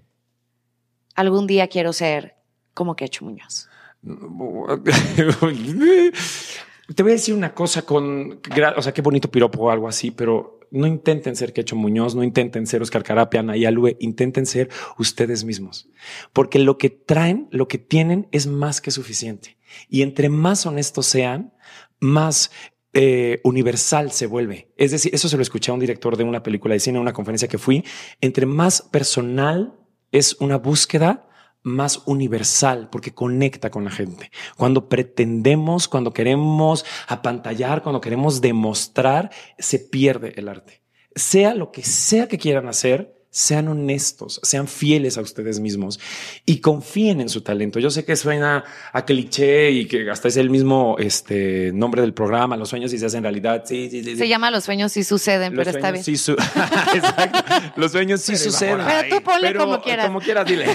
algún 1.15 1.47
día 1.47 1.69
quiero 1.69 1.93
ser 1.93 2.35
como 2.75 2.97
Quecho 2.97 3.25
Muñoz? 3.25 3.69
Te 6.95 7.03
voy 7.03 7.13
a 7.13 7.15
decir 7.15 7.35
una 7.35 7.55
cosa 7.55 7.81
con, 7.83 8.41
o 8.77 8.83
sea, 8.83 8.93
qué 8.93 9.01
bonito 9.01 9.31
piropo 9.31 9.63
o 9.63 9.71
algo 9.71 9.89
así, 9.89 10.11
pero 10.11 10.61
no 10.71 10.87
intenten 10.87 11.35
ser 11.35 11.55
Quecho 11.55 11.77
Muñoz, 11.77 12.15
no 12.15 12.23
intenten 12.23 12.67
ser 12.67 12.83
Oscar 12.83 13.03
Carapia, 13.03 13.41
Ana 13.41 13.55
Alue, 13.55 13.97
intenten 14.01 14.45
ser 14.45 14.69
ustedes 14.99 15.45
mismos. 15.45 15.89
Porque 16.33 16.59
lo 16.59 16.77
que 16.77 16.91
traen, 16.91 17.49
lo 17.51 17.69
que 17.69 17.79
tienen 17.79 18.29
es 18.33 18.47
más 18.47 18.83
que 18.83 18.91
suficiente. 18.91 19.57
Y 19.89 20.03
entre 20.03 20.29
más 20.29 20.67
honestos 20.67 21.07
sean, 21.07 21.55
más 22.01 22.51
eh, 22.95 23.41
universal 23.45 24.13
se 24.13 24.27
vuelve. 24.27 24.73
Es 24.77 24.93
decir, 24.93 25.15
eso 25.15 25.29
se 25.29 25.37
lo 25.37 25.43
escuché 25.43 25.71
a 25.71 25.75
un 25.75 25.81
director 25.81 26.17
de 26.17 26.25
una 26.25 26.43
película 26.43 26.75
de 26.75 26.81
cine, 26.81 26.99
en 26.99 27.03
una 27.03 27.13
conferencia 27.13 27.49
que 27.49 27.59
fui. 27.59 27.85
Entre 28.21 28.47
más 28.47 28.83
personal 28.83 29.75
es 30.13 30.37
una 30.41 30.59
búsqueda, 30.59 31.29
más 31.65 32.03
universal 32.05 32.89
porque 32.91 33.13
conecta 33.13 33.71
con 33.71 33.85
la 33.85 33.91
gente. 33.91 34.31
Cuando 34.57 34.89
pretendemos, 34.89 35.89
cuando 35.89 36.13
queremos 36.13 36.85
apantallar, 37.09 37.83
cuando 37.83 38.01
queremos 38.01 38.41
demostrar, 38.41 39.31
se 39.59 39.81
pierde 39.81 40.35
el 40.37 40.49
arte. 40.49 40.83
Sea 41.17 41.55
lo 41.55 41.73
que 41.73 41.83
sea 41.83 42.29
que 42.29 42.39
quieran 42.39 42.69
hacer, 42.69 43.24
sean 43.37 43.67
honestos, 43.67 44.39
sean 44.45 44.69
fieles 44.69 45.19
a 45.19 45.21
ustedes 45.21 45.59
mismos 45.59 45.99
y 46.47 46.61
confíen 46.61 47.21
en 47.21 47.29
su 47.29 47.41
talento. 47.41 47.81
Yo 47.81 47.91
sé 47.91 48.05
que 48.05 48.15
suena 48.15 48.63
a 48.93 49.05
cliché 49.05 49.73
y 49.73 49.87
que 49.87 50.09
hasta 50.09 50.29
es 50.29 50.37
el 50.37 50.51
mismo 50.51 50.95
este, 51.01 51.73
nombre 51.75 52.01
del 52.01 52.15
programa, 52.15 52.57
los 52.57 52.69
sueños 52.69 52.93
y 52.93 52.99
se 52.99 53.07
hacen 53.07 53.25
realidad. 53.25 53.65
Sí, 53.67 53.89
sí, 53.91 54.05
sí. 54.05 54.11
sí. 54.13 54.17
Se 54.19 54.29
llama 54.29 54.53
Los 54.53 54.63
sueños 54.63 54.93
sí 54.93 55.03
suceden, 55.03 55.57
Los 55.57 55.65
pero 55.67 55.77
está 55.77 55.91
bien. 55.91 56.05
sueños 56.05 56.21
sí 56.21 56.25
su- 56.25 56.33
Exacto. 56.97 57.73
Los 57.75 57.91
sueños 57.91 58.21
sí 58.21 58.37
suceden. 58.37 58.79
Pero 58.87 59.17
tú 59.17 59.25
ponle 59.25 59.49
Pero, 59.49 59.61
como 59.61 59.83
quieras. 59.83 60.07
Como 60.07 60.21
quieras, 60.21 60.47
dile. 60.47 60.67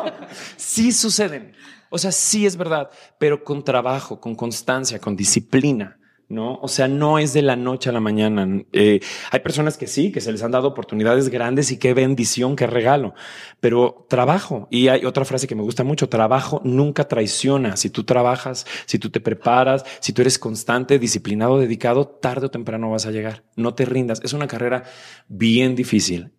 sí 0.56 0.92
suceden. 0.92 1.52
O 1.90 1.98
sea, 1.98 2.10
sí 2.10 2.46
es 2.46 2.56
verdad, 2.56 2.88
pero 3.18 3.44
con 3.44 3.62
trabajo, 3.64 4.18
con 4.18 4.34
constancia, 4.34 4.98
con 4.98 5.14
disciplina. 5.14 5.98
¿No? 6.30 6.58
O 6.60 6.68
sea, 6.68 6.88
no 6.88 7.18
es 7.18 7.32
de 7.32 7.40
la 7.40 7.56
noche 7.56 7.88
a 7.88 7.92
la 7.92 8.00
mañana. 8.00 8.46
Eh, 8.74 9.00
hay 9.30 9.40
personas 9.40 9.78
que 9.78 9.86
sí, 9.86 10.12
que 10.12 10.20
se 10.20 10.30
les 10.30 10.42
han 10.42 10.50
dado 10.50 10.68
oportunidades 10.68 11.30
grandes 11.30 11.70
y 11.72 11.78
qué 11.78 11.94
bendición, 11.94 12.54
qué 12.54 12.66
regalo. 12.66 13.14
Pero 13.60 14.06
trabajo. 14.10 14.68
Y 14.70 14.88
hay 14.88 15.06
otra 15.06 15.24
frase 15.24 15.46
que 15.46 15.54
me 15.54 15.62
gusta 15.62 15.84
mucho. 15.84 16.10
Trabajo 16.10 16.60
nunca 16.64 17.08
traiciona. 17.08 17.78
Si 17.78 17.88
tú 17.88 18.04
trabajas, 18.04 18.66
si 18.84 18.98
tú 18.98 19.08
te 19.08 19.20
preparas, 19.20 19.84
si 20.00 20.12
tú 20.12 20.20
eres 20.20 20.38
constante, 20.38 20.98
disciplinado, 20.98 21.58
dedicado, 21.58 22.06
tarde 22.06 22.46
o 22.46 22.50
temprano 22.50 22.90
vas 22.90 23.06
a 23.06 23.10
llegar. 23.10 23.44
No 23.56 23.74
te 23.74 23.86
rindas. 23.86 24.20
Es 24.22 24.34
una 24.34 24.48
carrera 24.48 24.84
bien 25.28 25.74
difícil. 25.74 26.32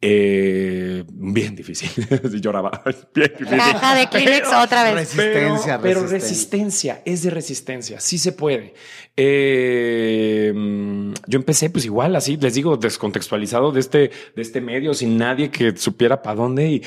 Eh, 0.00 1.04
bien 1.10 1.56
difícil. 1.56 1.90
Lloraba. 2.40 2.82
Bien 3.14 3.32
difícil. 3.36 3.58
Caja 3.58 3.96
de 3.96 4.08
Kleenex 4.08 4.48
Pero- 4.48 4.62
otra 4.62 4.84
vez. 4.84 4.94
Resistencia, 4.94 5.80
pero, 5.80 6.00
pero 6.00 6.00
resistencia. 6.08 6.94
resistencia, 6.94 7.02
es 7.04 7.22
de 7.22 7.30
resistencia, 7.30 8.00
sí 8.00 8.16
se 8.18 8.30
puede. 8.32 8.74
Eh, 9.20 10.52
yo 11.26 11.38
empecé 11.38 11.70
pues 11.70 11.84
igual, 11.84 12.14
así 12.16 12.36
les 12.36 12.54
digo, 12.54 12.76
descontextualizado 12.76 13.72
de 13.72 13.80
este, 13.80 13.98
de 14.36 14.42
este 14.42 14.60
medio, 14.60 14.94
sin 14.94 15.16
nadie 15.18 15.50
que 15.50 15.76
supiera 15.76 16.22
para 16.22 16.36
dónde 16.36 16.68
y, 16.70 16.82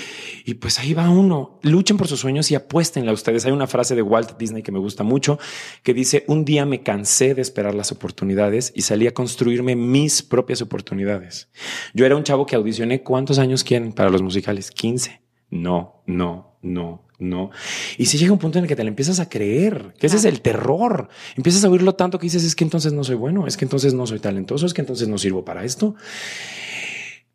y 0.45 0.53
pues 0.55 0.79
ahí 0.79 0.93
va 0.93 1.09
uno. 1.09 1.59
Luchen 1.63 1.97
por 1.97 2.07
sus 2.07 2.19
sueños 2.21 2.49
y 2.51 2.55
apuéstenle 2.55 3.11
a 3.11 3.13
ustedes. 3.13 3.45
Hay 3.45 3.51
una 3.51 3.67
frase 3.67 3.95
de 3.95 4.01
Walt 4.01 4.37
Disney 4.37 4.63
que 4.63 4.71
me 4.71 4.79
gusta 4.79 5.03
mucho 5.03 5.37
que 5.83 5.93
dice, 5.93 6.23
un 6.27 6.45
día 6.45 6.65
me 6.65 6.81
cansé 6.83 7.33
de 7.35 7.41
esperar 7.41 7.75
las 7.75 7.91
oportunidades 7.91 8.71
y 8.75 8.83
salí 8.83 9.07
a 9.07 9.13
construirme 9.13 9.75
mis 9.75 10.21
propias 10.23 10.61
oportunidades. 10.61 11.49
Yo 11.93 12.05
era 12.05 12.15
un 12.15 12.23
chavo 12.23 12.45
que 12.45 12.55
audicioné, 12.55 13.00
¿cuántos 13.03 13.39
años 13.39 13.63
quieren 13.63 13.93
para 13.93 14.09
los 14.09 14.21
musicales? 14.21 14.71
15. 14.71 15.21
No, 15.49 16.03
no, 16.07 16.57
no, 16.61 17.07
no. 17.19 17.49
Y 17.97 18.05
si 18.05 18.17
llega 18.17 18.31
un 18.33 18.39
punto 18.39 18.57
en 18.57 18.63
el 18.65 18.69
que 18.69 18.75
te 18.75 18.83
la 18.83 18.89
empiezas 18.89 19.19
a 19.19 19.27
creer, 19.29 19.93
que 19.99 20.07
ese 20.07 20.17
es 20.17 20.25
el 20.25 20.41
terror. 20.41 21.09
Empiezas 21.35 21.63
a 21.65 21.69
oírlo 21.69 21.95
tanto 21.95 22.17
que 22.19 22.25
dices, 22.27 22.43
es 22.43 22.55
que 22.55 22.63
entonces 22.63 22.93
no 22.93 23.03
soy 23.03 23.15
bueno, 23.15 23.47
es 23.47 23.57
que 23.57 23.65
entonces 23.65 23.93
no 23.93 24.07
soy 24.07 24.19
talentoso, 24.19 24.65
es 24.65 24.73
que 24.73 24.81
entonces 24.81 25.07
no 25.07 25.17
sirvo 25.17 25.43
para 25.45 25.63
esto. 25.65 25.95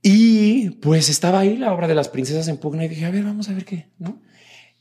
Y 0.03 0.71
pues 0.71 1.09
estaba 1.09 1.41
ahí 1.41 1.57
la 1.57 1.73
obra 1.73 1.89
de 1.89 1.95
las 1.95 2.09
princesas 2.09 2.47
en 2.49 2.59
pugna 2.59 2.85
y 2.85 2.89
dije, 2.89 3.05
a 3.07 3.11
ver, 3.11 3.25
vamos 3.25 3.49
a 3.49 3.53
ver 3.55 3.65
qué, 3.65 3.89
¿no? 3.99 4.21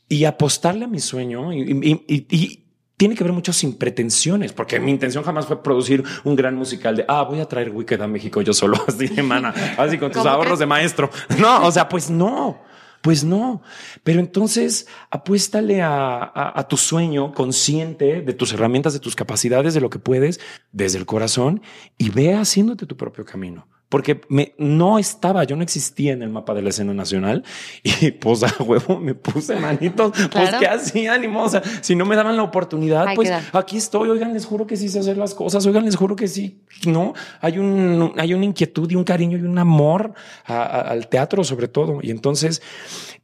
Y 0.08 0.24
apostarle 0.24 0.84
a 0.84 0.88
mi 0.88 1.00
sueño 1.00 1.52
y, 1.52 1.62
y- 1.62 2.04
y- 2.06 2.26
y 2.36 2.65
tiene 2.96 3.14
que 3.14 3.22
ver 3.24 3.32
mucho 3.32 3.52
sin 3.52 3.76
pretensiones, 3.76 4.52
porque 4.52 4.80
mi 4.80 4.90
intención 4.90 5.22
jamás 5.22 5.46
fue 5.46 5.62
producir 5.62 6.02
un 6.24 6.34
gran 6.36 6.54
musical 6.56 6.96
de, 6.96 7.04
ah, 7.08 7.22
voy 7.24 7.40
a 7.40 7.44
traer 7.46 7.70
Wicked 7.70 8.00
a 8.00 8.06
México 8.06 8.40
yo 8.42 8.52
solo, 8.54 8.82
así 8.88 9.06
de 9.08 9.22
mana, 9.22 9.50
así 9.76 9.98
con 9.98 10.10
tus 10.10 10.22
¿Cómo 10.22 10.30
ahorros 10.34 10.58
de 10.58 10.66
maestro. 10.66 11.10
No, 11.38 11.66
o 11.66 11.70
sea, 11.72 11.88
pues 11.88 12.10
no. 12.10 12.62
Pues 13.02 13.22
no, 13.22 13.62
pero 14.02 14.18
entonces 14.18 14.88
apuéstale 15.10 15.80
a, 15.80 16.16
a- 16.24 16.58
a 16.58 16.66
tu 16.66 16.76
sueño 16.76 17.32
consciente 17.34 18.20
de 18.22 18.32
tus 18.32 18.52
herramientas, 18.52 18.94
de 18.94 18.98
tus 18.98 19.14
capacidades, 19.14 19.74
de 19.74 19.80
lo 19.80 19.90
que 19.90 20.00
puedes 20.00 20.40
desde 20.72 20.98
el 20.98 21.06
corazón 21.06 21.60
y 21.98 22.08
ve 22.10 22.34
haciéndote 22.34 22.84
tu 22.84 22.96
propio 22.96 23.24
camino. 23.24 23.68
Porque 23.88 24.20
me, 24.28 24.52
no 24.58 24.98
estaba, 24.98 25.44
yo 25.44 25.54
no 25.54 25.62
existía 25.62 26.12
en 26.12 26.22
el 26.22 26.28
mapa 26.28 26.54
de 26.54 26.62
la 26.62 26.70
escena 26.70 26.92
nacional 26.92 27.44
y 27.84 28.10
pues 28.20 28.42
a 28.42 28.52
huevo 28.62 28.98
me 28.98 29.14
puse 29.14 29.56
manitos, 29.56 30.12
pues 30.32 30.50
qué 30.58 30.66
hacía, 30.66 31.14
ánimo, 31.14 31.44
o 31.44 31.48
sea, 31.48 31.62
si 31.82 31.94
no 31.94 32.04
me 32.04 32.16
daban 32.16 32.36
la 32.36 32.42
oportunidad, 32.42 33.06
Hay 33.08 33.14
pues 33.16 33.28
aquí 33.52 33.76
estoy, 33.76 34.08
oigan, 34.08 34.32
les 34.34 34.44
juro 34.44 34.66
que 34.66 34.76
sí 34.76 34.88
sé 34.88 34.98
hacer 34.98 35.16
las 35.16 35.34
cosas, 35.34 35.64
oigan, 35.66 35.84
les 35.84 35.94
juro 35.96 36.16
que 36.16 36.26
sí, 36.26 36.60
no, 36.86 37.14
hay 37.40 37.58
un, 37.58 38.12
hay 38.18 38.34
una 38.34 38.44
inquietud 38.44 38.90
y 38.90 38.96
un 38.96 39.04
cariño 39.04 39.38
y 39.38 39.42
un 39.42 39.58
amor 39.58 40.14
a- 40.44 40.62
a- 40.62 40.80
al 40.90 41.08
teatro 41.08 41.44
sobre 41.44 41.68
todo, 41.68 42.00
y 42.02 42.10
entonces 42.10 42.62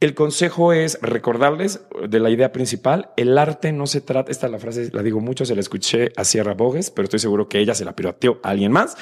el 0.04 0.14
consejo 0.14 0.72
es 0.72 0.98
recordarles 1.00 1.80
de 2.08 2.18
la 2.18 2.28
idea 2.28 2.50
principal, 2.50 3.10
el 3.16 3.38
arte 3.38 3.72
no 3.72 3.86
se 3.86 4.00
trata, 4.00 4.32
esta 4.32 4.48
la 4.48 4.58
frase 4.58 4.90
la 4.92 5.02
digo 5.02 5.20
mucho, 5.20 5.44
se 5.44 5.54
la 5.54 5.60
escuché 5.60 6.12
a 6.16 6.24
Sierra 6.24 6.54
Bogues, 6.54 6.90
pero 6.90 7.04
estoy 7.04 7.20
seguro 7.20 7.48
que 7.48 7.60
ella 7.60 7.74
se 7.74 7.84
la 7.84 7.94
pirateó 7.94 8.40
a 8.42 8.50
alguien 8.50 8.72
más, 8.72 8.96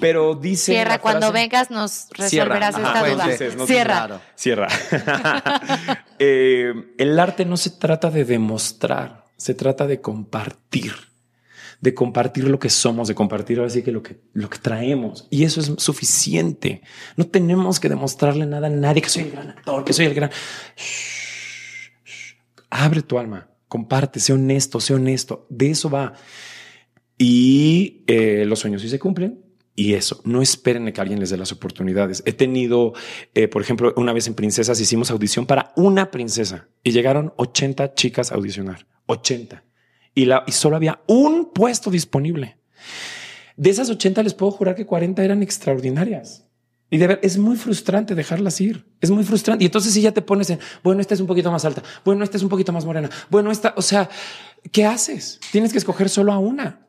pero 0.00 0.34
dice... 0.34 0.72
Cierra, 0.72 0.92
la 0.92 0.98
cuando 1.00 1.32
vengas 1.32 1.70
nos 1.70 2.06
resolverás 2.12 2.76
esta 2.76 3.06
duda. 3.06 3.26
dices, 3.26 3.56
no 3.56 3.66
Cierra. 3.66 3.94
Claro. 4.06 4.20
Cierra. 4.34 4.68
Eh, 6.20 6.74
el 6.98 7.16
arte 7.20 7.44
no 7.44 7.56
se 7.56 7.70
trata 7.70 8.10
de 8.10 8.24
demostrar, 8.24 9.26
se 9.36 9.54
trata 9.54 9.86
de 9.86 10.00
compartir, 10.00 10.94
de 11.80 11.94
compartir 11.94 12.44
lo 12.48 12.58
que 12.58 12.70
somos, 12.70 13.08
de 13.08 13.14
compartir 13.14 13.58
ahora 13.58 13.72
que 13.72 13.92
lo 13.92 14.02
que, 14.02 14.20
lo 14.32 14.50
que 14.50 14.58
traemos. 14.58 15.26
Y 15.30 15.44
eso 15.44 15.60
es 15.60 15.72
suficiente. 15.78 16.82
No 17.16 17.26
tenemos 17.26 17.78
que 17.78 17.88
demostrarle 17.88 18.46
nada 18.46 18.66
a 18.66 18.70
nadie 18.70 19.02
que 19.02 19.08
soy 19.08 19.24
el 19.24 19.30
gran 19.30 19.50
actor, 19.50 19.84
que 19.84 19.92
soy 19.92 20.06
el 20.06 20.14
gran... 20.14 20.30
Abre 22.70 23.02
tu 23.02 23.18
alma, 23.18 23.48
comparte, 23.68 24.20
sé 24.20 24.32
honesto, 24.32 24.80
sé 24.80 24.94
honesto. 24.94 25.46
De 25.48 25.70
eso 25.70 25.88
va. 25.88 26.14
Y 27.16 28.04
eh, 28.06 28.44
los 28.46 28.58
sueños 28.58 28.82
sí 28.82 28.88
se 28.88 28.98
cumplen. 28.98 29.44
Y 29.74 29.94
eso, 29.94 30.20
no 30.24 30.42
esperen 30.42 30.88
a 30.88 30.92
que 30.92 31.00
alguien 31.00 31.20
les 31.20 31.30
dé 31.30 31.36
las 31.36 31.52
oportunidades. 31.52 32.24
He 32.26 32.32
tenido, 32.32 32.94
eh, 33.34 33.46
por 33.46 33.62
ejemplo, 33.62 33.94
una 33.96 34.12
vez 34.12 34.26
en 34.26 34.34
Princesas 34.34 34.80
hicimos 34.80 35.12
audición 35.12 35.46
para 35.46 35.72
una 35.76 36.10
princesa 36.10 36.66
y 36.82 36.90
llegaron 36.90 37.32
80 37.36 37.94
chicas 37.94 38.32
a 38.32 38.34
audicionar. 38.34 38.88
80. 39.06 39.62
Y, 40.18 40.52
solo 40.52 40.74
había 40.74 41.00
un 41.06 41.52
puesto 41.52 41.92
disponible. 41.92 42.58
De 43.56 43.70
esas 43.70 43.88
80 43.88 44.24
les 44.24 44.34
puedo 44.34 44.50
jurar 44.50 44.74
que 44.74 44.84
40 44.84 45.22
eran 45.22 45.44
extraordinarias. 45.44 46.44
Y 46.90 46.96
de 46.98 47.20
es 47.22 47.38
muy 47.38 47.56
frustrante 47.56 48.16
dejarlas 48.16 48.60
ir. 48.60 48.84
Es 49.00 49.10
muy 49.10 49.22
frustrante. 49.22 49.62
Y 49.62 49.66
entonces 49.66 49.92
si 49.92 50.02
ya 50.02 50.10
te 50.10 50.22
pones 50.22 50.50
en, 50.50 50.58
bueno, 50.82 51.00
esta 51.00 51.14
es 51.14 51.20
un 51.20 51.28
poquito 51.28 51.52
más 51.52 51.64
alta. 51.64 51.84
Bueno, 52.04 52.24
esta 52.24 52.36
es 52.36 52.42
un 52.42 52.48
poquito 52.48 52.72
más 52.72 52.84
morena. 52.84 53.08
Bueno, 53.30 53.52
esta, 53.52 53.74
o 53.76 53.82
sea, 53.82 54.08
¿qué 54.72 54.84
haces? 54.84 55.38
Tienes 55.52 55.70
que 55.70 55.78
escoger 55.78 56.08
solo 56.08 56.32
a 56.32 56.38
una. 56.38 56.87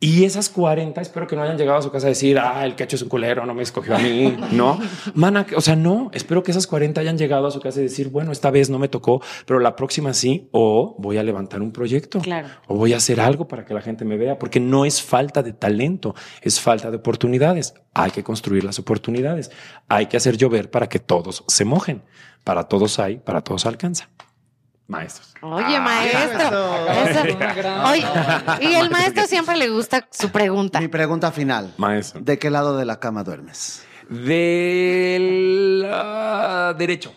Y 0.00 0.22
esas 0.22 0.48
40, 0.48 1.00
espero 1.00 1.26
que 1.26 1.34
no 1.34 1.42
hayan 1.42 1.58
llegado 1.58 1.78
a 1.78 1.82
su 1.82 1.90
casa 1.90 2.06
a 2.06 2.10
decir, 2.10 2.38
ah, 2.38 2.64
el 2.64 2.76
cacho 2.76 2.94
es 2.94 3.02
un 3.02 3.08
culero, 3.08 3.44
no 3.44 3.52
me 3.52 3.62
escogió 3.64 3.96
a 3.96 3.98
mí. 3.98 4.36
No, 4.52 4.78
mana, 5.14 5.44
o 5.56 5.60
sea, 5.60 5.74
no, 5.74 6.10
espero 6.14 6.44
que 6.44 6.52
esas 6.52 6.68
40 6.68 7.00
hayan 7.00 7.18
llegado 7.18 7.48
a 7.48 7.50
su 7.50 7.58
casa 7.60 7.80
y 7.80 7.82
decir, 7.82 8.08
bueno, 8.08 8.30
esta 8.30 8.52
vez 8.52 8.70
no 8.70 8.78
me 8.78 8.86
tocó, 8.88 9.20
pero 9.44 9.58
la 9.58 9.74
próxima 9.74 10.14
sí, 10.14 10.48
o 10.52 10.94
voy 11.00 11.16
a 11.18 11.24
levantar 11.24 11.62
un 11.62 11.72
proyecto, 11.72 12.20
Claro. 12.20 12.46
o 12.68 12.76
voy 12.76 12.92
a 12.92 12.98
hacer 12.98 13.20
algo 13.20 13.48
para 13.48 13.64
que 13.64 13.74
la 13.74 13.80
gente 13.80 14.04
me 14.04 14.16
vea, 14.16 14.38
porque 14.38 14.60
no 14.60 14.84
es 14.84 15.02
falta 15.02 15.42
de 15.42 15.52
talento, 15.52 16.14
es 16.42 16.60
falta 16.60 16.92
de 16.92 16.98
oportunidades. 16.98 17.74
Hay 17.92 18.12
que 18.12 18.22
construir 18.22 18.62
las 18.62 18.78
oportunidades, 18.78 19.50
hay 19.88 20.06
que 20.06 20.16
hacer 20.16 20.36
llover 20.36 20.70
para 20.70 20.88
que 20.88 21.00
todos 21.00 21.42
se 21.48 21.64
mojen. 21.64 22.02
Para 22.44 22.64
todos 22.68 22.98
hay, 23.00 23.18
para 23.18 23.40
todos 23.42 23.66
alcanza. 23.66 24.08
Maestros. 24.88 25.34
Oye, 25.42 25.78
maestro. 25.80 26.88
eso. 26.90 27.24
Eso. 27.24 27.38
Oye, 27.90 28.06
y 28.62 28.74
el 28.74 28.88
maestro 28.90 29.26
siempre 29.26 29.56
le 29.58 29.68
gusta 29.68 30.08
su 30.10 30.30
pregunta. 30.30 30.80
Mi 30.80 30.88
pregunta 30.88 31.30
final. 31.30 31.74
Maestro. 31.76 32.22
¿De 32.22 32.38
qué 32.38 32.48
lado 32.48 32.74
de 32.78 32.86
la 32.86 32.98
cama 32.98 33.22
duermes? 33.22 33.82
Del 34.08 35.86
ah, 35.92 36.74
derecho. 36.76 37.12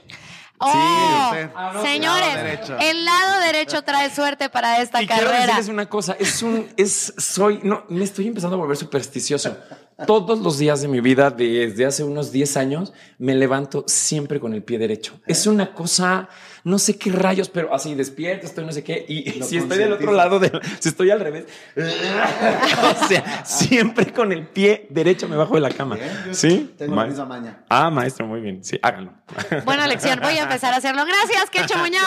Oh, 0.63 0.67
usted. 0.67 1.49
Ah, 1.55 1.82
señores, 1.82 2.69
lado 2.69 2.82
el 2.82 3.05
lado 3.05 3.39
derecho 3.39 3.82
trae 3.84 4.13
suerte 4.13 4.49
para 4.49 4.82
esta 4.82 5.01
Y 5.01 5.07
quiero 5.07 5.24
carrera. 5.24 5.45
decirles 5.47 5.69
una 5.69 5.88
cosa, 5.88 6.15
es 6.19 6.43
un, 6.43 6.67
es, 6.78 7.13
soy, 7.17 7.61
no, 7.63 7.86
me 7.89 8.03
estoy 8.03 8.28
empezando 8.28 8.57
a 8.57 8.59
volver 8.59 8.78
supersticioso. 8.78 9.57
Todos 10.05 10.39
los 10.39 10.57
días 10.57 10.82
de 10.82 10.88
mi 10.88 10.99
vida, 10.99 11.32
desde 11.32 11.86
hace 11.86 12.03
unos 12.03 12.32
10 12.32 12.57
años, 12.57 12.93
me 13.17 13.36
levanto 13.36 13.86
siempre 13.88 14.39
con 14.39 14.53
el 14.53 14.63
pie 14.63 14.78
derecho. 14.78 15.19
Es 15.26 15.47
una 15.47 15.74
cosa, 15.74 16.28
no 16.64 16.80
sé 16.80 16.97
qué 16.97 17.12
rayos, 17.12 17.49
pero 17.49 17.74
así 17.74 17.95
despierto, 17.95 18.45
estoy 18.45 18.66
no 18.66 18.72
sé 18.72 18.84
qué. 18.84 19.05
Y 19.07 19.39
Lo 19.39 19.45
si 19.45 19.57
estoy 19.57 19.78
del 19.78 19.93
otro 19.93 20.12
lado, 20.14 20.39
del, 20.39 20.59
si 20.80 20.89
estoy 20.89 21.09
al 21.12 21.20
revés, 21.20 21.45
o 21.76 23.07
sea, 23.07 23.45
siempre 23.45 24.12
con 24.14 24.32
el 24.32 24.47
pie 24.47 24.88
derecho 24.89 25.28
me 25.28 25.36
bajo 25.36 25.55
de 25.55 25.62
la 25.62 25.70
cama. 25.70 25.97
¿Sí? 26.32 26.74
Tengo 26.78 26.95
la 26.95 27.03
Maestro. 27.03 27.26
misma 27.26 27.39
maña. 27.39 27.64
Ah, 27.70 27.89
maestro, 27.89 28.28
muy 28.28 28.41
bien. 28.41 28.64
Sí, 28.64 28.80
háganlo. 28.82 29.14
Buena 29.66 29.88
lección, 29.88 30.20
voy 30.22 30.38
a 30.38 30.43
empezar 30.43 30.74
a 30.74 30.78
hacerlo. 30.78 31.03
Gracias, 31.05 31.49
Quecho 31.49 31.78
Muñoz. 31.80 32.01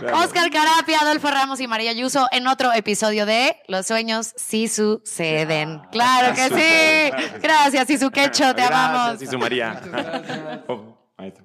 Gracias. 0.00 0.24
Oscar 0.24 0.50
Carapia, 0.50 1.00
Adolfo 1.00 1.28
Ramos 1.30 1.60
y 1.60 1.66
María 1.66 1.90
Ayuso 1.90 2.28
en 2.30 2.46
otro 2.46 2.72
episodio 2.72 3.26
de 3.26 3.56
Los 3.66 3.86
sueños 3.86 4.32
sí 4.36 4.68
suceden. 4.68 5.80
Claro 5.90 6.34
que 6.34 6.48
sí. 6.48 7.38
Gracias, 7.42 7.90
Isu 7.90 8.10
Quecho, 8.10 8.54
te 8.54 8.62
amamos. 8.62 9.18
Gracias, 9.18 9.22
y 9.22 9.32
su 9.32 9.38
María. 9.38 9.80
Oh, 10.68 10.96
maestro. 11.16 11.44